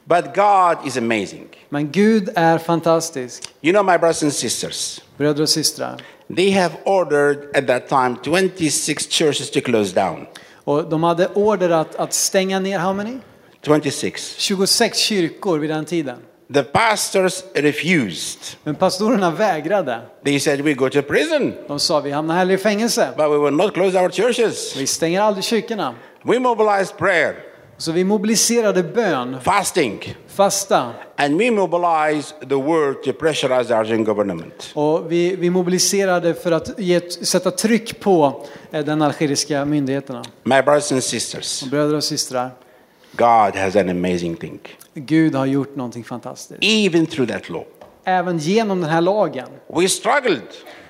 But 0.06 0.26
God 0.36 0.88
is 0.88 0.98
amazing. 0.98 1.48
Men 1.70 1.92
Gud 1.92 2.30
är 2.36 2.58
fantastisk. 2.58 3.44
You 3.62 3.74
know, 3.74 3.86
my 3.86 3.98
brothers 3.98 4.24
and 4.24 4.34
sisters, 4.34 5.02
Bröder 5.18 5.42
och 5.42 5.50
systrar. 5.50 6.02
they 6.36 6.52
have 6.52 6.74
ordered 6.86 7.38
at 7.56 7.68
that 7.68 7.88
time 7.90 8.16
26 8.24 9.08
churches 9.10 9.52
to 9.52 9.62
close 9.62 9.96
down. 9.96 10.26
Och 10.64 10.90
de 10.90 11.04
hade 11.04 11.28
order 11.28 11.70
att, 11.70 11.96
att 11.96 12.14
stänga 12.14 12.60
ner, 12.60 12.80
how 12.80 12.94
many? 12.94 13.18
26. 13.66 14.36
26 14.38 14.98
kyrkor 14.98 15.58
vid 15.60 15.70
den 15.70 15.86
tiden. 15.86 16.18
The 16.54 16.64
pastors 16.64 17.44
refused. 17.56 18.40
Men 18.64 18.76
pastorerna 18.76 19.32
vägrade. 19.32 20.02
They 20.26 20.40
said, 20.40 20.62
We 20.62 20.74
go 20.74 20.90
to 20.90 21.02
prison, 21.02 21.54
De 21.68 21.80
sa 21.80 22.00
vi 22.00 22.12
hamnar 22.12 22.36
hellre 22.36 22.54
i 22.54 22.58
fängelse. 22.58 23.08
but 23.18 23.30
we 23.32 23.38
will 23.38 23.54
not 23.56 23.74
close 23.74 24.00
our 24.00 24.10
churches. 24.10 24.76
Vi 24.78 24.88
stänger 24.88 25.22
aldrig 25.22 25.44
kyrkorna. 25.44 25.96
We 26.24 26.40
mobilized 26.40 26.98
prayer, 26.98 27.36
Så 27.78 27.92
vi 27.92 28.04
mobiliserade 28.04 28.84
bön, 28.84 29.38
fasting, 29.42 30.16
fasta 30.28 30.94
and 31.16 31.38
we 31.40 31.52
mobilized 31.52 32.50
the 32.50 32.56
word 32.56 33.04
to 33.04 33.14
pressurize 33.14 33.68
the 33.68 33.74
Argentine 33.76 34.04
government. 34.06 34.72
och 34.74 35.12
vi, 35.12 35.36
vi 35.36 35.50
mobiliserade 35.50 36.34
för 36.34 36.52
att 36.52 36.80
ge, 36.80 37.00
sätta 37.10 37.52
tryck 37.52 38.00
på 38.00 38.46
eh, 38.72 38.86
den 38.86 39.02
algeriska 39.02 39.66
myndigheterna. 39.66 40.24
My 40.44 40.62
brothers 40.62 40.92
and 40.92 41.04
sisters, 41.04 41.64
Bröder 41.64 41.96
och 41.96 42.04
systrar, 42.04 42.52
God 43.16 43.56
has 43.56 43.76
an 43.76 43.90
amazing 43.90 44.36
thing. 44.36 44.60
Gud 44.94 45.36
har 45.36 45.46
gjort 45.46 45.76
någonting 45.76 46.04
fantastiskt. 46.04 46.60
Even 46.64 47.06
through 47.06 47.32
that 47.32 47.50
law. 47.50 47.66
Även 48.04 48.38
genom 48.38 48.82
den 48.82 48.90
här 48.90 49.02
lagen. 49.02 49.48
We 49.68 49.88
struggled. 49.90 50.48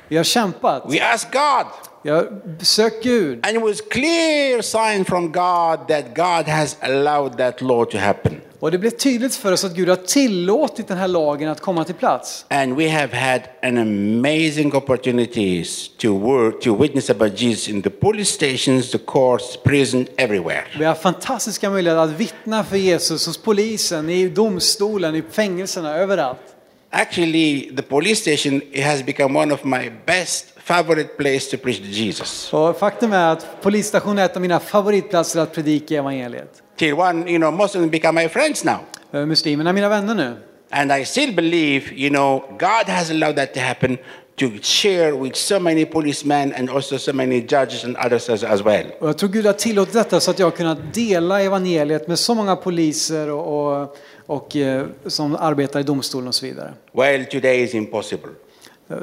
Vi 0.08 0.18
har 0.18 0.24
kämpat. 0.24 0.84
We 0.90 1.14
asked 1.14 1.32
God. 1.32 1.66
Vi 2.02 2.10
har 2.10 2.42
sökt 2.60 3.04
Gud. 3.04 3.46
And 3.46 3.58
it 3.58 3.64
was 3.64 3.82
clear 3.82 4.62
sign 4.62 5.06
from 5.06 5.32
God 5.32 5.88
that 5.88 6.16
God 6.16 6.48
has 6.48 6.78
allowed 6.82 7.38
that 7.38 7.62
law 7.62 7.86
to 7.86 7.98
happen. 7.98 8.42
Och 8.64 8.72
det 8.72 8.78
blev 8.78 8.90
tydligt 8.90 9.36
för 9.36 9.52
oss 9.52 9.64
att 9.64 9.76
Gud 9.76 9.90
har 9.90 9.96
tillåtit 9.96 10.88
den 10.88 10.98
här 10.98 11.08
lagen 11.08 11.50
att 11.50 11.60
komma 11.60 11.84
till 11.84 11.96
plats. 11.96 12.46
And 12.50 12.76
we 12.76 12.90
have 12.90 13.18
had 13.18 13.42
an 13.62 13.78
amazing 13.78 14.76
opportunities 14.76 15.90
to 15.98 16.18
work, 16.18 16.62
to 16.62 16.76
witness 16.76 17.10
about 17.10 17.42
Jesus 17.42 17.70
in 17.70 17.82
the 17.82 17.90
police 17.90 18.32
stations, 18.32 18.92
the 18.92 18.98
courts, 18.98 19.58
prison, 19.64 20.08
everywhere. 20.18 20.64
Vi 20.80 20.86
har 20.86 20.96
fantastiska 20.96 21.70
möjligheter 21.70 22.02
att 22.02 22.10
vittna 22.10 22.64
för 22.64 22.78
Jesus 22.78 23.28
hos 23.28 23.38
polisen, 23.38 24.10
i 24.10 24.30
domstolen, 24.30 25.16
i 25.16 25.24
fängelserna, 25.32 25.98
överallt. 25.98 26.56
Actually, 26.90 27.76
the 27.76 27.82
police 27.82 28.22
station 28.22 28.62
has 28.84 29.06
become 29.06 29.40
one 29.40 29.54
of 29.54 29.64
my 29.64 29.92
best 30.06 30.46
favorite 30.58 31.10
place 31.18 31.58
to 31.58 31.64
preach 31.64 31.80
Jesus. 31.80 32.54
Och 32.54 32.78
faktum 32.78 33.14
är 33.14 33.32
att 33.32 33.62
polisstationen 33.62 34.18
är 34.18 34.26
ett 34.26 34.36
av 34.36 34.42
mina 34.42 34.60
favoritplatser 34.60 35.40
att 35.40 35.54
predika 35.54 35.98
evangeliet. 35.98 36.63
Till 36.76 36.94
one, 36.94 37.28
you 37.28 37.38
know, 37.38 37.68
them 37.68 37.90
become 37.90 38.22
my 38.22 38.28
friends 38.28 38.64
now. 38.64 38.80
Eh, 39.14 39.26
Muslimerna 39.26 39.70
är 39.70 39.74
mina 39.74 39.90
vänner 39.90 40.16
nu. 40.16 40.36
And 40.70 40.92
I 40.92 41.06
still 41.06 41.36
believe, 41.36 41.94
you 41.94 42.10
know, 42.10 42.44
God 42.60 42.88
has 42.88 43.12
allowed 43.12 43.36
that 43.36 43.54
to 43.54 43.60
happen 43.60 43.98
to 44.36 44.50
share 44.62 45.12
with 45.12 45.36
so 45.36 45.60
many 45.60 45.86
policemen 45.86 46.54
and 46.54 46.70
also 46.70 46.98
so 46.98 47.14
many 47.14 47.42
judges 47.42 47.84
and 47.84 47.96
others 47.98 48.30
as, 48.30 48.44
as 48.44 48.64
well. 48.64 48.86
Och 49.00 49.10
jag 49.10 49.18
tror 49.18 49.30
Gud 49.30 49.46
har 49.46 49.54
tillåtit 49.54 49.94
detta 49.94 50.20
så 50.20 50.32
att 50.32 50.40
jag 50.40 50.46
har 50.46 50.52
kunnat 50.52 50.94
dela 50.94 51.42
evangeliet 51.42 52.08
med 52.08 52.20
så 52.20 52.36
många 52.36 52.56
poliser 52.56 53.30
och, 53.30 53.82
och, 53.82 53.98
och 54.26 54.56
eh, 54.56 54.86
som 55.06 55.36
arbetar 55.36 55.80
i 55.80 55.84
domstolen 55.84 56.28
och 56.28 56.36
så 56.36 56.46
vidare. 56.46 56.74
Well, 56.92 57.26
today 57.26 57.64
is 57.64 57.74
impossible. 57.74 58.30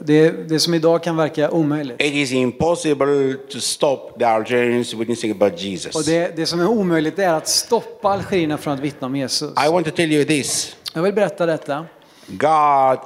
Det, 0.02 0.48
det 0.48 0.60
som 0.60 0.74
idag 0.74 1.02
kan 1.02 1.16
verka 1.16 1.50
omöjligt. 1.50 2.02
It 2.02 2.14
is 2.14 2.32
impossible 2.32 3.34
to 3.52 3.60
stop 3.60 3.98
the 4.18 4.24
Algerians 4.24 4.94
witnessing 4.94 5.30
about 5.30 5.52
Och 5.52 5.58
Jesus. 5.58 6.06
det, 6.06 6.36
det 6.36 6.46
som 6.46 6.60
är 6.60 6.66
omöjligt 6.66 7.18
är 7.18 7.32
att 7.32 7.48
stoppa 7.48 8.08
algerierna 8.08 8.58
från 8.58 8.74
att 8.74 8.80
vittna 8.80 9.06
om 9.06 9.16
Jesus. 9.16 9.50
I 9.66 9.70
want 9.72 9.86
to 9.86 9.92
tell 9.92 10.12
you 10.12 10.24
this 10.24 10.76
Jag 10.94 11.02
vill 11.02 11.14
berätta 11.14 11.46
detta. 11.46 11.86
God 12.26 12.98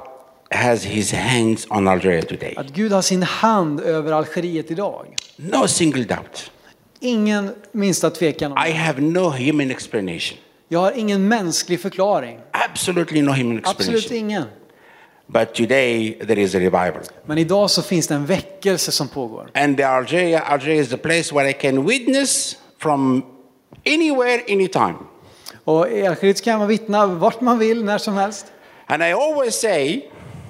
has 0.49 0.83
his 0.83 1.13
hands 1.13 1.67
on 1.69 1.87
Algeria 1.87 2.21
today. 2.21 2.53
Att 2.57 2.69
Gud 2.69 2.91
har 2.91 3.01
sin 3.01 3.23
hand 3.23 3.79
över 3.79 4.11
Algeriet 4.11 4.71
idag. 4.71 5.15
No 5.35 5.67
single 5.67 6.03
doubt. 6.03 6.51
Ingen 6.99 7.49
minsta 7.71 8.09
tvekan 8.09 8.51
om 8.51 8.57
I 8.67 8.71
have 8.71 9.01
no 9.01 9.29
human 9.29 9.71
explanation. 9.71 10.37
Jag 10.67 10.79
har 10.79 10.91
ingen 10.91 11.27
mänsklig 11.27 11.79
förklaring. 11.79 12.39
Absolutely 12.51 13.21
no 13.21 13.31
human 13.31 13.61
Absolut 13.63 13.95
explanation. 13.97 14.17
ingen. 14.29 14.43
But 15.27 15.53
today 15.53 16.17
there 16.27 16.41
is 16.41 16.55
a 16.55 16.59
revival. 16.59 17.01
Men 17.25 17.37
idag 17.37 17.69
så 17.69 17.81
finns 17.81 18.07
det 18.07 18.15
en 18.15 18.25
väckelse 18.25 18.91
som 18.91 19.07
pågår. 19.07 19.49
And 19.53 19.77
the 19.77 19.83
Algeria, 19.83 20.39
Algeria 20.39 20.81
is 20.81 20.89
the 20.89 20.97
place 20.97 21.35
where 21.35 21.49
I 21.49 21.53
can 21.53 21.85
witness 21.85 22.57
from 22.79 23.25
anywhere, 23.85 24.41
anytime. 24.49 24.95
Och 25.63 25.91
i 25.91 26.07
Algeriet 26.07 26.43
kan 26.43 26.59
man 26.59 26.67
vittna 26.67 27.07
vart 27.07 27.41
man 27.41 27.59
vill, 27.59 27.83
när 27.83 27.97
som 27.97 28.13
helst. 28.13 28.45
And 28.87 29.03
I 29.03 29.11
always 29.11 29.55
say 29.55 30.01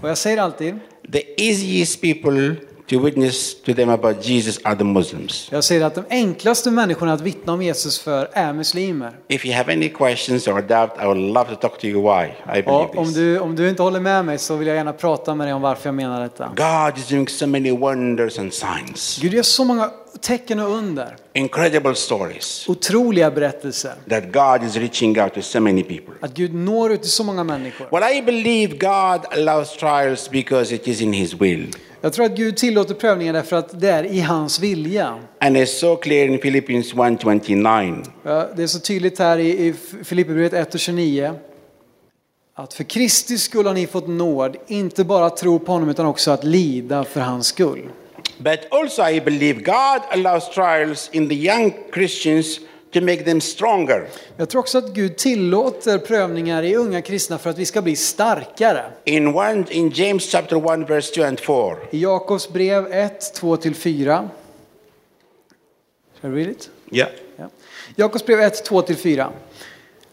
Och 0.05 0.09
jag 0.09 0.17
säger 0.17 0.37
alltid, 0.37 0.79
the 1.11 1.47
easiest 1.47 2.01
people 2.01 2.55
to 2.89 2.99
witness 2.99 3.61
to 3.63 3.73
them 3.73 3.89
about 3.89 4.25
Jesus 4.29 4.59
are 4.63 4.75
the 4.75 4.83
Muslims. 4.83 5.47
jag 5.51 5.63
säger 5.63 5.85
att 5.85 5.95
de 5.95 6.03
enklaste 6.09 6.71
människorna 6.71 7.13
att 7.13 7.21
vittna 7.21 7.53
om 7.53 7.61
Jesus 7.61 7.99
för 7.99 8.29
är 8.33 8.53
muslimer. 8.53 9.11
If 9.27 9.45
you 9.45 9.55
have 9.55 9.73
any 9.73 9.89
questions 9.89 10.47
or 10.47 10.61
doubt, 10.61 10.91
I 11.01 11.05
would 11.05 11.17
love 11.33 11.45
to 11.49 11.55
talk 11.55 11.79
to 11.79 11.87
you 11.87 12.01
why 12.01 12.25
I 12.59 12.61
believe 12.61 12.69
Och 12.71 12.97
om 12.97 13.05
this. 13.05 13.15
du, 13.15 13.39
om 13.39 13.55
du 13.55 13.69
inte 13.69 13.83
håller 13.83 13.99
med 13.99 14.25
mig 14.25 14.37
så 14.37 14.55
vill 14.55 14.67
jag 14.67 14.77
gärna 14.77 14.93
prata 14.93 15.35
med 15.35 15.47
dig 15.47 15.53
om 15.53 15.61
varför 15.61 15.87
jag 15.87 15.95
menar 15.95 16.21
detta. 16.21 16.51
God 16.55 16.97
is 16.97 17.07
doing 17.09 17.27
so 17.27 17.47
many 17.47 17.71
wonders 17.71 18.39
and 18.39 18.53
signs, 18.53 19.19
Gud 19.21 19.33
gör 19.33 19.43
så 19.43 19.63
många 19.63 19.91
tecken 20.21 20.59
och 20.59 20.69
under. 20.71 21.15
incredible 21.33 21.95
stories 21.95 22.69
Otroliga 22.69 23.31
berättelser. 23.31 23.93
that 24.09 24.23
God 24.33 24.69
is 24.69 24.75
reaching 24.77 25.19
out 25.21 25.33
to 25.33 25.41
so 25.41 25.59
many 25.59 25.83
people. 25.83 26.13
Att 26.21 26.33
Gud 26.33 26.53
når 26.53 26.91
ut 26.91 27.01
till 27.01 27.11
så 27.11 27.23
många 27.23 27.43
människor. 27.43 27.87
Well, 27.91 28.17
I 28.17 28.21
believe 28.21 28.77
God 28.77 29.25
allows 29.39 29.77
trials 29.77 30.29
because 30.29 30.75
it 30.75 30.87
is 30.87 31.01
in 31.01 31.13
His 31.13 31.33
will. 31.33 31.67
Jag 32.05 32.13
tror 32.13 32.25
att 32.25 32.35
Gud 32.35 32.57
tillåter 32.57 32.93
prövningar 32.93 33.33
därför 33.33 33.55
att 33.55 33.79
det 33.79 33.89
är 33.89 34.03
i 34.03 34.19
hans 34.19 34.59
vilja. 34.59 35.19
And 35.39 35.57
it's 35.57 35.65
so 35.65 35.95
clear 35.95 36.27
in 36.27 36.37
Philippians 36.37 36.93
1:29. 36.93 38.05
Ja, 38.23 38.49
Det 38.55 38.63
är 38.63 38.67
så 38.67 38.79
tydligt 38.79 39.19
här 39.19 39.37
i, 39.37 39.67
i 39.67 39.73
Filipperbrevet 40.03 40.53
1 40.53 40.73
och 40.73 40.79
29. 40.79 41.33
Att 42.55 42.73
för 42.73 42.83
Kristi 42.83 43.37
skull 43.37 43.65
har 43.67 43.73
ni 43.73 43.87
fått 43.87 44.07
nåd, 44.07 44.55
inte 44.67 45.03
bara 45.03 45.25
att 45.25 45.37
tro 45.37 45.59
på 45.59 45.71
honom 45.71 45.89
utan 45.89 46.05
också 46.05 46.31
att 46.31 46.43
lida 46.43 47.03
för 47.03 47.21
hans 47.21 47.47
skull. 47.47 47.89
But 48.37 48.59
also, 48.71 49.09
I 49.09 49.21
believe 49.21 49.61
God 49.61 50.01
allows 50.09 50.49
trials 50.49 51.09
in 51.13 51.29
the 51.29 51.35
young 51.35 51.73
Christians 51.93 52.59
to 52.95 53.01
make 53.01 53.23
them 53.23 53.41
stronger. 53.41 54.07
Jag 54.37 54.49
tror 54.49 54.59
också 54.59 54.77
att 54.77 54.93
Gud 54.93 55.17
tillåter 55.17 55.97
prövningar 55.97 56.63
i 56.63 56.75
unga 56.75 57.01
kristna 57.01 57.37
för 57.37 57.49
att 57.49 57.57
vi 57.57 57.65
ska 57.65 57.81
bli 57.81 57.95
starkare. 57.95 58.85
In 59.03 59.27
one, 59.27 59.65
in 59.69 59.89
James 59.89 60.31
chapter 60.31 60.73
1, 60.83 60.89
verse 60.89 61.15
2 61.15 61.23
and 61.23 61.39
4. 61.39 61.77
I 61.91 62.01
Jakobs 62.01 62.49
brev 62.49 62.93
1, 62.93 63.39
2-4. 63.41 64.29
Shall 66.21 66.31
I 66.31 66.35
read 66.35 66.47
it? 66.47 66.69
Yeah. 66.91 67.09
Ja. 67.37 67.49
Jakobs 67.95 68.25
brev 68.25 68.39
1, 68.39 68.69
2-4. 68.69 69.31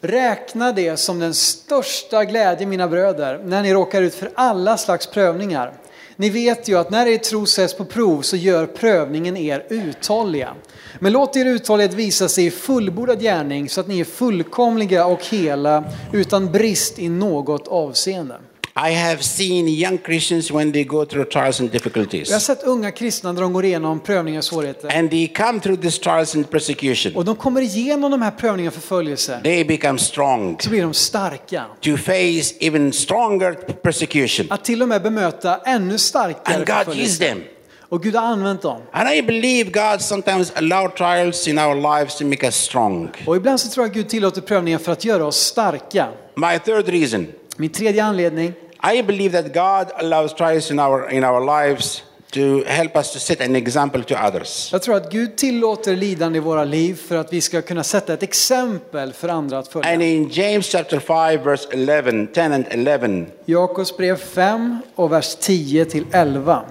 Räkna 0.00 0.72
det 0.72 0.96
som 0.96 1.18
den 1.18 1.34
största 1.34 2.24
glädje, 2.24 2.66
mina 2.66 2.88
bröder, 2.88 3.40
när 3.44 3.62
ni 3.62 3.74
råkar 3.74 4.02
ut 4.02 4.14
för 4.14 4.30
alla 4.34 4.76
slags 4.76 5.06
prövningar. 5.06 5.72
Ni 6.16 6.30
vet 6.30 6.68
ju 6.68 6.78
att 6.78 6.90
när 6.90 7.06
er 7.06 7.18
tro 7.18 7.46
sätts 7.46 7.74
på 7.74 7.84
prov 7.84 8.22
så 8.22 8.36
gör 8.36 8.66
prövningen 8.66 9.36
er 9.36 9.66
uthålliga. 9.68 10.54
Men 10.98 11.12
låt 11.12 11.36
er 11.36 11.46
uthållighet 11.46 11.94
visa 11.94 12.28
sig 12.28 12.46
i 12.46 12.50
fullbordad 12.50 13.20
gärning 13.20 13.68
så 13.68 13.80
att 13.80 13.88
ni 13.88 14.00
är 14.00 14.04
fullkomliga 14.04 15.06
och 15.06 15.24
hela 15.24 15.84
utan 16.12 16.52
brist 16.52 16.98
i 16.98 17.08
något 17.08 17.68
avseende. 17.68 18.34
I 18.76 18.90
have 18.94 19.22
seen 19.22 19.68
young 19.68 19.98
Christians 19.98 20.50
when 20.50 20.72
they 20.72 20.84
go 20.84 21.04
through 21.04 21.28
trials 21.28 21.60
and 21.60 21.68
Jag 21.68 21.72
har 21.72 21.78
difficulties, 21.78 22.42
sett 22.44 22.62
unga 22.62 22.90
kristna 22.90 23.32
när 23.32 23.40
de 23.42 23.52
går 23.52 23.64
igenom 23.64 24.00
prövningar 24.00 24.38
och 24.38 24.44
svårigheter. 24.44 24.98
and 24.98 25.10
they 25.10 25.28
come 25.28 25.60
through 25.60 25.80
these 25.82 26.00
trials 26.02 26.34
and 26.34 26.50
persecution. 26.50 27.16
Och 27.16 27.24
de 27.24 27.36
kommer 27.36 27.60
igenom 27.60 28.10
de 28.10 28.22
här 28.22 28.30
prövningarna 28.30 28.68
och 28.68 28.74
förföljelser. 28.82 29.40
They 29.42 29.64
become 29.64 29.98
strong 29.98 30.56
Så 30.60 30.70
blir 30.70 30.82
de 30.82 30.94
starka. 30.94 31.64
to 31.80 31.96
face 31.96 32.54
even 32.60 32.92
stronger 32.92 33.52
persecution. 33.82 34.46
Att 34.50 34.64
till 34.64 34.82
och 34.82 34.88
med 34.88 35.02
bemöta 35.02 35.56
ännu 35.64 35.98
starkare 35.98 36.56
And 36.56 36.86
God 36.86 36.96
used 36.96 37.28
them. 37.28 37.42
Och 37.88 38.02
Gud 38.02 38.14
har 38.14 38.22
använt 38.22 38.62
dem. 38.62 38.82
And 38.92 39.08
I 39.14 39.22
believe 39.22 39.70
God 39.70 40.00
sometimes 40.00 40.52
allow 40.56 40.88
trials 40.88 41.48
in 41.48 41.58
our 41.58 41.74
lives 41.98 42.16
to 42.18 42.24
make 42.24 42.46
us 42.46 42.54
strong. 42.56 43.10
Och 43.26 43.36
ibland 43.36 43.60
så 43.60 43.68
tror 43.68 43.86
jag 43.86 43.94
Gud 43.94 44.08
tillåter 44.08 44.40
prövningar 44.40 44.78
för 44.78 44.92
att 44.92 45.04
göra 45.04 45.26
oss 45.26 45.36
starka. 45.36 46.08
My 46.34 46.58
third 46.58 46.88
reason, 46.88 47.26
Min 47.56 47.70
tredje 47.70 48.04
anledning, 48.04 48.52
I 48.94 49.02
believe 49.02 49.42
that 49.42 49.54
God 49.54 50.04
allows 50.04 50.34
trials 50.34 50.70
in 50.70 50.78
our 50.80 51.10
in 51.12 51.24
our 51.24 51.40
lives 51.40 52.02
to 52.30 52.64
help 52.66 52.96
us 52.96 53.12
to 53.12 53.18
set 53.18 53.40
an 53.40 53.56
example 53.56 54.02
to 54.02 54.14
others. 54.28 54.68
jag 54.72 54.82
tror 54.82 54.96
att 54.96 55.12
Gud 55.12 55.36
tillåter 55.36 55.96
lidande 55.96 56.36
i 56.36 56.40
våra 56.40 56.64
liv 56.64 56.94
för 56.94 57.16
att 57.16 57.32
vi 57.32 57.40
ska 57.40 57.62
kunna 57.62 57.84
sätta 57.84 58.12
ett 58.14 58.22
exempel 58.22 59.12
för 59.12 59.28
andra 59.28 59.58
att 59.58 59.76
And 59.76 59.84
följa. 59.84 60.06
in 60.06 60.28
James 60.30 60.66
chapter 60.66 60.98
5 60.98 61.44
verse 61.44 61.68
11, 61.72 62.26
10 62.34 62.44
and 62.44 62.64
11, 62.70 63.26
Jakobs 63.44 63.96
brev 63.96 64.16
5 64.16 64.78
och 64.94 65.12
vers 65.12 65.36
10 65.40 65.84
till 65.84 66.04
11. 66.12 66.62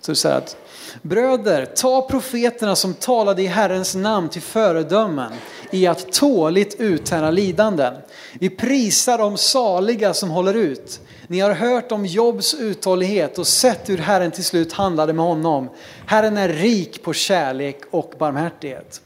Så 0.00 0.12
det 0.12 0.28
här 0.28 0.36
att 0.36 0.56
Bröder, 1.02 1.66
ta 1.66 2.02
profeterna 2.02 2.76
som 2.76 2.94
talade 2.94 3.42
i 3.42 3.46
Herrens 3.46 3.94
namn 3.94 4.28
till 4.28 4.42
föredömen 4.42 5.32
i 5.70 5.86
att 5.86 6.12
tåligt 6.12 6.76
uthärda 6.78 7.30
lidanden. 7.30 7.94
Vi 8.40 8.50
prisar 8.50 9.18
de 9.18 9.36
saliga 9.36 10.14
som 10.14 10.30
håller 10.30 10.54
ut. 10.54 11.00
Ni 11.26 11.40
har 11.40 11.50
hört 11.50 11.92
om 11.92 12.06
Jobs 12.06 12.54
uthållighet 12.54 13.38
och 13.38 13.46
sett 13.46 13.88
hur 13.88 13.98
Herren 13.98 14.30
till 14.30 14.44
slut 14.44 14.72
handlade 14.72 15.12
med 15.12 15.24
honom. 15.24 15.70
Herren 16.06 16.36
är 16.36 16.48
rik 16.48 17.02
på 17.02 17.12
kärlek 17.12 17.80
och 17.90 18.12
barmhärtighet. 18.18 19.00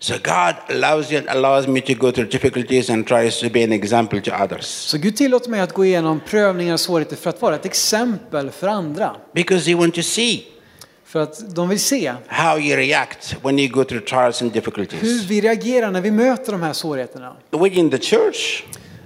so 0.00 0.14
God 0.22 0.54
allows 0.68 1.12
you 1.12 1.22
allows 1.28 1.66
me 1.66 1.80
to 1.80 1.94
go 1.94 2.12
through 2.12 2.28
difficulties 2.28 2.90
and 2.90 3.06
tries 3.06 3.40
to 3.40 3.50
be 3.50 3.64
an 3.64 3.72
example 3.72 4.20
to 4.20 4.30
others. 4.44 4.64
Så 4.64 4.98
Gud 4.98 5.16
tillåter 5.16 5.50
mig 5.50 5.60
att 5.60 5.72
gå 5.72 5.84
igenom 5.84 6.20
prövningar 6.28 6.72
och 6.72 6.80
svårigheter 6.80 7.16
för 7.16 7.30
att 7.30 7.42
vara 7.42 7.54
ett 7.54 7.66
exempel 7.66 8.50
för 8.50 8.68
andra. 8.68 9.16
Because 9.34 9.70
He 9.70 9.76
wants 9.76 9.96
to 9.96 10.02
see 10.02 10.42
För 11.08 11.20
att 11.22 11.54
de 11.54 11.68
vill 11.68 11.80
se 11.80 12.12
how 12.26 12.58
you 12.58 12.76
react 12.76 13.36
when 13.42 13.58
you 13.58 13.68
go 13.68 13.84
through 13.84 14.04
trials 14.04 14.42
and 14.42 14.50
hur 14.50 14.60
difficulties. 14.60 15.24
vi 15.24 15.40
reagerar 15.40 15.90
när 15.90 16.00
vi 16.00 16.10
möter 16.10 16.52
de 16.52 16.62
här 16.62 16.72
svårigheterna. 16.72 17.36
Within 17.50 17.90
the 17.90 17.98
church, 17.98 18.62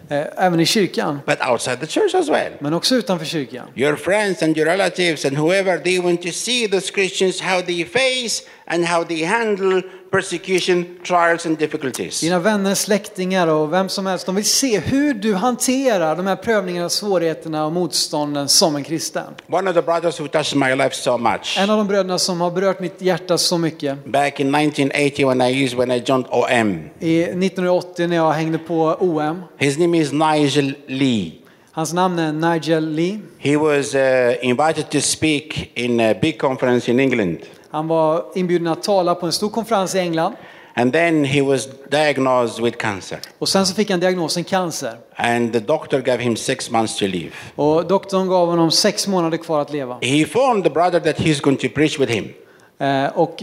Eh, 0.09 0.26
Även 0.36 0.61
i 0.61 0.66
kyrkan, 0.66 1.18
but 1.26 1.38
outside 1.50 1.80
the 1.80 1.86
church 1.86 2.14
as 2.14 2.28
well. 2.28 2.53
men 2.61 2.74
också 2.74 2.94
utanför 2.94 3.26
kyrkan. 3.26 3.66
Your 3.74 3.96
friends 3.96 4.42
and 4.42 4.57
your 4.59 4.66
relatives 4.70 5.24
and 5.24 5.36
whoever, 5.36 5.78
they 5.78 5.98
want 5.98 6.22
to 6.22 6.30
see 6.32 6.68
those 6.68 6.92
Christians 6.92 7.40
how 7.40 7.62
they 7.62 7.84
face 7.84 8.42
and 8.72 8.84
how 8.84 9.04
they 9.04 9.24
handle 9.24 9.82
persecution, 10.10 10.86
trials, 11.02 11.46
and 11.46 11.58
difficulties. 11.58 12.20
Dina 12.20 12.38
vänner, 12.38 12.74
släktingar 12.74 13.46
och 13.46 13.72
vem 13.72 13.88
som 13.88 14.06
helst, 14.06 14.26
de 14.26 14.34
vill 14.34 14.44
se 14.44 14.78
hur 14.78 15.14
du 15.14 15.34
hanterar 15.34 16.16
de 16.16 16.26
här 16.26 16.36
prövningarna, 16.36 16.88
svårigheterna 16.88 17.66
och 17.66 17.72
motstånden 17.72 18.48
som 18.48 18.76
en 18.76 18.84
kristen. 18.84 19.24
One 19.48 19.70
of 19.70 19.76
the 19.76 19.82
brothers 19.82 20.20
who 20.20 20.28
touched 20.28 20.58
my 20.58 20.74
life 20.74 20.94
so 20.94 21.18
much. 21.18 21.58
En 21.58 21.70
av 21.70 21.78
de 21.78 21.86
bröderna 21.86 22.18
som 22.18 22.40
har 22.40 22.50
berört 22.50 22.80
mitt 22.80 23.02
hjärta 23.02 23.38
så 23.38 23.58
mycket. 23.58 24.04
Back 24.04 24.40
in 24.40 24.54
1980 24.54 25.28
when 25.28 25.40
I 25.40 25.64
used 25.64 25.78
when 25.78 25.90
I 25.90 26.02
joined 26.06 26.26
OM. 26.30 26.90
I 27.00 27.22
1980 27.22 28.06
när 28.06 28.16
jag 28.16 28.32
hängde 28.32 28.58
på 28.58 28.96
OM. 29.00 29.42
His 29.58 29.78
name 29.78 29.98
is 29.98 30.12
Nigel 30.12 30.74
Lee. 30.86 31.32
Hans 31.74 31.92
namn 31.92 32.18
är 32.18 32.32
Nigel 32.32 32.94
Lee. 32.94 33.18
He 33.38 33.56
was 33.56 33.94
uh, 33.94 34.34
invited 34.42 34.90
to 34.90 35.00
speak 35.00 35.70
in 35.74 36.00
a 36.00 36.14
big 36.22 36.38
conference 36.38 36.90
in 36.90 37.00
England. 37.00 37.38
Han 37.72 37.88
var 37.88 38.24
inbjuden 38.34 38.66
att 38.66 38.82
tala 38.82 39.14
på 39.14 39.26
en 39.26 39.32
stor 39.32 39.50
konferens 39.50 39.94
i 39.94 39.98
England. 39.98 40.34
And 40.74 40.92
then 40.92 41.24
he 41.24 41.42
was 41.42 41.68
diagnosed 41.90 42.64
with 42.64 42.76
cancer. 42.76 43.18
Och 43.38 43.48
sen 43.48 43.66
så 43.66 43.74
fick 43.74 43.90
han 43.90 44.00
diagnosen 44.00 44.44
cancer. 44.44 44.96
And 45.16 45.52
the 45.52 45.60
doctor 45.60 46.00
gave 46.00 46.22
him 46.22 46.36
six 46.36 46.70
months 46.70 46.96
to 46.96 47.06
live. 47.06 47.30
Och 47.54 47.86
doktorn 47.86 48.28
gav 48.28 48.48
honom 48.48 48.70
sex 48.70 49.08
månader 49.08 49.36
kvar 49.36 49.60
att 49.60 49.72
leva. 49.72 49.98
He 50.00 50.26
phoned 50.26 50.64
the 50.64 50.70
brother 50.70 51.00
that 51.00 51.18
he's 51.18 51.42
going 51.42 51.56
to 51.56 51.68
preach 51.74 52.00
with 52.00 52.12
him. 52.12 52.32
Eh, 52.78 53.06
och 53.06 53.42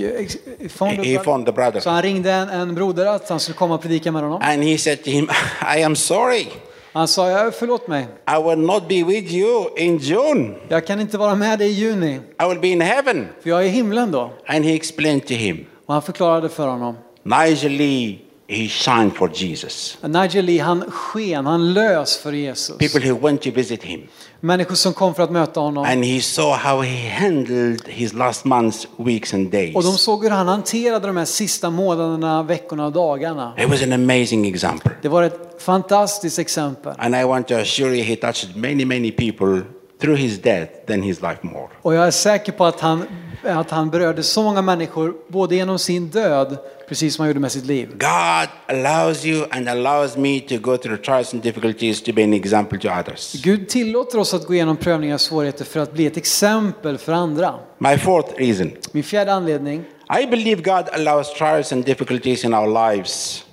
phoned 1.23 1.45
the 1.45 1.51
brother. 1.51 1.79
Så 1.79 1.89
han 1.89 2.01
ringde 2.01 2.31
en, 2.31 2.49
en 2.49 2.75
broder 2.75 3.05
att 3.05 3.29
han 3.29 3.39
skulle 3.39 3.57
komma 3.57 3.75
och 3.75 3.81
predika 3.81 4.11
med 4.11 4.21
honom. 4.21 4.41
And 4.41 4.63
he 4.63 4.77
said 4.77 5.03
to 5.03 5.09
him, 5.09 5.29
I 5.77 5.83
am 5.83 5.95
sorry. 5.95 6.47
Han 6.93 7.07
sa, 7.07 7.29
ja, 7.29 7.51
förlåt 7.51 7.87
mig, 7.87 8.07
I 8.37 8.43
will 8.43 8.57
not 8.59 8.87
be 8.87 9.03
with 9.03 9.33
you 9.33 9.77
in 9.77 9.97
June. 9.97 10.55
jag 10.69 10.87
kan 10.87 10.99
inte 10.99 11.17
vara 11.17 11.35
med 11.35 11.59
dig 11.59 11.69
i 11.69 11.71
juni, 11.73 12.15
I 12.15 12.49
will 12.49 12.59
be 12.59 12.67
in 12.67 12.81
heaven. 12.81 13.27
för 13.43 13.49
jag 13.49 13.59
är 13.61 13.65
i 13.65 13.69
himlen 13.69 14.11
då. 14.11 14.31
And 14.47 14.65
he 14.65 14.73
explained 14.75 15.27
to 15.27 15.33
him, 15.33 15.65
Och 15.85 15.93
han 15.93 16.01
förklarade 16.03 16.49
för 16.49 16.67
honom. 16.67 16.95
Nigel 17.23 17.71
Lee, 17.71 18.19
he 18.47 18.67
shined 18.67 19.15
for 19.15 19.31
Jesus. 19.33 19.97
Nigel 20.01 20.45
Lee, 20.45 20.59
han 20.61 20.91
sken, 20.91 21.45
han 21.45 21.73
lös 21.73 22.17
för 22.17 22.31
Jesus. 22.31 22.77
People 22.77 23.11
who 23.11 23.19
went 23.27 23.41
to 23.41 23.51
visit 23.51 23.83
him. 23.83 24.01
Människor 24.41 24.75
som 24.75 24.93
kom 24.93 25.15
för 25.15 25.23
att 25.23 25.31
möta 25.31 25.59
honom. 25.59 25.85
And 25.85 26.05
he 26.05 26.21
saw 26.21 26.69
how 26.69 26.81
he 26.81 27.09
handled 27.09 27.87
his 27.87 28.13
last 28.13 28.45
months, 28.45 28.87
weeks, 28.97 29.33
and 29.33 29.51
days. 29.51 29.75
Och 29.75 29.83
de 29.83 29.97
såg 29.97 30.23
hur 30.23 30.31
han 30.31 30.47
hanterade 30.47 31.07
de 31.07 31.17
här 31.17 31.25
sista 31.25 31.69
månaderna, 31.69 32.43
veckorna 32.43 32.85
och 32.85 32.91
dagarna. 32.91 33.53
It 33.57 33.69
was 33.69 33.83
an 33.83 33.93
amazing 33.93 34.47
example. 34.47 34.91
Det 35.01 35.07
var 35.09 35.23
ett 35.23 35.61
fantastiskt 35.61 36.39
exempel. 36.39 36.93
And 36.97 37.15
I 37.15 37.23
want 37.23 37.47
to 37.47 37.55
assure 37.55 37.95
you, 37.95 38.03
he 38.03 38.15
touched 38.15 38.55
many, 38.55 38.85
many 38.85 39.11
people 39.11 39.61
through 40.01 40.17
his 40.17 40.41
death 40.41 40.71
than 40.87 41.01
his 41.01 41.21
life 41.21 41.39
more. 41.41 41.67
Och 41.81 41.93
jag 41.93 42.07
är 42.07 42.11
säker 42.11 42.51
på 42.51 42.65
att 42.65 42.79
han, 42.79 43.03
att 43.43 43.71
han 43.71 43.89
berörde 43.89 44.23
så 44.23 44.43
många 44.43 44.61
människor, 44.61 45.13
både 45.27 45.55
genom 45.55 45.79
sin 45.79 46.09
död, 46.09 46.57
precis 46.89 47.15
som 47.15 47.23
han 47.23 47.29
gjorde 47.29 47.39
med 47.39 47.51
sitt 47.51 47.65
liv. 47.65 47.89
God 47.97 48.49
allows 48.67 49.25
you 49.25 49.45
and 49.51 49.69
allows 49.69 50.17
me 50.17 50.39
to 50.39 50.57
go 50.57 50.77
through 50.77 51.01
trials 51.01 51.33
and 51.33 51.43
difficulties 51.43 52.01
to 52.01 52.13
be 52.13 52.23
an 52.23 52.33
example 52.33 52.79
to 52.79 52.87
others. 52.99 53.33
Gud 53.43 53.67
tillåter 53.69 54.17
oss 54.17 54.33
att 54.33 54.45
gå 54.45 54.53
igenom 54.53 54.77
prövningar 54.77 55.15
och 55.15 55.21
svårigheter 55.21 55.65
för 55.65 55.79
att 55.79 55.93
bli 55.93 56.05
ett 56.05 56.17
exempel 56.17 56.97
för 56.97 57.13
andra. 57.13 57.55
My 57.77 57.97
fourth 57.97 58.33
reason 58.37 58.71
Min 58.91 59.03
fjärde 59.03 59.33
anledning. 59.33 59.83
I 60.23 60.25
believe 60.25 60.61
God 60.61 60.89
allows 60.89 61.33
trials 61.33 61.73
and 61.73 61.85
difficulties 61.85 62.45
in 62.45 62.53
our 62.53 62.91
lives. 62.91 63.45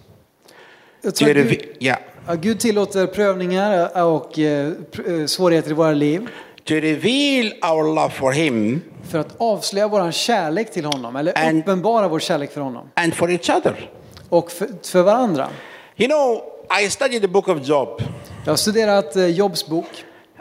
Jag 1.03 1.15
tror 1.15 1.35
Gud, 1.35 1.61
yeah, 1.79 1.99
Gud 2.41 2.61
tillåter 2.61 3.07
prövningar 3.07 4.03
och 4.05 4.39
eh, 4.39 4.73
eh, 5.07 5.27
svårigheter 5.27 5.71
i 5.71 5.75
våra 5.75 5.93
liv 5.93 6.29
to 6.67 6.75
reveal 6.75 7.53
our 7.63 7.95
love 7.95 8.11
for 8.11 8.33
Him 8.33 8.83
för 9.11 9.19
att 9.19 9.35
avslöja 9.41 9.89
vår 9.89 10.11
kärlek 10.13 10.73
till 10.73 10.85
honom, 10.85 11.17
eller 11.17 11.33
And- 11.39 11.61
uppenbara 11.63 12.09
vår 12.09 12.21
kärlek 12.21 12.53
för 12.53 12.61
honom. 12.61 12.91
and 12.95 13.15
for 13.15 13.31
each 13.31 13.51
other. 13.51 13.91
Och 14.29 14.51
för, 14.53 14.69
för 14.83 15.03
varandra. 15.03 15.49
You 15.97 16.09
know, 16.09 16.43
I 16.83 16.91
studied 16.91 17.23
the 17.23 17.29
book 17.29 17.49
of 17.49 17.59
Job, 17.69 18.03
Jag 18.45 18.53
har 18.53 18.57
studerat 18.57 19.17
eh, 19.17 19.27
Jobs 19.27 19.67
bok. 19.67 19.87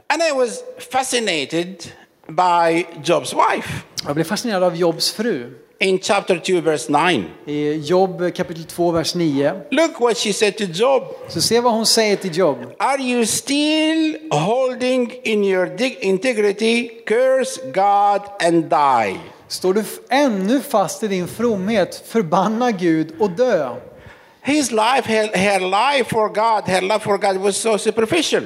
and 0.07 0.21
I 0.23 0.32
was 0.39 0.63
fascinated 0.91 1.76
by 2.28 2.86
Job's 3.03 3.34
wife. 3.36 3.69
Jag 4.05 4.15
blev 4.15 4.23
fascinerad 4.23 4.63
av 4.63 4.76
Jobs 4.76 5.11
fru. 5.11 5.53
In 5.80 5.99
chapter 5.99 6.39
2, 6.39 6.61
verse 6.61 6.89
9, 6.89 7.26
I 7.47 7.82
Jobb 7.84 8.34
kapitel 8.34 8.63
2, 8.63 8.91
vers 8.91 9.15
9. 9.15 9.65
look 9.71 9.99
what 9.99 10.17
she 10.17 10.32
said 10.32 10.57
to 10.57 10.65
Job. 10.65 11.03
Så 11.28 11.41
se 11.41 11.59
vad 11.59 11.73
hon 11.73 11.86
säger 11.86 12.15
till 12.15 12.38
Jobb. 12.38 12.57
Are 12.80 13.01
you 13.01 13.26
still 13.26 14.17
holding 14.32 15.11
in 15.23 15.43
your 15.43 15.69
integrity? 16.01 16.89
Curse 17.05 17.59
God 17.73 18.21
and 18.39 18.69
die. 18.69 19.19
Står 19.47 19.73
du 19.73 19.84
ännu 20.09 20.61
fast 20.61 21.03
i 21.03 21.07
din 21.07 21.28
fromhet, 21.28 22.03
förbanna 22.07 22.71
Gud 22.71 23.13
och 23.19 23.30
dö. 23.30 23.76
His 24.41 24.71
life, 24.71 25.03
her, 25.05 25.38
her 25.38 25.59
life 25.59 26.09
for 26.09 26.28
God, 26.28 26.67
her 26.67 26.82
love 26.82 26.99
for 26.99 27.17
God 27.17 27.38
was 27.38 27.57
so 27.57 27.78
superficial. 27.78 28.43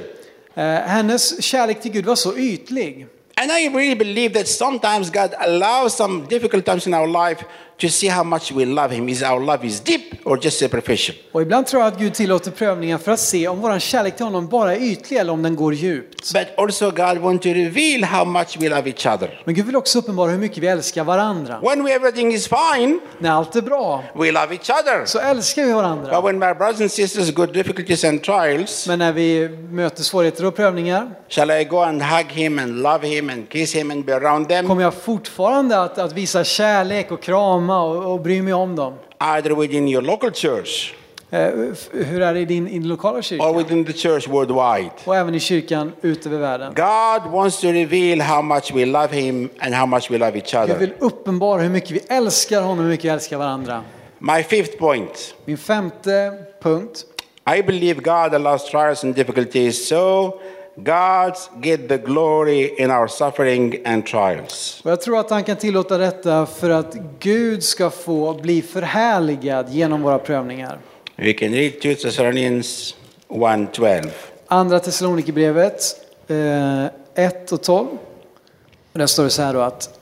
Eh, 0.54 0.64
hennes 0.64 1.42
kärlek 1.42 1.82
till 1.82 1.92
Gud 1.92 2.06
var 2.06 2.16
så 2.16 2.36
ytlig. 2.36 3.06
And 3.40 3.50
I 3.50 3.68
really 3.68 3.94
believe 3.94 4.34
that 4.34 4.46
sometimes 4.46 5.08
God 5.08 5.34
allows 5.40 5.96
some 5.96 6.26
difficult 6.26 6.66
times 6.66 6.86
in 6.86 6.92
our 6.92 7.08
life 7.08 7.42
to 7.80 7.88
see 7.88 8.08
how 8.08 8.24
much 8.24 8.52
we 8.52 8.64
love 8.64 8.94
Him. 8.94 9.08
Is 9.08 9.22
our 9.22 9.40
love 9.40 9.66
is 9.66 9.80
deep 9.80 10.02
or 10.24 10.38
just 10.42 10.58
superficial? 10.58 11.16
Och 11.32 11.42
ibland 11.42 11.66
tror 11.66 11.82
jag 11.82 11.92
att 11.92 11.98
Gud 11.98 12.14
tillåter 12.14 12.50
prövningar 12.50 12.98
för 12.98 13.12
att 13.12 13.20
se 13.20 13.48
om 13.48 13.60
vår 13.60 13.78
kärlek 13.78 14.16
till 14.16 14.24
honom 14.24 14.48
bara 14.48 14.74
är 14.76 14.80
ytlig 14.80 15.18
eller 15.18 15.32
om 15.32 15.42
den 15.42 15.56
går 15.56 15.74
djupt. 15.74 16.32
But 16.32 16.46
also 16.58 16.90
God 16.90 17.18
wants 17.18 17.42
to 17.42 17.48
reveal 17.48 18.04
how 18.04 18.24
much 18.24 18.56
we 18.60 18.68
love 18.68 18.90
each 18.90 19.06
other. 19.06 19.42
Men 19.44 19.54
Gud 19.54 19.66
vill 19.66 19.76
också 19.76 19.98
uppenbara 19.98 20.30
hur 20.30 20.38
mycket 20.38 20.58
vi 20.58 20.66
älskar 20.66 21.04
varandra. 21.04 21.60
When 21.62 21.84
we, 21.84 21.92
everything 21.92 22.32
is 22.34 22.48
fine, 22.48 23.00
När 23.18 23.30
allt 23.30 23.56
är 23.56 23.62
bra 23.62 24.04
we 24.14 24.32
love 24.32 24.54
each 24.54 24.70
other. 24.70 25.04
så 25.04 25.18
älskar 25.18 25.62
vi 25.62 25.68
But 25.68 25.76
varandra. 25.76 26.20
when 26.20 26.38
my 26.38 26.54
brothers 26.54 26.80
and 26.80 26.90
sisters 26.90 27.30
go 27.34 27.46
difficulties 27.46 28.04
and 28.04 28.22
trials, 28.22 28.86
Men 28.88 28.98
när 28.98 29.12
vi 29.12 29.48
möter 29.70 30.02
svårigheter 30.02 30.46
och 30.46 30.56
prövningar 30.56 31.10
shall 31.28 31.50
I 31.50 31.64
go 31.64 31.76
and 31.78 32.02
hug 32.02 32.26
him 32.32 32.58
and 32.58 32.82
love 32.82 33.06
him 33.08 33.30
and 33.30 33.48
kiss 33.48 33.74
him 33.74 33.90
and 33.90 34.04
be 34.04 34.16
around 34.16 34.48
them? 34.48 34.68
kommer 34.68 34.82
jag 34.82 34.94
fortfarande 34.94 35.82
att, 35.82 35.98
att 35.98 36.12
visa 36.12 36.44
kärlek 36.44 37.10
och 37.10 37.20
krama 37.70 37.82
och, 37.82 38.12
och 38.12 38.20
bry 38.20 38.42
mig 38.42 38.54
om 38.54 38.76
dem. 38.76 38.94
Either 39.18 39.54
within 39.54 39.88
your 39.88 40.02
local 40.02 40.32
church 40.32 40.94
Eh, 41.32 41.50
Hur 41.92 42.20
är 42.22 42.34
det 42.34 42.40
i 42.40 42.44
din, 42.44 42.64
din 42.64 42.88
lokala 42.88 43.18
or 43.18 43.22
kyrka? 43.22 43.52
within 43.52 43.84
the 43.84 43.92
church 43.92 44.28
worldwide. 44.28 44.90
Och 45.04 45.16
även 45.16 45.34
i 45.34 45.40
kyrkan 45.40 45.92
ut 46.02 46.26
över 46.26 46.38
världen. 46.38 46.74
God 46.74 47.32
wants 47.32 47.60
to 47.60 47.66
reveal 47.66 48.20
how 48.20 48.42
much 48.42 48.72
we 48.74 48.84
love 48.86 49.08
him 49.16 49.48
and 49.58 49.74
how 49.74 49.86
much 49.86 50.10
we 50.10 50.18
love 50.18 50.36
each 50.38 50.52
Gud 50.52 50.60
other. 50.62 50.78
vill 50.78 50.92
uppenbara 50.98 51.62
hur 51.62 51.68
mycket 51.68 51.90
vi 51.90 52.00
älskar 52.08 52.60
honom 52.62 52.78
och 52.78 52.84
hur 52.84 52.90
mycket 52.90 53.04
vi 53.04 53.08
älskar 53.08 53.38
varandra. 53.38 53.82
My 54.18 54.42
fifth 54.42 54.78
point 54.78 55.34
Min 55.44 55.58
femte 55.58 56.32
punkt. 56.62 57.04
I 57.58 57.62
believe 57.62 58.00
God 58.00 58.34
allows 58.34 58.70
trials 58.70 59.04
and 59.04 59.14
difficulties 59.14 59.88
so 59.88 60.34
God 60.84 61.62
get 61.62 61.88
the 61.88 61.98
glory 61.98 62.74
in 62.78 62.90
our 62.90 63.06
suffering 63.06 63.76
and 63.84 64.06
trials. 64.06 64.80
Och 64.84 64.90
jag 64.90 65.00
tror 65.00 65.18
att 65.18 65.30
han 65.30 65.44
kan 65.44 65.56
tillåta 65.56 65.98
detta 65.98 66.46
för 66.46 66.70
att 66.70 66.96
Gud 67.18 67.62
ska 67.62 67.90
få 67.90 68.34
bli 68.34 68.62
förhärligad 68.62 69.68
genom 69.70 70.02
våra 70.02 70.18
prövningar. 70.18 70.78
We 71.16 71.32
can 71.32 71.48
read 71.48 71.80
2 71.82 71.94
Thessalonians 71.94 72.96
1:12. 73.28 74.10
Andra 74.46 74.80
Thessalonikerbrevet 74.80 75.82
eh, 76.28 76.84
1 77.14 77.52
och 77.52 77.62
12. 77.62 77.86
Och 78.92 78.98
där 78.98 79.06
står 79.06 79.24
det 79.24 79.30
så 79.30 79.42
här 79.42 79.54
då 79.54 79.60
att 79.60 80.00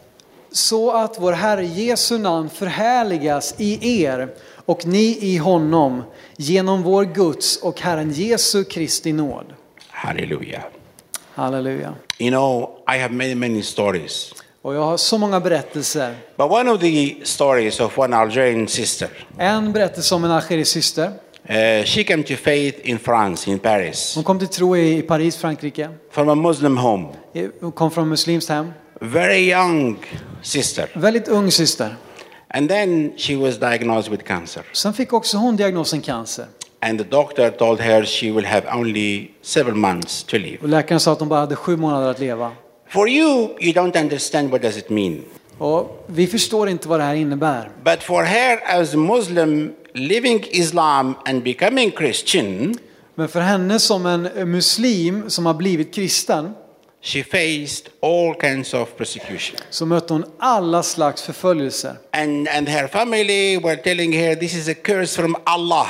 så 0.52 0.90
att 0.92 1.20
vår 1.20 1.32
Herre 1.32 1.66
Jesu 1.66 2.18
namn 2.18 2.50
förhärligas 2.50 3.54
i 3.58 4.02
er 4.02 4.34
och 4.54 4.86
ni 4.86 5.18
i 5.20 5.36
honom 5.36 6.02
genom 6.36 6.82
vår 6.82 7.04
Guds 7.04 7.56
och 7.56 7.80
Herren 7.80 8.10
Jesu 8.12 8.64
Kristi 8.64 9.12
nåd. 9.12 9.54
Hallelujah. 10.02 10.62
Halleluja. 11.34 11.94
You 12.18 12.30
know, 12.30 12.70
I 12.96 12.98
have 12.98 13.14
many, 13.14 13.34
many 13.34 13.62
stories. 13.62 14.34
Och 14.62 14.74
jag 14.74 14.82
har 14.82 14.96
så 14.96 15.18
många 15.18 15.40
berättelser. 15.40 16.14
But 16.36 16.50
one 16.50 16.70
of 16.70 16.80
the 16.80 17.14
stories 17.22 17.80
of 17.80 17.98
one 17.98 18.16
Algerian 18.16 18.68
sister, 18.68 19.08
En 19.38 19.72
berättelse 19.72 20.14
om 20.14 20.24
en 20.24 20.30
algerisk 20.30 20.72
syster. 20.72 21.06
uh, 21.06 21.84
she 21.84 22.04
came 22.04 22.22
to 22.22 22.34
faith 22.36 22.78
in 22.90 22.98
France, 22.98 23.50
in 23.50 23.58
Paris, 23.58 24.14
Hon 24.14 24.24
kom 24.24 24.38
till 24.38 24.48
tro 24.48 24.76
i 24.76 25.02
Paris, 25.02 25.36
Frankrike. 25.36 25.88
from 26.10 26.28
a 26.28 26.34
Muslim 26.34 26.76
home. 26.76 27.08
Hon 27.60 27.72
kom 27.72 27.90
från 27.90 28.08
muslimskt 28.08 28.48
hem. 28.48 28.72
Very 29.00 29.52
young 29.52 29.96
sister. 30.42 30.90
Väldigt 30.94 31.28
ung 31.28 31.50
syster. 31.50 31.96
And 32.50 32.68
then 32.68 33.12
she 33.16 33.36
was 33.36 33.58
diagnosed 33.58 34.10
with 34.12 34.24
cancer. 34.24 34.62
Sen 34.72 34.92
fick 34.92 35.12
också 35.12 35.36
hon 35.36 35.56
diagnosen 35.56 36.00
cancer. 36.02 36.46
And 36.80 36.98
the 36.98 37.04
doctor 37.04 37.50
told 37.50 37.80
her 37.80 38.04
she 38.04 38.30
will 38.30 38.44
have 38.46 38.66
only 38.72 39.30
seven 39.42 39.78
months 39.78 40.22
to 40.24 40.36
live. 40.38 40.58
Och 40.62 40.68
läkaren 40.68 41.00
sa 41.00 41.12
att 41.12 41.20
hon 41.20 41.28
bara 41.28 41.40
hade 41.40 41.56
sju 41.56 41.76
månader 41.76 42.10
att 42.10 42.20
leva. 42.20 42.52
For 42.88 43.08
you, 43.08 43.56
you 43.60 43.72
don't 43.72 44.02
understand 44.02 44.50
what 44.50 44.62
does 44.62 44.76
it 44.76 44.90
mean. 44.90 45.24
Och 45.58 46.04
vi 46.06 46.26
förstår 46.26 46.68
inte 46.68 46.88
vad 46.88 47.00
det 47.00 47.04
här 47.04 47.14
innebär. 47.14 47.70
But 47.84 48.02
for 48.02 48.22
her 48.22 48.80
as 48.80 48.94
Muslim 48.94 49.74
living 49.92 50.44
Islam 50.50 51.14
and 51.24 51.42
becoming 51.42 51.90
Christian, 51.90 52.74
Men 53.14 53.28
för 53.28 53.40
henne 53.40 53.78
som 53.78 54.06
en 54.06 54.50
muslim 54.50 55.30
som 55.30 55.46
har 55.46 55.54
blivit 55.54 55.94
kristen 55.94 56.54
she 57.02 57.22
faced 57.22 57.88
all 58.02 58.34
kinds 58.40 58.74
of 58.74 58.96
persecution. 58.96 59.56
så 59.70 59.86
mötte 59.86 60.12
hon 60.12 60.24
alla 60.38 60.82
slags 60.82 61.22
förföljelser. 61.22 61.96
And, 62.12 62.48
and 62.48 62.68
her 62.68 62.86
family 62.86 63.58
were 63.58 63.76
telling 63.76 64.12
her, 64.12 64.34
this 64.34 64.54
is 64.54 64.68
a 64.68 64.74
curse 64.74 65.16
from 65.22 65.36
Allah 65.44 65.88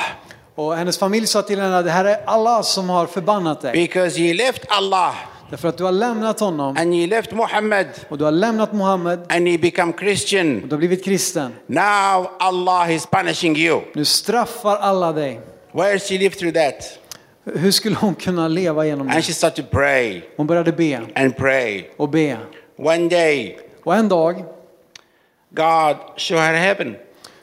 Och 0.59 0.77
hennes 0.77 0.99
familj 0.99 1.27
sa 1.27 1.43
till 1.43 1.61
henne 1.61 1.79
att 1.79 1.85
det 1.85 1.91
här 1.91 2.05
är 2.05 2.17
Allah 2.27 2.63
som 2.63 2.89
har 2.91 3.07
förbannat 3.07 3.61
dig. 3.61 3.73
because 3.73 4.21
you 4.21 4.35
left 4.35 4.63
Allah 4.69 5.15
Därför 5.51 5.69
att 5.69 5.79
du 5.79 5.85
har 5.85 5.93
lämnat 5.93 6.41
honom 6.41 6.77
and 6.77 6.95
you 6.95 7.07
left 7.07 7.33
Muhammad 7.33 7.87
och 8.09 8.19
du 8.19 8.25
har 8.25 8.31
lämnat 8.31 8.73
Muhammed 8.73 9.21
and 9.33 9.49
you 9.49 9.59
become 9.59 9.93
och 9.93 10.01
Christian. 10.01 10.61
du 10.61 10.71
har 10.71 10.79
blivit 10.79 11.05
kristen. 11.05 11.53
Now 11.67 12.31
Allah 12.39 12.93
is 12.93 13.07
punishing 13.07 13.57
you. 13.57 13.81
Nu 13.95 14.05
straffar 14.05 14.77
alla 14.77 15.13
dig. 15.13 15.41
Where 15.73 15.99
she 15.99 16.19
lived 16.19 16.39
through 16.39 16.55
that? 16.55 16.99
Hur 17.59 17.71
skulle 17.71 17.97
hon 17.97 18.15
kunna 18.15 18.49
leva 18.49 18.87
genom 18.87 19.07
And 19.09 19.17
det? 19.17 19.23
she 19.23 19.33
started 19.33 19.65
to 19.65 19.71
pray 19.77 20.23
Hon 20.37 20.47
började 20.47 20.73
be 20.73 21.01
and 21.15 21.37
pray. 21.37 21.85
och 21.97 22.09
be. 22.09 22.37
One 22.79 23.09
day, 23.09 23.59
Och 23.85 23.95
en 23.95 24.09
dag 24.09 24.45
God 25.51 25.97
showed 26.17 26.41
her 26.43 26.55
heaven. 26.55 26.97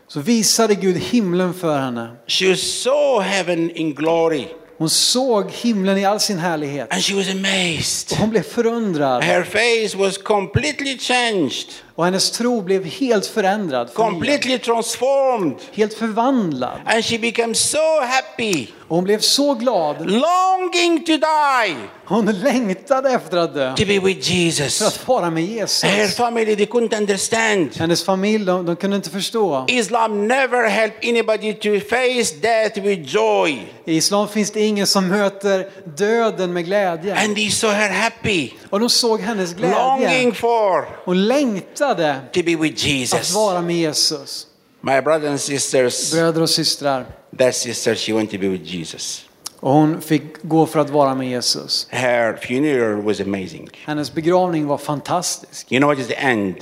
Så 0.07 0.19
visade 0.19 0.75
Gud 0.75 0.97
himlen 0.97 1.53
för 1.53 1.79
henne. 1.79 2.09
She 2.27 2.55
saw 2.55 3.23
heaven 3.29 3.71
in 3.75 3.93
glory 3.93 4.45
Hon 4.77 4.89
såg 4.89 5.51
himlen 5.51 5.97
i 5.97 6.05
all 6.05 6.19
sin 6.19 6.37
härlighet. 6.39 6.87
and 6.93 7.01
she 7.03 7.15
was 7.15 7.29
amazed. 7.29 8.11
Och 8.11 8.17
hon 8.17 8.29
blev 8.29 8.43
förundrad. 8.43 9.23
Her 9.23 9.43
face 9.43 9.97
was 9.97 10.17
completely 10.17 10.97
changed. 10.97 11.67
Och 11.95 12.05
hennes 12.05 12.31
tro 12.31 12.61
blev 12.61 12.85
helt 12.85 13.25
förändrad, 13.25 13.93
completely 13.93 14.59
transformed. 14.59 15.55
helt 15.73 15.93
förvandlad. 15.93 16.79
And 16.85 17.05
she 17.05 17.17
became 17.19 17.55
so 17.55 18.01
happy, 18.01 18.67
Och 18.87 18.95
hon 18.95 19.03
blev 19.03 19.19
så 19.19 19.53
glad. 19.53 19.97
longing 20.11 21.05
to 21.05 21.11
die, 21.11 21.75
Hon 22.05 22.25
längtade 22.25 23.09
efter 23.11 23.37
att 23.37 23.53
dö. 23.53 23.75
to 23.75 23.85
be 23.85 23.99
with 23.99 24.27
För 24.27 24.33
Jesus. 24.33 24.81
att 24.81 25.07
vara 25.07 25.29
med 25.29 25.43
Her 25.43 25.51
Jesus. 25.51 26.15
family, 26.15 26.55
they 26.55 26.65
couldn't 26.65 26.97
understand. 26.97 27.69
Hennes 27.77 28.03
familj, 28.03 28.45
de, 28.45 28.65
de 28.65 28.75
kunde 28.75 28.95
inte 28.95 29.09
förstå. 29.09 29.65
Islam 29.67 30.27
never 30.27 30.69
helped 30.69 31.09
anybody 31.09 31.53
to 31.53 31.85
face 31.89 32.35
death 32.41 32.79
with 32.81 33.01
joy. 33.15 33.51
I 33.85 33.95
islam 33.97 34.27
finns 34.27 34.51
det 34.51 34.61
ingen 34.61 34.87
som 34.87 35.07
möter 35.07 35.69
döden 35.97 36.53
med 36.53 36.65
glädje. 36.65 37.15
And 37.15 37.35
they 37.35 37.49
saw 37.51 37.77
her 37.77 37.89
happy, 37.89 38.51
Och 38.69 38.79
de 38.79 38.89
såg 38.89 39.19
hennes 39.21 39.55
longing 39.59 40.07
glädje. 40.09 40.31
for 40.31 40.87
Hon 41.05 41.27
längtade 41.27 42.15
to 42.33 42.39
be 42.45 42.55
with 42.55 42.73
att 42.75 42.83
Jesus. 42.85 43.35
vara 43.35 43.61
med 43.61 43.75
Jesus. 43.75 44.47
My 44.87 45.01
brothers 45.01 45.29
and 45.29 45.39
sisters, 45.39 46.11
Bröder 46.13 46.41
och 46.41 46.49
systrar. 46.49 47.05
that 47.37 47.55
sister, 47.55 47.95
she 47.95 48.13
went 48.13 48.31
to 48.31 48.37
be 48.37 48.47
with 48.49 48.63
Jesus. 48.75 49.25
Och 49.59 49.71
hon 49.71 50.01
fick 50.01 50.23
gå 50.41 50.65
för 50.65 50.79
att 50.79 50.89
vara 50.89 51.15
med 51.15 51.29
Jesus. 51.29 51.87
Her 51.89 52.35
funeral 52.35 53.01
was 53.01 53.19
amazing. 53.21 53.69
Hennes 53.85 54.13
begravning 54.13 54.67
var 54.67 54.77
fantastisk. 54.77 55.71
You 55.71 55.79
know 55.79 55.89
what 55.89 55.99
is 55.99 56.07
the 56.07 56.15
end? 56.15 56.55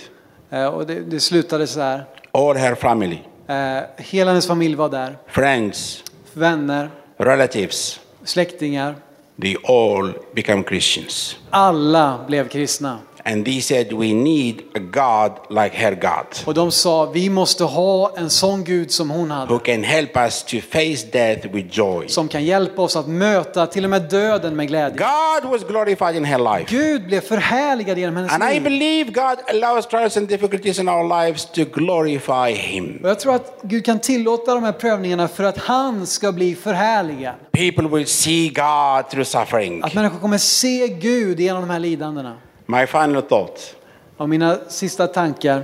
Eh, 0.49 0.65
Och 0.65 0.86
det, 0.88 0.99
det 0.99 1.19
slutade 1.19 1.67
så 1.67 1.80
här. 1.82 2.05
All 2.32 2.55
her 2.55 2.76
family, 2.76 3.17
Eh, 3.47 3.80
Hela 3.97 4.32
hennes 4.32 4.47
familj 4.47 4.76
var 4.76 4.89
där. 4.89 5.17
friends, 5.28 6.03
Vänner, 6.34 6.89
relatives, 7.17 7.99
släktingar. 8.26 8.95
they 9.41 9.55
all 9.67 10.13
become 10.36 10.63
Christians. 10.63 11.36
Alla 11.49 12.26
blev 12.28 12.47
kristna. 12.47 12.99
And 13.26 13.45
they 13.45 13.61
said, 13.61 13.93
We 13.93 14.13
need 14.13 14.55
a 14.76 14.80
God 14.80 15.32
like 15.49 15.76
her 15.78 15.95
God, 15.95 16.26
Och 16.45 16.53
de 16.53 16.71
sa, 16.71 17.05
vi 17.05 17.30
måste 17.30 17.63
ha 17.63 18.13
en 18.17 18.30
sån 18.30 18.63
Gud 18.63 18.91
som 18.91 19.09
hon 19.09 19.32
who 19.32 19.36
hade. 19.36 19.59
can 19.65 19.84
help 19.84 20.17
us 20.17 20.43
to 20.43 20.57
face 20.71 21.07
death 21.11 21.47
with 21.53 21.67
joy. 21.78 22.07
Som 22.07 22.28
kan 22.28 22.43
hjälpa 22.43 22.82
oss 22.82 22.95
att 22.95 23.07
möta 23.07 23.67
till 23.67 23.84
och 23.84 23.89
med 23.89 24.01
döden 24.01 24.55
med 24.55 24.67
glädje. 24.67 24.97
God 24.97 25.51
was 25.51 25.63
glorified 25.67 26.15
in 26.15 26.26
her 26.26 26.57
life. 26.57 26.76
Gud 26.76 27.05
blev 27.07 27.21
förhärligad 27.21 27.97
genom 27.97 28.15
hennes 28.15 28.32
And 28.34 28.43
I 28.43 28.53
liv. 28.53 28.63
believe 28.63 29.11
God 29.11 29.38
allows 29.55 29.88
trials 29.88 30.17
and 30.17 30.28
difficulties 30.28 30.80
in 30.80 30.89
our 30.89 31.26
lives 31.26 31.45
to 31.45 31.61
glorify 31.74 32.51
Him. 32.51 32.99
Och 33.03 33.09
jag 33.09 33.19
tror 33.19 33.36
att 33.36 33.59
Gud 33.61 33.86
kan 33.86 33.99
tillåta 33.99 34.53
de 34.53 34.63
här 34.63 34.71
prövningarna 34.71 35.28
för 35.28 35.43
att 35.43 35.57
han 35.57 36.07
ska 36.07 36.32
bli 36.32 36.55
förhärligad. 36.55 37.34
People 37.51 37.88
will 37.97 38.07
see 38.07 38.47
God 38.49 39.09
through 39.09 39.26
suffering. 39.26 39.84
Att 39.84 39.93
människor 39.93 40.19
kommer 40.19 40.38
se 40.38 40.88
Gud 40.88 41.39
genom 41.39 41.61
de 41.61 41.69
här 41.69 41.80
lidandena. 41.80 42.38
My 42.66 42.88
final 42.88 43.22
thought 43.22 43.76
Och 44.18 44.30
mina 44.30 44.57
sista 44.68 45.07
tankar. 45.07 45.64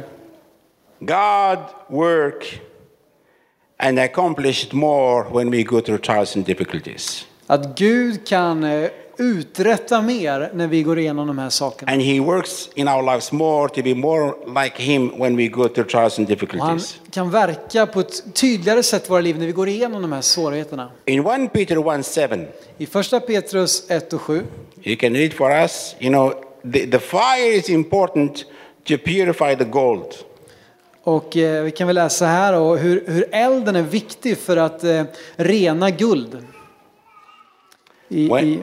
God 1.00 1.60
work 1.88 2.62
and 3.78 4.00
accomplished 4.00 4.74
more 4.74 5.26
when 5.34 5.52
we 5.52 5.64
go 5.64 5.82
through 5.82 6.02
trials 6.02 6.36
and 6.36 6.46
difficulties. 6.46 7.26
Att 7.48 7.78
Gud 7.78 8.28
kan 8.28 8.64
eh, 8.64 8.90
uträtta 9.18 10.02
mer 10.02 10.52
när 10.54 10.68
vi 10.68 10.84
går 10.84 11.00
igenom 11.00 11.28
de 11.28 11.38
här 11.38 11.50
sakerna. 11.50 11.92
And 11.92 12.02
He 12.02 12.20
works 12.20 12.70
in 12.76 12.88
our 12.88 13.04
lives 13.04 13.32
more 13.32 13.70
to 13.70 13.82
be 13.84 13.96
more 13.96 14.34
like 14.64 14.84
Him 14.84 15.12
when 15.18 15.38
we 15.38 15.48
go 15.48 15.68
through 15.68 15.90
trials 15.90 16.20
and 16.20 16.26
Och 16.26 16.30
han 16.30 16.38
difficulties. 16.38 17.00
kan 17.12 17.32
verka 17.32 17.86
på 17.86 18.00
ett 18.00 18.36
tydligare 18.36 18.84
sätt 18.84 19.06
i 19.06 19.10
våra 19.10 19.22
liv 19.22 19.40
när 19.40 19.46
vi 19.46 19.52
går 19.52 19.68
igenom 19.70 20.02
de 20.02 20.12
här 20.12 20.22
svårigheterna. 20.22 20.92
In 21.06 21.28
1 21.28 21.54
Peter 21.54 22.00
1 22.00 22.30
7, 22.30 22.48
I 22.78 22.86
första 22.86 23.20
Petrus 23.20 23.90
1 23.92 24.14
och 24.14 24.22
7 24.22 24.46
you 24.84 24.96
can 24.96 25.14
read 25.14 25.34
for 25.34 25.52
us, 25.52 25.96
you 26.00 26.10
know, 26.12 26.34
the, 26.74 26.88
the 26.88 27.00
fire 27.00 27.52
is 27.58 27.70
important 27.70 28.46
to 28.88 28.98
purify 28.98 29.56
the 29.56 29.64
gold. 29.66 30.14
och 31.04 31.38
eh, 31.38 31.64
vi 31.64 31.72
kan 31.72 31.88
väl 31.88 31.96
läsa 31.96 32.26
här 32.26 32.54
och 32.54 32.78
hur, 32.78 33.04
hur 33.08 33.26
elden 33.32 33.76
är 33.76 33.82
viktig 33.82 34.38
för 34.38 34.58
att 34.58 34.84
eh, 34.84 35.04
rena 35.36 35.90
guld. 35.90 36.38
I, 38.10 38.28
What? 38.30 38.44
i 38.44 38.60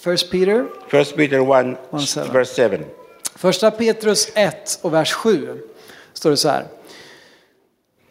First 0.00 0.30
Peter, 0.30 0.66
1 0.90 1.16
Peter 1.16 1.38
1, 1.38 1.78
One 1.90 2.06
seven. 2.06 2.32
verse 2.32 2.68
7. 2.68 2.84
första 3.36 3.70
Petrus 3.70 4.28
1 4.34 4.78
och 4.82 4.94
vers 4.94 5.12
7 5.12 5.58
står 6.12 6.30
det 6.30 6.36
så 6.36 6.48
här. 6.48 6.66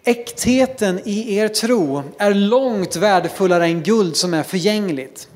Äktheten 0.03 0.99
i 1.05 1.35
er 1.37 1.47
tro 1.47 2.03
är 2.17 2.33
långt 2.33 2.95
värdefullare 2.95 3.65
än 3.65 3.83
guld 3.83 4.15
som 4.15 4.33
är 4.33 4.43
förgängligt. 4.43 5.27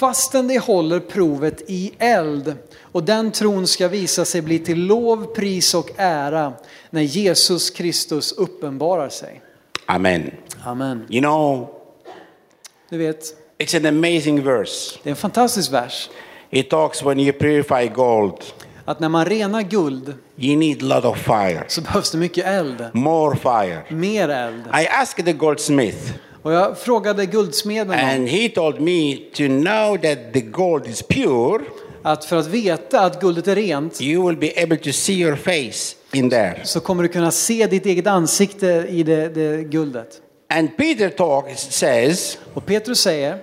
Fastän 0.00 0.48
det 0.48 0.58
håller 0.58 1.00
provet 1.00 1.62
i 1.66 1.92
eld 1.98 2.54
och 2.82 3.02
den 3.04 3.32
tron 3.32 3.66
ska 3.66 3.88
visa 3.88 4.24
sig 4.24 4.42
bli 4.42 4.58
till 4.58 4.86
lov, 4.86 5.24
pris 5.34 5.74
och 5.74 5.90
ära 5.96 6.52
när 6.90 7.02
Jesus 7.02 7.70
Kristus 7.70 8.32
uppenbarar 8.32 9.08
sig. 9.08 9.42
Amen. 9.86 10.30
Amen. 10.64 11.06
You 11.10 11.20
know, 11.20 11.68
Du 12.90 12.98
vet, 12.98 13.24
it's 13.58 13.76
an 13.76 13.86
amazing 13.86 14.42
verse. 14.44 14.98
det 15.02 15.08
är 15.08 15.10
en 15.10 15.16
fantastisk 15.16 15.72
vers. 15.72 16.10
It 16.50 16.70
talks 16.70 17.02
when 17.02 17.20
you 17.20 17.32
purify 17.32 17.88
gold, 17.94 18.34
Att 18.84 19.00
när 19.00 19.08
man 19.08 19.24
renar 19.24 19.62
guld 19.62 20.14
you 20.36 20.56
need 20.56 20.82
lot 20.82 21.04
of 21.04 21.18
fire, 21.18 21.64
så 21.68 21.80
behövs 21.80 22.10
det 22.10 22.18
mycket 22.18 22.46
eld. 22.46 22.84
more 22.92 23.36
fire. 23.36 23.82
Mer 23.88 24.28
eld. 24.28 24.62
I 24.66 24.86
asked 25.02 25.24
the 25.24 25.32
goldsmith, 25.32 26.12
Och 26.42 26.52
jag 26.52 26.78
frågade 26.78 27.26
guldsmeden 27.26 27.90
om 27.90 27.98
and 27.98 28.28
he 28.28 28.48
told 28.48 28.80
me 28.80 29.16
to 29.34 29.46
know 29.46 29.96
that 29.96 30.32
the 30.32 30.40
gold 30.40 30.86
is 30.86 31.02
pure, 31.02 31.64
att 32.02 32.24
för 32.24 32.36
att 32.36 32.46
veta 32.46 33.00
att 33.00 33.20
guldet 33.20 33.48
är 33.48 33.54
rent 33.56 34.00
you 34.00 34.26
will 34.28 34.36
be 34.36 34.62
able 34.62 34.76
to 34.76 34.92
see 34.92 35.14
your 35.14 35.36
face 35.36 35.96
in 36.12 36.30
there. 36.30 36.60
så 36.64 36.80
kommer 36.80 37.02
du 37.02 37.08
kunna 37.08 37.30
se 37.30 37.66
ditt 37.66 37.86
eget 37.86 38.06
ansikte 38.06 38.86
i 38.88 39.02
det, 39.02 39.28
det 39.28 39.64
guldet. 39.64 40.20
And 40.54 40.76
Peter 40.76 41.08
talk 41.08 41.44
says, 41.58 42.38
Och 42.54 42.66
Petrus 42.66 43.00
säger, 43.00 43.38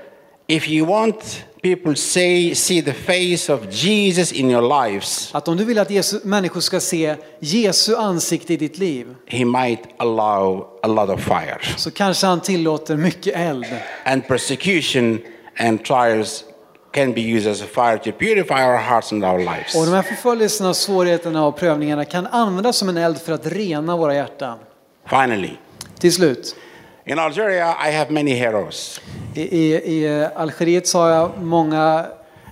if 0.48 0.70
you 0.70 0.88
want 0.88 1.46
people 1.62 1.96
say 1.96 2.54
see 2.56 2.82
the 2.82 2.94
face 2.94 3.54
of 3.54 3.70
Jesus 3.70 4.32
in 4.32 4.52
your 4.52 4.86
lives, 4.86 5.30
att 5.34 5.48
om 5.48 5.58
du 5.58 5.66
vill 5.66 5.80
att 5.80 5.90
Jesu, 5.90 6.20
människor 6.24 6.62
ska 6.62 6.80
se 6.80 7.16
Jesu 7.40 7.96
ansikte 7.96 8.54
i 8.54 8.58
ditt 8.58 8.78
liv 8.78 9.16
he 9.26 9.46
might 9.46 9.80
allow 9.98 10.68
a 10.84 10.88
lot 10.88 11.10
of 11.10 11.24
fire. 11.24 11.60
så 11.78 11.92
kanske 11.92 12.28
han 12.28 12.42
tillåter 12.42 12.96
mycket 12.96 13.36
eld. 13.36 13.66
And 14.06 14.28
persecution 14.28 15.20
and 15.60 15.86
trials 15.86 16.44
can 16.92 17.14
be 17.14 17.22
used 17.22 17.52
as 17.52 17.62
a 17.62 17.66
fire 17.66 17.98
to 17.98 18.12
purify 18.12 18.64
our 18.64 18.78
hearts 18.78 19.12
and 19.12 19.24
our 19.26 19.40
lives. 19.40 19.76
Och 19.76 19.86
de 19.86 19.92
här 19.92 20.02
förföljelserna, 20.02 20.74
svårigheterna 20.74 21.46
och 21.46 21.58
prövningarna 21.58 22.06
kan 22.06 22.28
användas 22.28 22.78
som 22.78 22.90
en 22.90 22.98
eld 22.98 23.18
för 23.18 23.34
att 23.34 23.48
rena 23.48 23.98
våra 23.98 24.16
hjärtan. 24.16 24.60
Finally, 25.10 25.52
Till 26.00 26.14
slut, 26.14 26.56
in 27.06 27.20
Algeria, 27.20 27.76
I 27.90 27.92
have 27.92 28.12
many 28.12 28.34
heroes. 28.34 29.02
I, 29.38 29.58
i, 29.58 29.96
i 30.04 30.28
Algeriet 30.36 30.88
så 30.88 31.00
har 31.00 31.10
jag 31.10 31.32
många 31.42 32.06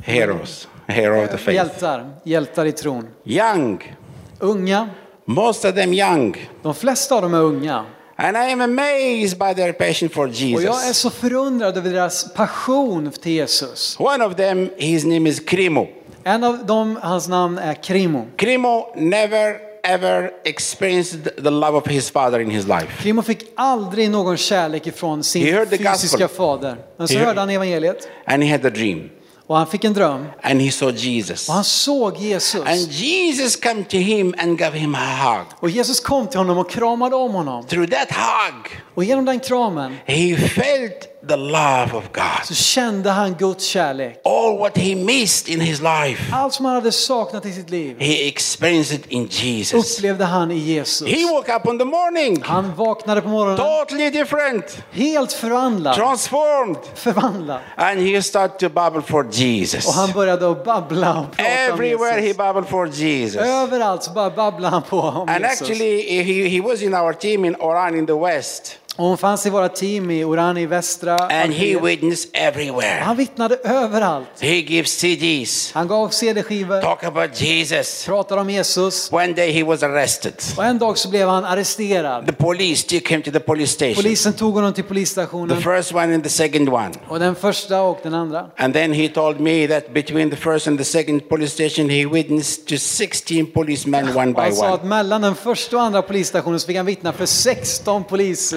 Heroes. 0.03 0.67
Hero 0.87 1.23
of 1.23 1.29
the 1.31 1.37
faith. 1.37 1.55
hjältar, 1.55 2.09
hjältar 2.23 2.65
i 2.65 2.71
tron. 2.71 3.07
Young. 3.23 3.95
Unga, 4.39 4.89
Most 5.25 5.65
of 5.65 5.75
them 5.75 5.93
young. 5.93 6.49
de 6.61 6.73
flesta 6.75 7.15
av 7.15 7.21
dem 7.21 7.33
är 7.33 7.41
unga. 7.41 7.85
And 8.17 8.37
I 8.37 8.51
am 8.51 8.61
amazed 8.61 9.37
by 9.39 9.53
their 9.55 9.73
passion 9.73 10.09
for 10.09 10.27
Och 10.27 10.33
jag 10.41 10.63
är 10.63 10.87
Jesus. 10.87 10.97
så 10.97 11.09
förundrad 11.09 11.77
över 11.77 11.89
deras 11.89 12.33
passion 12.33 13.11
till 13.11 13.31
Jesus. 13.31 13.95
One 13.99 14.25
of 14.25 14.35
them, 14.35 14.69
his 14.77 15.03
name 15.05 15.29
is 15.29 15.39
Krimo. 15.39 15.87
En 16.23 16.43
av 16.43 16.65
dem, 16.65 16.99
hans 17.01 17.27
namn 17.27 17.57
är 17.57 17.73
Krimo. 17.73 18.25
Krimo 18.35 18.93
never 18.95 19.57
ever 19.85 20.31
experienced 20.43 21.23
the 21.43 21.49
love 21.49 21.77
of 21.77 21.87
his 21.87 22.09
father 22.09 22.39
in 22.39 22.49
his 22.49 22.67
life. 22.67 22.87
Krimo 23.03 23.21
fick 23.21 23.43
aldrig 23.55 24.11
någon 24.11 24.37
kärlek 24.37 24.87
ifrån 24.87 25.23
sin 25.23 25.65
fysiska 25.69 26.27
fader. 26.27 26.77
Men 26.97 27.07
så 27.07 27.13
He 27.17 27.25
hörde 27.25 27.39
han 27.39 27.49
evangeliet 27.49 28.07
And 28.25 28.43
he 28.43 28.51
had 28.51 28.65
a 28.65 28.69
dream. 28.69 29.09
och 29.47 29.57
han 29.57 29.67
fick 29.67 29.83
en 29.83 29.93
dröm. 29.93 30.25
And 30.41 30.61
he 30.61 30.71
saw 30.71 30.97
Jesus. 30.97 31.49
Och 31.49 31.55
han 31.55 31.63
såg 31.63 32.17
Jesus. 32.17 32.61
And 32.65 32.91
Jesus 32.91 33.55
come 33.55 33.83
to 33.83 33.97
him 33.97 34.35
and 34.37 34.59
gave 34.59 34.77
him 34.77 34.95
a 34.95 34.97
hug. 35.23 35.45
Och 35.59 35.69
Jesus 35.69 35.99
kom 35.99 36.27
till 36.27 36.37
honom 36.37 36.57
och 36.57 36.69
kramade 36.69 37.15
om 37.15 37.31
honom. 37.31 37.65
Through 37.67 37.89
that 37.89 38.11
hug, 38.11 38.81
Och 38.95 39.03
genom 39.03 39.25
den 39.25 39.39
kramen 39.39 39.97
he 40.05 40.37
felt 40.37 41.14
the 41.27 41.35
love 41.35 41.93
of 41.93 42.03
God. 42.13 42.45
så 42.45 42.53
kände 42.55 43.09
han 43.09 43.33
Guds 43.39 43.65
kärlek. 43.65 44.21
All 44.25 44.57
what 44.57 44.77
he 44.77 44.95
missed 44.95 45.49
in 45.53 45.61
his 45.61 45.79
life, 45.81 46.23
Allt 46.33 46.53
som 46.53 46.65
han 46.65 46.75
hade 46.75 46.91
saknat 46.91 47.45
i 47.45 47.51
sitt 47.53 47.69
liv 47.69 47.95
he 47.99 48.27
experienced 48.27 48.99
it 48.99 49.05
in 49.11 49.27
Jesus. 49.31 49.97
upplevde 49.97 50.25
han 50.25 50.51
i 50.51 50.57
Jesus. 50.57 51.07
He 51.07 51.25
woke 51.25 51.55
up 51.55 51.65
in 51.65 51.79
the 51.79 51.85
morning, 51.85 52.41
Han 52.45 52.75
vaknade 52.75 53.21
på 53.21 53.29
morgonen 53.29 53.57
totally 53.57 54.09
different, 54.09 54.77
helt 54.91 55.33
förvandlad. 55.33 55.95
transformed, 55.95 56.77
Förvandlad. 56.95 57.59
and 57.77 57.99
he 57.99 58.21
started 58.21 58.59
to 58.59 58.69
babble 58.69 59.01
for 59.01 59.27
Jesus. 59.31 59.87
Och 59.87 59.93
han 59.93 60.11
började 60.11 60.51
att 60.51 60.65
babbla 60.65 61.19
och 61.19 61.31
prata 61.37 61.43
om 61.49 61.73
Everywhere 61.73 62.13
he 62.19 62.21
Jesus. 62.21 62.37
babbled 62.37 62.69
for 62.69 62.87
Jesus. 62.87 63.41
Överallt 63.41 64.03
så 64.03 64.11
bara 64.11 64.29
babblade 64.29 64.73
han 64.75 64.81
på 64.83 64.99
om 65.01 65.29
And 65.29 65.29
Jesus. 65.29 65.35
And 65.35 65.45
actually, 65.45 66.23
he, 66.23 66.47
he 66.49 66.61
was 66.61 66.81
in 66.81 66.93
our 66.95 67.13
team 67.13 67.45
in 67.45 67.55
Oran 67.55 67.95
in 67.97 68.05
the 68.07 68.13
West. 68.19 68.77
Och 68.97 69.05
hon 69.05 69.17
fanns 69.17 69.45
i 69.45 69.49
våra 69.49 69.69
team 69.69 70.11
i 70.11 70.23
Oran 70.23 70.57
i 70.57 70.65
västra 70.65 71.15
And 71.17 71.53
he 71.53 71.79
witnessed 71.79 72.29
everywhere. 72.33 72.99
Han 73.03 73.17
vittnade 73.17 73.55
överallt. 73.63 74.27
He 74.39 74.55
gives 74.55 74.91
CDs, 74.91 75.71
Han 75.73 75.87
gav 75.87 76.09
CD-skivor, 76.09 76.81
talk 76.81 77.03
about 77.03 77.41
Jesus. 77.41 78.05
pratade 78.05 78.41
om 78.41 78.49
Jesus. 78.49 79.11
One 79.11 79.33
day 79.33 79.51
he 79.51 79.63
was 79.63 79.83
arrested. 79.83 80.33
Och 80.57 80.65
en 80.65 80.77
dag 80.79 80.97
så 80.97 81.09
blev 81.09 81.27
han 81.27 81.45
arresterad. 81.45 82.25
The 82.25 82.31
police 82.33 82.87
took 82.87 83.11
him 83.11 83.21
to 83.21 83.31
the 83.31 83.39
police 83.39 83.73
station. 83.73 83.95
Polisen 83.95 84.33
tog 84.33 84.53
honom 84.53 84.73
till 84.73 84.83
The 84.83 84.87
polisstationen. 84.87 85.61
first 85.61 85.93
one 85.93 86.13
and 86.15 86.23
the 86.23 86.29
second 86.29 86.69
one. 86.69 86.91
Och 87.07 87.19
den 87.19 87.35
första 87.35 87.81
och 87.81 87.99
den 88.03 88.13
andra. 88.13 88.49
And 88.57 88.73
then 88.73 88.93
he 88.93 89.07
told 89.09 89.39
me 89.39 89.67
that 89.67 89.93
between 89.93 90.29
the 90.29 90.35
first 90.35 90.67
and 90.67 90.77
the 90.77 90.85
second 90.85 91.29
police 91.29 91.51
station, 91.53 91.89
he 91.89 92.05
witnessed 92.05 92.67
to 92.67 92.75
16 92.77 93.45
policemen 93.53 94.17
one 94.17 94.33
by 94.33 94.41
han 94.41 94.53
sa 94.53 94.73
att 94.73 94.79
one. 94.79 94.89
mellan 94.89 95.21
den 95.21 95.35
första 95.35 95.77
och 95.77 95.83
andra 95.83 96.01
polisstationen 96.01 96.59
så 96.59 96.67
fick 96.67 96.77
han 96.77 96.85
vittna 96.85 97.13
för 97.13 97.25
16 97.25 98.03
polis, 98.03 98.53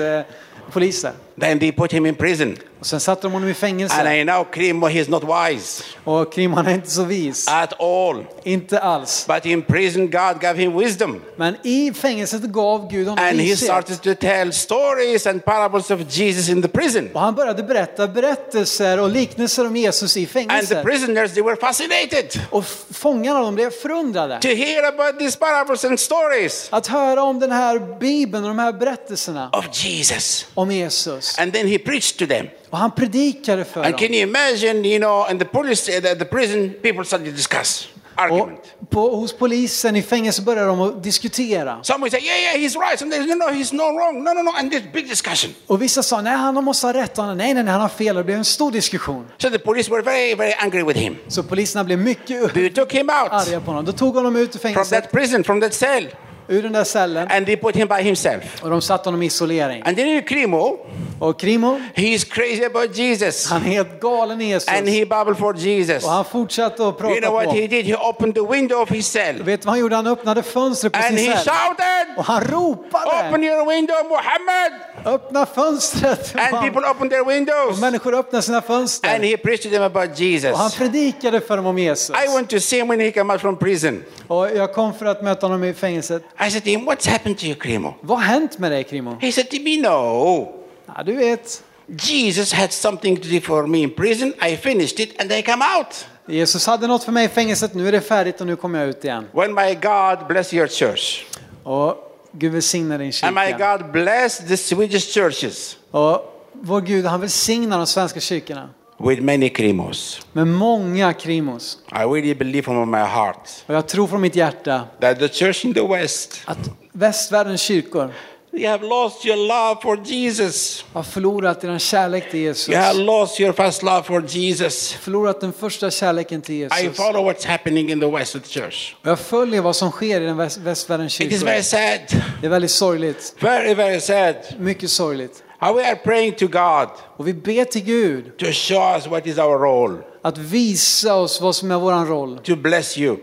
eh, 0.68 0.72
poliser. 0.72 1.27
Then 1.40 1.58
they 1.58 1.72
put 1.72 1.92
him 1.92 2.06
in 2.06 2.14
prison. 2.14 2.56
Och 2.80 2.86
sen 2.86 3.00
satte 3.00 3.22
de 3.22 3.32
honom 3.32 3.48
i 3.48 3.50
And 3.50 3.56
fängelse. 3.56 4.14
I 4.16 4.24
know 4.24 4.44
Krimo, 4.52 4.88
he's 4.88 5.10
not 5.10 5.22
wise 5.24 5.84
Och 6.04 6.32
Krim 6.32 6.52
han 6.52 6.66
är 6.66 6.74
inte 6.74 6.90
så 6.90 7.04
vis. 7.04 7.48
at 7.48 7.80
all. 7.80 8.24
Inte 8.42 8.78
alls. 8.80 9.26
But 9.28 9.46
in 9.46 9.62
prison, 9.62 10.10
God 10.10 10.40
gave 10.40 10.54
him 10.62 10.78
wisdom. 10.78 11.20
Men 11.36 11.56
i 11.62 11.92
fängelset 11.92 12.42
gav 12.42 12.90
Gud 12.90 13.08
honom 13.08 13.24
And 13.24 13.40
he 13.40 13.44
vishet. 13.46 13.58
started 13.68 14.02
to 14.02 14.14
tell 14.26 14.52
stories 14.52 15.26
and 15.26 15.44
parables 15.44 15.90
of 15.90 16.00
Jesus 16.16 16.48
in 16.48 16.62
the 16.62 16.68
prison. 16.68 17.10
Och 17.14 17.20
han 17.20 17.34
började 17.34 17.62
berätta 17.62 18.08
berättelser 18.08 19.00
och 19.00 19.08
liknelser 19.10 19.66
om 19.66 19.76
Jesus 19.76 20.16
i 20.16 20.20
And 20.20 20.28
the 20.28 20.32
fängelset. 20.32 20.84
prisoners, 20.84 21.34
they 21.34 21.42
were 21.42 21.56
fascinated 21.56 22.40
Och 22.50 22.64
fångarna 22.90 23.40
de 23.40 23.54
blev 23.54 23.70
förundrade. 23.70 24.38
to 24.40 24.48
hear 24.48 24.82
about 24.88 25.18
these 25.20 25.38
parables 25.38 25.84
and 25.84 26.00
stories 26.00 26.68
Att 26.70 26.86
höra 26.86 27.22
om 27.22 27.38
den 27.40 27.52
här 27.52 27.98
bibeln 28.00 28.44
och 28.44 28.50
de 28.50 28.58
här 28.58 28.72
berättelserna 28.72 29.50
of 29.52 29.84
Jesus. 29.84 30.46
om 30.54 30.70
Jesus. 30.70 31.27
And 31.38 31.52
then 31.52 31.66
he 31.68 31.78
preached 31.78 32.18
to 32.18 32.26
them. 32.26 32.46
Och 32.70 32.78
han 32.78 32.90
predikade 32.90 33.64
för 33.64 33.82
And 33.82 33.92
dem. 33.92 33.98
can 33.98 34.14
you 34.14 34.22
imagine, 34.22 34.84
you 34.88 34.98
know, 34.98 35.30
in 35.30 35.38
the 35.38 35.44
police, 35.44 35.96
uh, 35.96 36.02
the, 36.02 36.14
the 36.14 36.24
prison, 36.24 36.74
people 36.82 37.04
started 37.04 37.26
to 37.26 37.32
discuss, 37.32 37.88
argument. 38.14 38.60
Och 38.80 38.90
på, 38.90 39.16
hos 39.16 39.32
polisen 39.32 39.96
i 39.96 40.02
fängelset 40.02 40.44
började 40.44 40.66
de 40.68 40.80
att 40.80 41.02
diskutera. 41.02 41.78
Some 41.82 42.00
would 42.00 42.12
say, 42.12 42.20
yeah, 42.20 42.38
yeah, 42.40 42.68
he's 42.68 42.88
right. 42.88 42.98
Some 42.98 43.10
no, 43.18 43.34
no, 43.34 43.44
he's 43.44 43.74
no 43.74 43.82
wrong. 43.82 44.24
No, 44.24 44.32
no, 44.34 44.42
no. 44.42 44.50
And 44.58 44.70
this 44.72 44.82
big 44.92 45.08
discussion. 45.08 45.54
Och 45.66 45.82
vissa 45.82 46.02
sa 46.02 46.20
nej, 46.20 46.36
han 46.36 46.64
måste 46.64 46.86
ha 46.86 46.92
rätt. 46.94 47.18
Och 47.18 47.24
nej, 47.24 47.36
nej, 47.36 47.54
nej, 47.54 47.72
han 47.72 47.80
har 47.80 47.88
fel. 47.88 48.16
Det 48.16 48.24
blev 48.24 48.38
en 48.38 48.44
stor 48.44 48.70
diskussion. 48.72 49.26
So 49.38 49.50
the 49.50 49.58
police 49.58 49.90
were 49.90 50.02
very, 50.02 50.34
very 50.34 50.52
angry 50.58 50.82
with 50.82 50.98
him. 50.98 51.16
Så 51.28 51.42
poliserna 51.42 51.84
blev 51.84 51.98
mycket 51.98 52.54
They 52.54 52.70
took 52.70 52.92
him 52.92 53.10
out 53.10 53.32
arga 53.32 53.60
på 53.60 53.66
honom. 53.70 53.84
Då 53.84 53.92
tog 53.92 54.14
honom 54.14 54.36
ut 54.36 54.48
ur 54.48 54.52
from 54.52 54.60
fängelset, 54.60 55.02
that 55.02 55.12
prison, 55.12 55.44
from 55.44 55.60
that 55.60 55.74
cell, 55.74 56.08
ur 56.48 56.62
den 56.62 56.72
där 56.72 56.84
cellen. 56.84 57.28
and 57.30 57.46
they 57.46 57.56
put 57.56 57.76
him 57.76 57.88
by 57.88 58.02
himself. 58.02 58.62
Och 58.62 58.70
de 58.70 58.82
satte 58.82 59.08
honom 59.08 59.22
i 59.22 59.26
isolering. 59.26 59.82
And 59.86 59.96
then 59.96 60.22
Krimo, 60.22 60.78
Och 61.20 61.40
Krimo, 61.40 61.80
he's 61.94 62.24
crazy 62.30 62.64
about 62.64 62.96
Jesus. 62.98 63.46
han 63.50 63.62
är 63.62 63.66
helt 63.66 64.00
galen 64.00 64.40
i 64.40 64.44
Jesus. 64.48 64.68
And 64.68 64.88
he 64.88 65.06
babbled 65.06 65.38
for 65.38 65.56
Jesus. 65.56 66.04
Och 66.04 66.10
han 66.10 66.24
fortsatte 66.24 66.74
att 66.74 66.78
You 66.80 66.92
know 66.92 67.20
prata 67.20 67.30
what 67.30 67.44
på. 67.44 67.50
he 67.50 67.66
did? 67.66 67.86
He 67.86 67.94
opened 67.96 68.34
the 68.34 68.40
window 68.52 68.82
of 68.82 68.90
his 68.90 69.06
cell. 69.06 69.42
Vet 69.42 69.62
du 69.62 69.66
vad 69.66 69.72
han 69.72 69.80
gjorde? 69.80 69.96
Han 69.96 70.06
öppnade 70.06 70.42
fönstret 70.42 70.92
på 70.92 70.98
And 70.98 71.06
sin 71.06 71.16
he 71.18 71.36
cell. 71.38 71.54
shouted, 71.54 72.18
Och 72.18 72.24
han 72.24 72.42
Open 72.42 72.50
ropade. 72.54 73.46
your 73.46 73.68
window, 73.68 73.96
Muhammad! 74.08 74.72
Öppna 75.04 75.46
fönstret. 75.46 76.34
And 76.36 76.60
people 76.60 76.90
opened 76.90 77.10
their 77.10 77.22
Och 77.22 77.30
windows. 77.30 77.80
människor 77.80 78.14
öppnade 78.14 78.42
sina 78.42 78.56
And 78.56 78.66
fönster. 78.66 79.08
he 79.22 79.36
preached 79.36 79.62
to 79.62 79.70
them 79.70 79.82
about 79.82 80.18
Jesus. 80.20 80.52
Och 80.52 80.58
han 80.58 80.70
predikade 80.70 81.40
för 81.40 81.56
dem 81.56 81.66
om 81.66 81.78
Jesus. 81.78 82.10
I 82.24 82.34
went 82.36 82.50
to 82.50 82.60
see 82.60 82.78
him 82.78 82.88
when 82.88 83.00
he 83.00 83.10
came 83.10 83.32
out 83.32 83.40
from 83.40 83.56
prison. 83.56 84.04
Och 84.28 84.48
jag 84.56 84.72
kom 84.74 84.94
för 84.94 85.06
att 85.06 85.22
möta 85.22 85.46
honom 85.46 85.64
i 85.64 85.74
fängelset. 85.74 86.22
I 86.40 86.50
said 86.50 86.64
to 86.64 86.70
him, 86.70 86.84
What's 86.84 87.06
happened 87.06 87.38
to 87.38 87.46
you, 87.46 87.54
Krimo? 87.54 87.94
Vad 88.00 88.18
har 88.18 88.24
hänt 88.24 88.58
med 88.58 88.72
dig 88.72 88.84
Krimo? 88.84 89.18
He 89.20 89.32
said 89.32 89.50
to 89.50 89.56
me, 89.64 89.76
No. 89.76 90.54
Ja, 90.96 91.02
du 91.02 91.12
vet, 91.12 91.62
Jesus 91.88 92.52
had 92.52 92.72
something 92.72 93.16
to 93.16 93.28
do 93.28 93.40
for 93.40 93.66
me 93.66 93.78
in 93.78 93.90
prison. 93.90 94.34
I 94.42 94.56
finished 94.56 95.00
it 95.00 95.20
and 95.20 95.32
I 95.32 95.42
come 95.42 95.64
out. 95.76 96.06
Jesus 96.26 96.66
hade 96.66 96.86
något 96.86 97.04
för 97.04 97.12
mig 97.12 97.24
i 97.24 97.28
fängelset. 97.28 97.74
Nu 97.74 97.88
är 97.88 97.92
det 97.92 98.00
färdigt 98.00 98.40
och 98.40 98.46
nu 98.46 98.56
kommer 98.56 98.78
jag 98.78 98.88
ut 98.88 99.04
igen. 99.04 99.24
When 99.32 99.54
my 99.54 99.74
God 99.74 100.26
bless 100.28 100.54
your 100.54 100.68
church. 100.68 101.24
Och 101.62 101.94
Gud 102.32 102.52
välsignar 102.52 102.98
din 102.98 103.12
And 103.22 103.34
my 103.34 103.46
kyrka. 103.46 103.76
God 103.76 103.92
bless 103.92 104.38
the 104.38 104.56
Swedish 104.56 105.14
churches 105.14 105.76
Och 105.90 106.34
vår 106.52 106.80
Gud, 106.80 107.06
han 107.06 107.20
välsignar 107.20 107.78
de 107.78 107.86
svenska 107.86 108.20
kyrkorna. 108.20 108.70
With 109.00 109.22
many 109.22 109.48
Krimos. 109.48 110.20
Med 110.32 110.46
många 110.46 111.12
krimos. 111.12 111.78
I 111.92 111.98
really 111.98 112.34
believe 112.34 112.62
from 112.62 112.90
my 112.90 112.98
heart 112.98 113.50
Och 113.66 113.74
jag 113.74 113.88
tror 113.88 114.06
från 114.06 114.20
mitt 114.20 114.36
hjärta 114.36 114.82
that 115.00 115.18
the 115.18 115.28
church 115.28 115.64
in 115.64 115.74
the 115.74 115.86
West, 115.86 116.40
att 116.44 116.58
västvärldens 116.92 117.60
kyrkor 117.60 118.12
you 118.52 118.66
have 118.68 118.86
lost 118.86 119.26
your 119.26 119.36
love 119.36 119.80
for 119.82 120.00
Jesus. 120.04 120.84
har 120.92 121.02
förlorat 121.02 121.60
din 121.60 121.78
kärlek 121.78 122.30
till 122.30 122.40
Jesus. 122.40 122.68
You 122.68 122.78
have 122.78 122.98
lost 122.98 123.40
your 123.40 123.52
first 123.52 123.82
love 123.82 124.02
for 124.02 124.24
Jesus. 124.28 124.92
Förlorat 124.92 125.40
den 125.40 125.52
första 125.52 125.90
kärleken 125.90 126.42
till 126.42 126.54
I 126.54 126.58
Jesus. 126.58 126.96
follow 126.96 127.30
what's 127.30 127.46
happening 127.46 127.90
in 127.90 128.00
the 128.00 128.06
West 128.10 128.36
of 128.36 128.42
the 128.42 128.60
church. 128.60 128.94
Jag 129.02 129.18
följer 129.18 129.60
vad 129.62 129.76
som 129.76 129.90
sker 129.90 130.20
i 130.20 130.24
den 130.24 130.36
väst, 130.36 130.58
västvärldens 130.58 131.20
It 131.20 131.32
is 131.32 131.42
very 131.42 131.62
kyrkor. 131.62 131.78
sad, 132.08 132.22
Det 132.40 132.46
är 132.46 132.50
väldigt 132.50 132.70
sorgligt. 132.70 133.34
very, 133.40 133.74
very 133.74 134.00
sad. 134.00 134.34
Mycket 134.58 134.90
sorgligt. 134.90 135.42
How 135.60 135.74
we 135.76 135.84
are 135.90 135.96
praying 135.96 136.32
to 136.32 136.46
God 136.46 136.88
Och 137.16 137.28
vi 137.28 137.34
ber 137.34 137.64
till 137.64 137.84
Gud 137.84 138.38
to 138.38 138.46
show 138.52 138.94
us 138.94 139.06
what 139.06 139.26
is 139.26 139.38
our 139.38 139.58
role, 139.58 139.98
att 140.22 140.38
visa 140.38 141.14
oss 141.14 141.40
vad 141.40 141.56
som 141.56 141.70
är 141.70 141.78
vår 141.78 142.04
roll. 142.06 142.38
to 142.38 142.56
bless 142.56 142.98
you. 142.98 143.16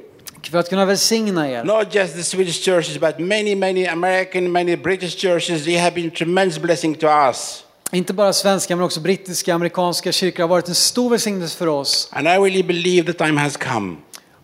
För 0.52 0.58
att 0.58 0.70
kunna 0.70 0.86
välsigna 0.86 1.50
er. 1.52 1.64
Not 1.64 1.96
just 1.96 2.16
the 2.16 2.24
Swedish 2.24 2.66
churches, 2.66 2.98
but 3.00 3.20
many, 3.20 3.56
many 3.56 3.86
American, 3.88 4.52
many 4.52 4.76
British 4.76 5.18
churches, 5.22 5.64
they 5.66 5.78
have 5.78 5.96
been 5.96 6.12
tremendous 6.12 6.60
blessing 6.60 6.96
to 6.96 7.08
us. 7.08 7.64
Inte 7.92 8.14
bara 8.14 8.34
svenska 8.34 8.76
men 8.76 8.86
också 8.86 9.00
brittiska, 9.00 9.54
amerikanska 9.54 10.12
kyrkor 10.12 10.44
har 10.44 10.48
varit 10.48 10.68
en 10.68 10.76
stor 10.76 11.10
välsignelse 11.10 11.58
för 11.58 11.68
oss. 11.68 12.10
And 12.12 12.28
I 12.28 12.32
really 12.32 12.64
believe 12.64 13.14
the 13.14 13.26
time 13.26 13.40
has 13.42 13.58
come 13.58 13.96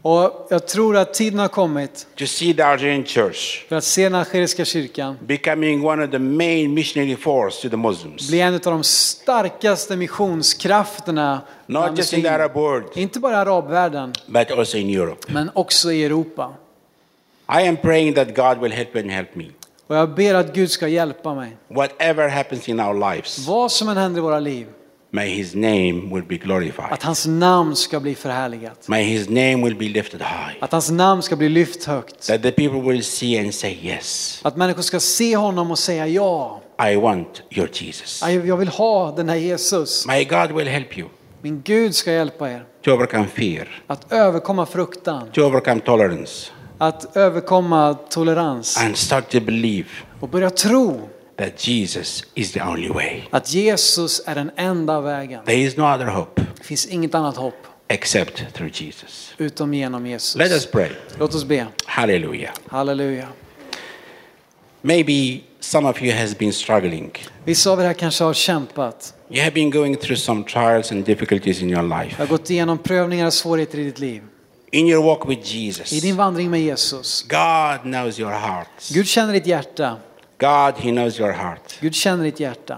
Och 0.03 0.47
jag 0.49 0.67
tror 0.67 0.97
att 0.97 1.13
tiden 1.13 1.39
har 1.39 1.47
kommit 1.47 2.07
to 2.15 2.25
see 2.25 2.53
the 2.53 2.61
Algerian 2.61 3.03
church 3.05 3.65
för 3.69 3.75
att 3.75 3.83
se 3.83 4.03
den 4.03 4.15
algeriska 4.15 4.65
kyrkan 4.65 5.17
becoming 5.21 5.85
one 5.85 6.05
of 6.05 6.11
the 6.11 6.19
main 6.19 6.73
missionary 6.73 7.15
force 7.15 7.61
to 7.61 7.69
the 7.69 7.77
Muslims. 7.77 8.29
bli 8.29 8.41
en 8.41 8.53
av 8.53 8.59
de 8.59 8.83
starkaste 8.83 9.95
missionskrafterna 9.95 11.41
Not 11.65 11.97
just 11.97 12.13
in 12.13 12.21
the. 12.21 12.27
Arab 12.29 12.53
world, 12.53 12.85
Inte 12.95 13.19
bara 13.19 13.33
i 13.33 13.35
arabvärlden, 13.35 14.13
but 14.27 14.51
also 14.51 14.77
in 14.77 14.89
Europe. 14.89 15.33
men 15.33 15.51
också 15.53 15.91
i 15.91 16.03
Europa. 16.05 16.53
I 17.61 17.67
am 17.67 17.77
praying 17.77 18.13
that 18.13 18.35
God 18.35 18.57
will 18.63 18.71
help 18.71 18.95
and 18.95 19.11
help 19.11 19.35
me. 19.35 19.45
Och 19.87 19.95
jag 19.95 20.15
ber 20.15 20.33
att 20.33 20.53
Gud 20.53 20.71
ska 20.71 20.87
hjälpa 20.87 21.35
mig. 21.35 21.57
Whatever 21.67 22.27
happens 22.29 22.69
in 22.69 22.79
our 22.79 22.93
lives, 23.13 23.47
Vad 23.47 23.71
som 23.71 23.89
än 23.89 23.97
händer 23.97 24.19
i 24.19 24.21
våra 24.21 24.39
liv, 24.39 24.67
may 25.11 25.29
His 25.29 25.55
name 25.55 26.09
will 26.13 26.23
be 26.23 26.37
glorified. 26.37 26.91
att 26.91 27.03
hans 27.03 27.27
namn 27.27 27.75
ska 27.75 27.99
bli 27.99 28.15
förhärligat. 28.15 28.87
May 28.87 29.03
His 29.03 29.29
name 29.29 29.55
will 29.55 29.75
be 29.75 29.85
lifted 29.85 30.21
high. 30.21 30.55
Att 30.59 30.71
hans 30.71 30.91
namn 30.91 31.21
ska 31.21 31.35
bli 31.35 31.49
lyft 31.49 31.83
högt. 31.83 32.27
That 32.27 32.43
the 32.43 32.51
people 32.51 32.91
will 32.91 33.03
see 33.03 33.39
and 33.39 33.53
say, 33.53 33.77
Yes, 33.81 34.39
Att 34.43 34.57
människor 34.57 34.81
ska 34.81 34.99
se 34.99 35.35
honom 35.35 35.71
och 35.71 35.79
säga 35.79 36.07
ja, 36.07 36.61
I 36.91 36.95
want 36.95 37.43
your 37.49 37.69
Jesus. 37.73 38.23
jag 38.45 38.57
vill 38.57 38.67
ha 38.67 39.11
den 39.15 39.29
här 39.29 39.35
Jesus. 39.35 40.07
My 40.07 40.23
God 40.23 40.51
will 40.51 40.67
help 40.67 40.97
you 40.97 41.09
Min 41.41 41.61
Gud 41.61 41.95
ska 41.95 42.11
hjälpa 42.11 42.51
er 42.51 42.65
to 42.83 42.91
overcome 42.91 43.27
fear, 43.27 43.67
att 43.87 44.11
överkomma 44.11 44.65
fruktan, 44.65 45.27
to 45.31 45.41
overcome 45.41 45.81
tolerance, 45.81 46.51
att 46.77 47.17
överkomma 47.17 47.93
tolerans 47.93 48.77
and 48.77 48.97
start 48.97 49.29
to 49.31 49.39
believe 49.39 49.89
och 50.19 50.29
börja 50.29 50.49
tro 50.49 51.09
that 51.41 51.67
Jesus 51.67 52.23
is 52.35 52.51
the 52.51 52.61
only 52.61 52.89
way. 52.89 53.21
att 53.31 53.53
Jesus 53.53 54.21
är 54.25 54.35
den 54.35 54.51
enda 54.55 55.01
vägen. 55.01 55.45
There 55.45 55.57
is 55.61 55.77
no 55.77 55.93
other 55.95 56.05
hope 56.05 56.41
Det 56.57 56.63
finns 56.63 56.85
inget 56.85 57.15
annat 57.15 57.37
hopp 57.37 57.67
except 57.87 58.53
through 58.53 58.81
Jesus. 58.83 59.33
utom 59.37 59.73
genom 59.73 60.03
Let 60.03 60.11
Jesus. 60.11 60.41
us 60.51 60.65
pray. 60.71 60.89
Låt 61.19 61.35
oss 61.35 61.43
be. 61.45 61.67
Hallelujah. 61.85 62.51
Halleluja. 62.67 63.27
Maybe 64.81 65.41
some 65.59 65.89
of 65.89 66.01
you 66.01 66.11
has 66.17 66.37
been 66.37 66.53
struggling. 66.53 67.11
Vissa 67.45 67.71
av 67.71 67.79
er 67.81 67.85
här 67.85 67.93
kanske 67.93 68.23
har 68.23 68.33
kämpat. 68.33 69.13
You 69.29 69.41
have 69.43 69.51
been 69.51 69.69
going 69.71 69.97
through 69.97 70.17
some 70.19 70.43
trials 70.43 70.91
and 70.91 71.05
difficulties 71.05 71.61
in 71.61 71.69
your 71.69 71.81
Du 71.83 72.03
life. 72.03 72.15
har 72.17 72.25
gått 72.27 72.49
igenom 72.49 72.77
prövningar 72.77 73.25
och 73.25 73.33
svårigheter 73.33 73.79
i 73.79 73.83
ditt 73.83 73.99
liv. 73.99 74.21
In 74.71 74.87
your 74.87 75.03
walk 75.03 75.29
with 75.29 75.55
I 75.55 75.65
Jesus, 75.65 75.89
din 76.01 76.15
vandring 76.15 76.49
med 76.51 76.61
Jesus. 76.61 77.21
God 77.29 77.81
knows 77.81 78.19
your 78.19 78.31
heart. 78.31 78.67
Gud 78.93 79.07
känner 79.07 79.33
ditt 79.33 79.45
hjärta. 79.47 79.97
God, 80.41 80.83
He 80.83 80.91
knows 80.91 81.19
your 81.19 81.31
heart. 81.31 81.77
Gud 81.81 81.95
känner 81.95 82.23
ditt 82.23 82.39
hjärta. 82.39 82.77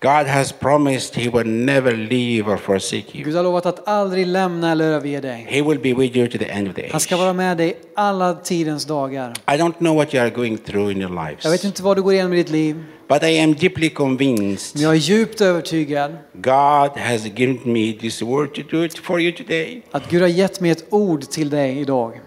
God 0.00 0.26
has 0.26 0.52
promised 0.52 1.14
He 1.16 1.30
will 1.30 1.46
never 1.46 1.92
leave 1.96 2.52
or 2.52 2.56
forsake 2.56 3.04
you. 3.18 3.24
Gud 3.24 3.34
har 3.34 3.42
lovat 3.42 3.66
att 3.66 3.88
aldrig 3.88 4.26
lämna 4.26 4.72
eller 4.72 4.84
överge 4.84 5.20
dig. 5.20 5.46
He 5.48 5.62
will 5.62 5.78
be 5.78 5.94
with 5.94 6.16
you 6.16 6.26
to 6.28 6.38
the 6.38 6.44
end 6.50 6.68
of 6.68 6.74
the 6.74 6.88
Han 6.92 7.00
ska 7.00 7.14
age. 7.14 7.20
vara 7.20 7.32
med 7.32 7.56
dig 7.56 7.76
alla 7.96 8.34
tidens 8.34 8.84
dagar. 8.84 9.32
I 9.48 9.50
don't 9.56 9.72
know 9.78 9.96
what 9.96 10.14
you 10.14 10.22
are 10.22 10.30
going 10.30 10.58
through 10.58 10.92
in 10.92 11.00
your 11.00 11.10
Jag 11.16 11.26
vet 11.26 11.44
lives, 11.44 11.64
inte 11.64 11.82
vad 11.82 11.96
du 11.96 12.02
går 12.02 12.12
igenom 12.12 12.32
i 12.32 12.36
ditt 12.36 12.50
liv, 12.50 12.84
but 13.08 13.22
I 13.22 13.38
am 13.40 13.54
deeply 13.54 13.88
convinced 13.90 14.74
men 14.74 14.82
jag 14.82 14.92
är 14.92 14.96
djupt 14.98 15.40
övertygad 15.40 16.16
God 16.32 16.90
has 16.98 17.26
given 17.26 17.58
me 17.64 17.92
this 17.92 18.22
word 18.22 18.54
to 18.54 18.62
do 18.70 18.84
it 18.84 18.98
for 18.98 19.20
you 19.20 19.32
today. 19.32 19.82
att 19.90 20.10
Gud 20.10 20.20
har 20.20 20.28
gett 20.28 20.60
mig 20.60 20.70
ett 20.70 20.84
ord 20.90 21.22
till 21.22 21.50
dig 21.50 21.78
idag. 21.80 22.20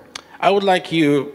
I 0.44 0.50
would 0.50 0.64
like 0.64 0.96
you 0.96 1.26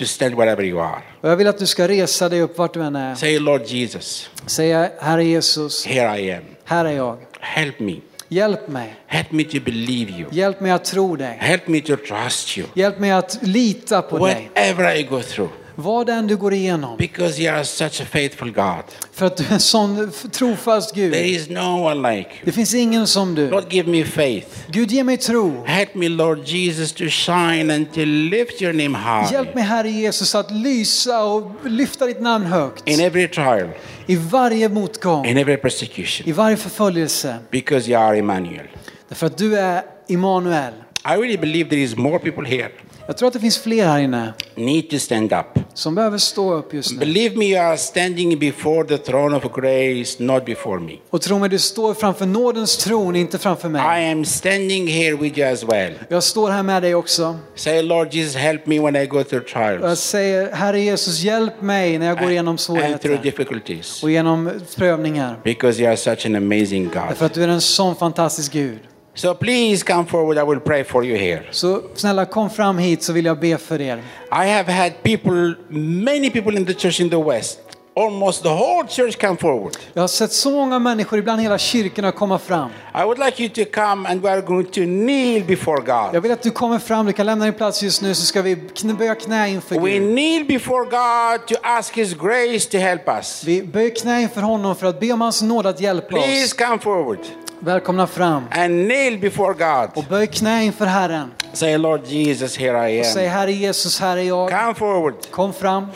to 0.00 0.06
stand 0.06 0.34
wherever 0.34 0.64
you 0.64 0.80
are. 0.80 1.02
Och 1.20 1.30
jag 1.30 1.36
vill 1.36 1.46
att 1.46 1.58
du 1.58 1.66
ska 1.66 1.88
resa 1.88 2.28
dig 2.28 2.40
upp 2.42 2.58
vart 2.58 2.74
du 2.74 2.82
än 2.82 2.96
är. 2.96 3.14
Say, 3.14 3.38
Lord 3.38 3.62
Jesus, 3.66 4.30
Säga, 4.46 4.90
Herre 5.00 5.24
Jesus, 5.24 5.86
here 5.86 6.18
I 6.20 6.32
am. 6.32 6.42
här 6.64 6.84
är 6.84 6.92
jag. 6.92 7.18
Help 7.40 7.80
me. 7.80 7.96
Hjälp 8.28 8.68
mig. 8.68 8.94
Help 9.06 9.32
me 9.32 9.44
to 9.44 9.60
believe 9.64 10.12
you. 10.12 10.28
Hjälp 10.32 10.60
mig 10.60 10.70
att 10.70 10.84
tro 10.84 11.16
dig. 11.16 11.36
Help 11.40 11.68
me 11.68 11.80
to 11.80 11.96
trust 11.96 12.58
you. 12.58 12.66
Hjälp 12.74 12.98
mig 12.98 13.10
att 13.10 13.38
lita 13.42 14.02
på 14.02 14.26
dig. 14.26 14.50
Whatever 14.54 14.96
I 14.96 15.02
go 15.02 15.20
through. 15.22 15.50
Vad 15.82 16.08
än 16.08 16.26
du 16.26 16.36
går 16.36 16.54
igenom. 16.54 16.96
Because 16.96 17.42
you 17.42 17.54
are 17.54 17.64
such 17.64 18.00
a 18.00 18.04
faithful 18.10 18.52
God. 18.52 18.82
För 19.12 19.26
att 19.26 19.36
du 19.36 19.44
är 19.44 19.52
en 19.52 19.60
sån 19.60 20.10
trofast 20.32 20.94
There 20.94 21.08
Gud. 21.08 21.14
is 21.16 21.48
no 21.48 21.84
one 21.86 22.16
like 22.16 22.30
you. 22.30 22.40
Det 22.44 22.52
finns 22.52 22.74
ingen 22.74 23.06
som 23.06 23.34
du. 23.34 23.50
Lord, 23.50 23.72
give 23.72 23.90
me 23.90 24.04
faith. 24.04 24.46
Gud, 24.68 24.90
ge 24.90 25.04
mig 25.04 25.16
tro. 25.16 25.64
Help 25.66 25.94
me, 25.94 26.08
Lord 26.08 26.44
Jesus, 26.44 26.92
to 26.92 27.04
shine 27.08 27.74
and 27.74 27.92
to 27.94 28.00
lift 28.04 28.62
your 28.62 28.72
name 28.72 28.98
Hjälp 29.32 29.46
high 29.46 29.54
mig 29.54 29.64
Herre 29.64 29.90
Jesus 29.90 30.34
att 30.34 30.50
lysa 30.50 31.24
och 31.24 31.50
lyfta 31.64 32.06
ditt 32.06 32.20
namn 32.20 32.46
högt. 32.46 32.88
in 32.88 33.00
every 33.00 33.28
trial, 33.28 33.68
I 34.06 34.16
varje 34.16 34.68
motgång, 34.68 35.26
in 35.26 35.36
every 35.38 35.56
persecution. 35.56 36.28
i 36.28 36.32
varje 36.32 36.56
förföljelse. 36.56 37.36
Because 37.50 37.90
you 37.90 38.00
are 38.02 38.18
Emmanuel. 38.18 38.66
Därför 39.08 39.26
att 39.26 39.38
du 39.38 39.58
är 39.58 39.82
Immanuel. 40.08 40.72
I 41.04 41.08
really 41.16 41.36
believe 41.36 41.70
there 41.70 41.80
is 41.82 41.96
more 41.96 42.18
people 42.18 42.48
here 42.48 42.68
Jag 43.10 43.16
tror 43.16 43.26
att 43.28 43.34
det 43.34 43.40
finns 43.40 43.58
fler 43.58 43.86
här 43.86 43.98
inne 43.98 44.32
need 44.54 44.90
to 44.90 44.98
stand 44.98 45.32
up. 45.32 45.46
som 45.74 45.94
behöver 45.94 46.18
stå 46.18 46.52
upp 46.54 46.74
just 46.74 46.92
nu. 46.92 46.98
Believe 46.98 47.36
me, 47.36 47.44
you 47.44 47.60
are 47.60 47.76
standing 47.76 48.38
before 48.38 48.88
the 48.88 48.98
throne 48.98 49.36
of 49.36 49.42
grace, 49.54 50.22
not 50.22 50.44
before 50.44 50.80
me. 50.80 50.92
Och 51.10 51.22
tro 51.22 51.38
mig, 51.38 51.48
du 51.48 51.58
står 51.58 51.94
framför 51.94 52.26
nådens 52.26 52.76
tron, 52.76 53.16
inte 53.16 53.38
framför 53.38 53.68
I 53.68 53.70
mig. 53.70 54.12
am 54.12 54.24
standing 54.24 54.88
here 54.88 55.16
with 55.16 55.38
you 55.38 55.52
as 55.52 55.64
well. 55.64 55.92
Jag 56.08 56.22
står 56.22 56.50
här 56.50 56.62
med 56.62 56.82
dig 56.82 56.94
också. 56.94 57.38
Say, 57.54 57.82
Lord 57.82 58.14
Jesus, 58.14 58.36
help 58.36 58.66
me 58.66 58.80
when 58.80 58.96
I 58.96 59.06
go 59.06 59.24
through 59.24 59.44
Och 59.44 59.50
jag 59.50 59.78
trials 59.80 60.00
säger, 60.00 60.52
Herre 60.52 60.80
Jesus, 60.80 61.20
hjälp 61.20 61.62
mig 61.62 61.98
när 61.98 62.06
jag 62.06 62.18
går 62.18 62.30
igenom 62.30 62.50
and 62.50 62.58
through 62.58 62.80
svårigheter 62.80 63.22
difficulties. 63.22 64.02
och 64.02 64.10
genom 64.10 64.50
prövningar. 64.76 65.40
Because 65.44 65.82
you 65.82 65.88
are 65.88 65.96
such 65.96 66.26
an 66.26 66.34
amazing 66.34 66.84
God. 66.84 67.02
Därför 67.08 67.26
att 67.26 67.34
du 67.34 67.44
är 67.44 67.48
en 67.48 67.60
sån 67.60 67.96
fantastisk 67.96 68.52
Gud. 68.52 68.80
So 69.20 69.34
please 69.34 69.82
come 69.82 70.06
forward. 70.06 70.38
I 70.38 70.42
will 70.44 70.60
pray 70.60 70.84
for 70.84 71.04
you 71.04 71.16
here. 71.16 71.42
Så 71.50 71.82
snälla 71.94 72.24
kom 72.24 72.50
fram 72.50 72.78
hit 72.78 73.02
så 73.02 73.12
vill 73.12 73.24
jag 73.24 73.40
be 73.40 73.58
för 73.58 73.80
er. 73.80 73.96
I 74.32 74.48
have 74.50 74.72
had 74.72 74.92
people, 75.02 75.54
many 75.68 76.30
people 76.30 76.56
in 76.56 76.66
the 76.66 76.74
church 76.74 77.00
in 77.00 77.10
the 77.10 77.22
West, 77.22 77.58
almost 77.96 78.42
the 78.42 78.48
whole 78.48 78.88
church 78.88 79.18
come 79.20 79.36
forward. 79.36 79.76
Jag 79.92 80.02
har 80.02 80.08
sett 80.08 80.32
så 80.32 80.50
många 80.50 80.78
människor, 80.78 81.18
ibland 81.18 81.40
hela 81.42 81.58
kyrkorna, 81.58 82.12
komma 82.12 82.38
fram. 82.38 82.70
I 82.94 83.04
would 83.04 83.18
like 83.18 83.42
you 83.42 83.48
to 83.64 83.70
come 83.74 84.08
and 84.08 84.22
we 84.22 84.30
are 84.30 84.40
going 84.40 84.64
to 84.66 84.80
kneel 84.80 85.44
before 85.44 85.82
Jag 85.86 86.12
God. 86.12 86.22
vill 86.22 86.32
att 86.32 86.42
du 86.42 86.50
kommer 86.50 86.78
fram, 86.78 87.06
du 87.06 87.12
kan 87.12 87.26
lämna 87.26 87.44
din 87.44 87.54
plats 87.54 87.82
just 87.82 88.02
nu 88.02 88.14
så 88.14 88.26
ska 88.26 88.42
vi 88.42 88.56
böja 88.98 89.14
knä 89.14 89.48
inför 89.48 89.80
We 89.80 89.90
Gud. 89.98 90.12
kneel 90.12 90.44
before 90.44 90.84
God 90.84 91.46
to 91.48 91.54
ask 91.62 91.96
His 91.96 92.14
grace 92.14 92.70
to 92.70 92.78
help 92.78 93.08
us. 93.08 93.42
Vi 93.46 93.62
böjer 93.62 93.90
knä 93.94 94.22
inför 94.22 94.40
honom 94.42 94.76
för 94.76 94.86
att 94.86 95.00
be 95.00 95.12
om 95.12 95.20
hans 95.20 95.42
nåd 95.42 95.66
att 95.66 95.80
hjälpa 95.80 96.08
Please 96.08 96.44
oss. 96.44 96.52
come 96.52 96.78
forward 96.78 97.18
Välkomna 97.62 98.06
fram. 98.06 98.44
and 98.50 98.88
kneel 98.88 99.18
before 99.18 99.50
Och 99.50 99.58
God. 99.94 100.06
böj 100.08 100.26
knä 100.26 100.64
inför 100.64 100.86
Herren. 100.86 101.30
Say, 101.52 101.78
Lord 101.78 102.06
Jesus, 102.06 102.56
here 102.56 102.90
I 102.90 103.00
Och 103.00 103.06
säg 103.06 103.26
am. 103.26 103.32
Herre 103.32 103.52
Jesus, 103.52 104.00
här 104.00 104.16
är 104.16 104.22
jag. 104.22 104.50
Come 104.50 104.74
forward. 104.74 105.14
Kom 105.30 105.52
fram. 105.52 105.86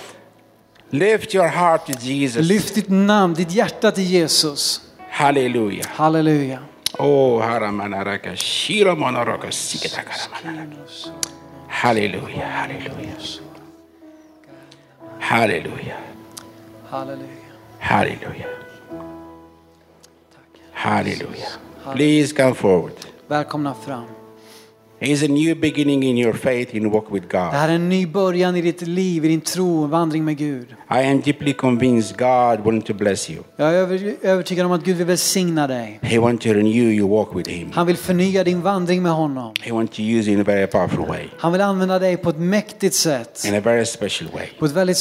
Lift 0.91 1.35
your 1.35 1.47
heart 1.49 1.87
to 1.87 1.93
Jesus. 2.01 2.47
Lyft 2.47 2.75
ditt 2.75 2.89
namn, 2.89 3.35
ditt 3.35 3.51
hjärta 3.53 3.91
till 3.91 4.05
Jesus. 4.05 4.81
Hallelujah. 5.11 5.87
Halleluja. 5.89 6.59
Oh, 6.99 7.43
haramanaraka. 7.43 8.31
Hallelujah, 11.69 12.49
hallelujah. 12.49 13.15
Hallelujah, 15.19 15.97
Halleluja. 16.91 17.27
hallelujah. 17.79 18.64
Hallelujah. 20.75 21.49
Please 21.95 22.35
come 22.35 22.55
forward. 22.55 22.93
Välkomna 23.29 23.75
fram. 23.75 24.05
It 25.01 25.09
is 25.09 25.23
a 25.23 25.29
new 25.29 25.55
beginning 25.55 26.03
in 26.03 26.17
your 26.19 26.33
faith 26.33 26.75
in 26.75 26.91
walk 26.91 27.11
with 27.11 27.23
God. 27.23 27.53
Det 27.53 27.57
här 27.57 27.69
är 27.69 27.75
en 27.75 27.89
ny 27.89 28.07
början 28.07 28.57
i 28.57 28.61
ditt 28.63 28.83
liv, 28.83 29.25
i 29.25 29.29
din 29.29 29.41
tro, 29.41 29.87
vandring 29.87 30.25
med 30.25 30.37
Gud. 30.37 30.67
I 30.91 31.07
am 31.07 31.21
deeply 31.21 31.53
convinced 31.53 32.17
God 32.19 32.65
wants 32.67 32.87
to 32.87 32.95
bless 32.95 33.31
you. 33.31 33.43
Jag 33.57 33.69
är 33.69 33.75
över- 33.75 34.15
övertygad 34.23 34.67
om 34.67 34.73
att 34.73 34.85
Gud 34.85 34.97
vill 34.97 35.07
välsigna 35.07 35.67
dig. 35.67 35.99
He 36.03 36.19
wants 36.19 36.45
to 36.45 36.53
renew 36.53 36.93
your 36.93 37.09
walk 37.11 37.29
with 37.37 37.51
Him. 37.51 37.71
Han 37.75 37.87
vill 37.87 37.97
förnya 37.97 38.45
din 38.45 38.63
vandring 38.63 39.03
med 39.03 39.13
honom. 39.13 39.55
He 39.61 39.73
wants 39.73 39.97
to 39.97 40.03
use 40.03 40.31
you 40.31 40.35
in 40.35 40.41
a 40.41 40.45
very 40.47 40.67
powerful 40.67 41.07
way, 41.07 41.25
Han 41.39 41.53
vill 41.53 41.61
använda 41.61 41.99
dig 41.99 42.17
på 42.17 42.31
ett 42.31 42.39
mäktigt 42.39 42.95
sätt. 42.95 43.45
in 43.49 43.55
a 43.55 43.61
very 43.61 43.85
special 43.85 44.31
way, 44.35 44.47
På 44.59 44.67
ett 44.67 44.73
väldigt 44.73 44.97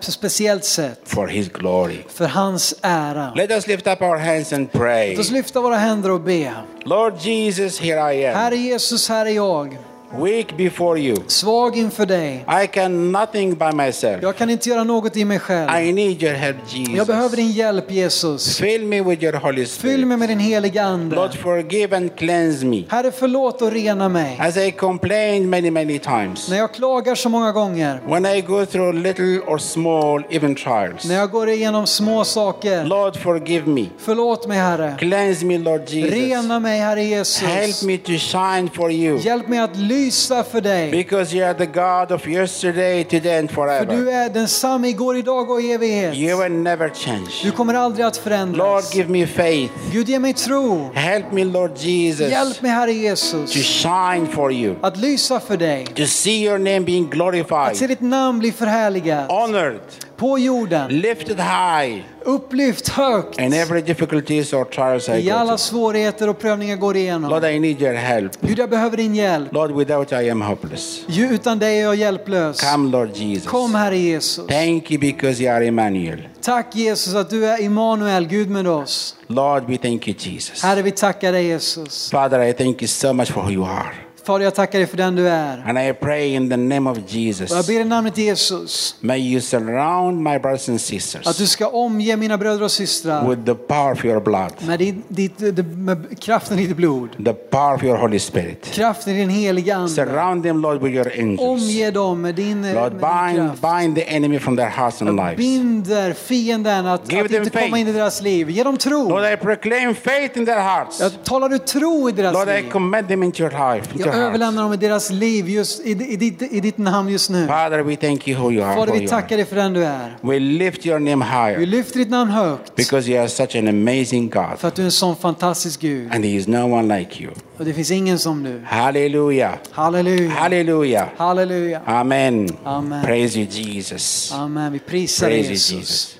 speciellt 0.00 0.64
sätt. 0.64 1.00
for 1.04 1.26
His 1.26 1.48
glory. 1.48 1.96
För 2.08 2.26
hans 2.26 2.74
ära. 2.82 3.32
Let 3.34 3.50
us 3.50 3.66
lift 3.66 3.86
up 3.86 4.02
our 4.02 4.16
hands 4.16 4.52
and 4.52 4.72
pray. 4.72 5.10
Låt 5.10 5.18
oss 5.18 5.30
lyfta 5.30 5.60
våra 5.60 5.76
händer 5.76 6.10
och 6.10 6.20
be. 6.20 6.52
Lord 6.84 7.12
Jesus, 7.20 7.80
here 7.80 8.14
I 8.14 8.26
am. 8.26 8.34
Herre 8.36 8.56
Jesus, 8.56 9.08
här 9.08 9.26
är 9.26 9.30
jag. 9.30 9.78
Weak 10.16 10.56
before 10.56 11.00
you. 11.00 11.16
Svag 11.26 11.76
inför 11.76 12.06
dig. 12.06 12.44
I 12.64 12.66
can 12.66 13.12
nothing 13.12 13.54
by 13.54 13.72
myself. 13.72 14.22
Jag 14.22 14.36
kan 14.36 14.50
inte 14.50 14.68
göra 14.68 14.84
något 14.84 15.16
i 15.16 15.24
mig 15.24 15.38
själv. 15.38 15.70
I 15.82 15.92
need 15.92 16.22
your 16.22 16.34
help, 16.34 16.56
Jag 16.96 17.06
behöver 17.06 17.24
Jesus. 17.28 17.36
din 17.36 17.50
hjälp 17.52 17.90
Jesus. 17.90 18.56
Fill 18.58 18.84
me 18.86 19.02
with 19.02 19.22
your 19.24 19.32
Holy 19.36 19.56
Fyll 19.56 19.68
Spirit. 19.68 20.06
mig 20.06 20.16
med 20.16 20.28
din 20.28 20.38
heliga 20.38 20.82
Ande. 20.84 21.16
Lord, 21.16 21.34
forgive 21.34 21.96
and 21.96 22.16
cleanse 22.16 22.66
me. 22.66 22.84
Herre 22.88 23.10
förlåt 23.10 23.62
och 23.62 23.72
rena 23.72 24.08
mig. 24.08 24.36
As 24.40 24.56
I 24.56 24.70
complained 24.70 25.48
many, 25.48 25.70
many 25.70 25.98
times. 25.98 26.48
När 26.48 26.56
jag 26.56 26.74
klagar 26.74 27.14
så 27.14 27.28
många 27.28 27.52
gånger. 27.52 28.00
When 28.06 28.26
I 28.26 28.40
go 28.40 28.66
through 28.66 28.94
little 29.02 29.38
or 29.40 29.58
small, 29.58 30.22
even 30.30 30.54
trials. 30.54 31.04
När 31.04 31.14
jag 31.14 31.30
går 31.30 31.48
igenom 31.48 31.86
små 31.86 32.24
saker. 32.24 32.84
Lord, 32.84 33.16
forgive 33.16 33.66
me. 33.66 33.86
Förlåt 33.98 34.48
mig 34.48 34.58
Herre. 34.58 34.94
Cleanse 34.98 35.44
me, 35.46 35.58
Lord 35.58 35.88
Jesus. 35.88 36.12
Rena 36.12 36.60
mig 36.60 36.80
Herre 36.80 37.04
Jesus. 37.04 37.42
Help 37.42 37.82
me 37.82 37.98
to 37.98 38.12
shine 38.12 38.68
for 38.74 38.92
you. 38.92 39.18
Hjälp 39.18 39.48
mig 39.48 39.58
att 39.58 39.76
lysa 39.76 39.97
för 40.06 40.60
dig. 40.60 40.90
Because 40.90 41.36
you 41.36 41.46
are 41.48 41.54
the 41.54 41.66
God 41.66 42.12
of 42.12 42.26
yesterday, 42.28 43.04
today, 43.04 43.38
and 43.38 43.50
För 43.50 43.80
du 43.80 43.86
forever. 43.86 44.12
är 44.12 44.28
densamme 44.28 44.88
igår, 44.88 45.16
idag 45.16 45.50
och 45.50 45.60
i 45.62 45.72
evighet. 45.72 46.14
You 46.14 46.42
will 46.42 46.52
never 46.52 46.88
Du 46.88 46.94
change. 46.94 47.56
kommer 47.56 47.74
aldrig 47.74 48.06
att 48.06 48.16
Lord, 48.16 48.22
förändras. 48.24 48.94
give 48.94 49.08
me 49.10 49.26
faith. 49.26 49.72
Gud 49.92 50.08
ge 50.08 50.18
mig 50.18 50.32
tro. 50.34 50.90
Help 50.94 51.32
me, 51.32 51.44
Lord 51.44 51.76
Jesus, 51.76 52.30
Hjälp 52.30 52.62
mig 52.62 52.70
Herre 52.70 52.92
to 52.92 52.98
Jesus. 52.98 53.52
shine 53.52 54.26
for 54.32 54.52
you. 54.52 54.74
Att 54.82 54.96
lysa 54.96 55.40
för 55.40 55.56
dig. 55.56 55.86
To 55.86 56.06
see 56.06 56.44
your 56.44 56.58
name 56.58 56.80
being 56.80 57.04
Att 57.04 57.10
se 57.10 57.16
glorified, 57.16 57.88
ditt 57.88 58.00
namn 58.00 58.38
bli 58.38 58.52
förhärligat. 58.52 59.30
honored, 59.30 59.80
På 60.18 60.38
jorden. 60.38 61.00
lifted 61.00 61.40
high 61.40 62.02
Upplyft 62.24 62.88
högt. 62.88 63.40
in 63.40 63.52
every 63.52 63.80
difficulties 63.80 64.52
or 64.52 64.64
trials 64.64 65.08
I 65.08 65.12
I 65.12 65.30
alla 65.30 65.58
svårigheter 65.58 66.28
och 66.28 66.38
prövningar 66.38 66.76
går 66.76 66.86
Lord, 66.86 66.96
igenom. 66.96 67.44
I 67.44 67.58
need 67.60 67.82
your 67.82 67.94
help. 67.94 68.32
Gud 68.40 68.58
jag 68.58 68.70
behöver 68.70 68.96
din 68.96 69.14
hjälp. 69.14 69.52
Lord, 69.52 69.70
without 69.70 70.12
I 70.12 70.30
am 70.30 70.42
hopeless. 70.42 71.00
Utan 71.30 71.58
dig 71.58 71.78
är 71.78 71.82
jag 71.82 71.94
hjälplös. 71.94 72.60
Come, 72.72 72.90
Lord 72.90 73.10
Jesus. 73.16 73.46
Kom 73.48 73.74
Herre 73.74 73.98
Jesus. 73.98 74.46
Thank 74.46 74.90
you 74.90 75.00
because 75.00 75.42
you 75.42 75.52
are 75.54 75.66
Emmanuel. 75.66 76.28
Tack 76.40 76.76
Jesus 76.76 77.14
att 77.14 77.30
du 77.30 77.46
är 77.46 77.62
Immanuel, 77.62 78.26
Gud 78.26 78.50
med 78.50 78.66
oss. 78.68 79.16
Lord, 79.26 79.64
we 79.68 79.76
thank 79.76 80.08
you, 80.08 80.16
Jesus. 80.18 80.62
Herre 80.62 80.82
vi 80.82 80.90
tackar 80.90 81.32
dig 81.32 81.46
Jesus. 81.46 82.10
Father, 82.10 82.40
I 82.42 82.52
thank 82.52 82.82
you 82.82 82.88
so 82.88 83.12
much 83.12 83.32
for 83.32 83.40
who 83.42 83.50
you 83.50 83.64
are. 83.64 84.07
Fader 84.28 84.44
jag 84.44 84.54
tackar 84.54 84.78
dig 84.78 84.88
för 84.88 84.96
den 84.96 85.16
du 85.16 85.28
är. 85.28 85.64
And 85.68 85.78
I 85.78 85.92
pray 85.92 86.34
in 86.34 86.50
the 86.50 86.56
name 86.56 86.90
of 86.90 86.98
Och 86.98 87.04
jag 87.06 87.20
Jesus, 87.20 87.66
ber 87.66 87.80
i 87.80 87.84
namnet 87.84 88.18
Jesus 88.18 88.94
may 89.00 89.32
you 89.32 89.40
surround 89.40 90.22
my 90.22 90.38
brothers 90.38 90.68
and 90.68 90.76
att 90.76 90.82
du 90.82 91.00
sisters 91.00 91.48
ska 91.50 91.68
omge 91.68 92.16
mina 92.16 92.38
bröder 92.38 92.62
och 92.62 92.70
systrar 92.70 93.28
with 93.28 93.44
the 93.44 93.54
power 93.54 93.92
of 93.92 94.04
your 94.04 94.20
blood, 94.20 94.52
med, 94.66 94.78
din, 94.78 95.02
ditt, 95.08 95.40
med 95.76 96.20
kraften 96.20 96.58
i 96.58 96.66
ditt 96.66 96.76
blod. 96.76 97.08
the 97.24 97.32
power 97.32 97.74
of 97.74 97.82
your 97.84 97.96
Holy 97.96 98.18
Spirit. 98.18 98.70
Kraften 98.72 99.16
i 99.16 99.18
din 99.18 99.30
heliga 99.30 99.76
Ande. 99.76 99.88
Surround 99.88 100.42
them, 100.42 100.62
Lord, 100.62 100.82
with 100.82 100.94
your 100.94 101.12
angels. 101.18 101.40
Omge 101.40 101.90
dem 101.90 102.20
med 102.20 102.34
din, 102.34 102.60
med 102.60 102.74
Lord, 102.74 102.92
din 102.92 103.00
bind, 103.00 103.58
kraft. 103.60 103.80
bind 103.80 103.96
the 103.96 104.16
enemy 104.16 104.38
from 104.38 104.56
their 104.56 104.70
hearts 104.70 105.02
and 105.02 105.16
lives. 105.16 105.36
Binder 105.36 106.12
fienden 106.12 106.86
att, 106.86 107.12
Give 107.12 107.24
att 107.24 107.30
them 107.30 107.42
inte 107.42 107.58
komma 107.58 107.70
faith. 107.70 107.80
in 107.80 107.88
i 107.88 107.92
deras 107.92 108.22
liv. 108.22 108.50
Ge 108.50 108.62
dem 108.62 108.76
tro. 108.76 109.08
Lord, 109.08 109.32
I 109.32 109.36
proclaim 109.36 109.94
faith 109.94 110.38
in 110.38 110.46
their 110.46 110.60
hearts. 110.60 111.00
Jag 111.00 111.12
talar 111.24 111.48
du 111.48 111.58
tro 111.58 112.08
i 112.08 112.12
deras 112.12 112.34
Lord, 112.34 112.48
I 112.48 112.62
liv. 112.62 112.70
commend 112.70 113.08
them 113.08 113.22
into 113.22 113.42
your 113.42 113.50
life. 113.74 113.92
Into 113.92 114.08
your 114.08 114.17
överlämnar 114.18 114.62
dem 114.62 114.72
i 114.72 114.76
deras 114.76 115.10
liv 115.10 115.48
just 115.48 115.86
i, 115.86 115.90
i, 115.90 116.16
ditt, 116.16 116.42
i 116.42 116.60
ditt 116.60 116.78
namn 116.78 117.08
just 117.08 117.30
nu. 117.30 117.46
Father, 117.46 117.82
we 117.82 117.96
thank 117.96 118.28
you 118.28 118.40
who 118.40 118.52
you 118.52 118.64
are. 118.64 118.76
Fader 118.76 118.92
vi 118.92 118.98
you 118.98 119.08
tackar 119.08 119.36
dig 119.36 119.46
för 119.46 119.56
den 119.56 119.72
du 119.72 119.84
är. 119.84 120.16
We 120.20 120.38
lift 120.38 120.86
your 120.86 120.98
name 120.98 121.24
Vi 121.24 121.30
higher 121.30 121.66
lyfter 121.66 121.98
ditt 121.98 122.10
namn 122.10 122.30
högt. 122.30 122.76
because 122.76 123.10
you 123.10 123.20
are 123.20 123.28
such 123.28 123.56
an 123.56 123.68
amazing 123.68 124.28
God. 124.30 124.58
För 124.58 124.68
att 124.68 124.74
du 124.74 124.82
är 124.82 124.86
en 124.86 124.92
sån 124.92 125.16
fantastisk 125.16 125.80
Gud. 125.80 126.12
And 126.14 126.24
there 126.24 126.34
is 126.36 126.46
no 126.48 126.78
one 126.78 126.98
like 126.98 127.22
you. 127.22 127.32
Och 127.58 127.64
det 127.64 127.74
finns 127.74 127.90
ingen 127.90 128.18
som 128.18 128.42
du. 128.42 128.60
Hallelujah. 128.66 129.54
Halleluja. 129.70 130.30
Hallelujah. 130.30 131.08
Halleluja. 131.16 131.80
Amen. 131.86 132.48
Amen. 132.64 133.04
Praise 133.04 133.38
you, 133.38 133.48
Jesus. 133.50 134.32
Amen. 134.32 134.72
Vi 134.72 134.78
prisar 134.78 135.26
Praise 135.26 135.42
you, 135.42 135.50
Jesus. 135.52 135.72
Jesus. 135.78 136.14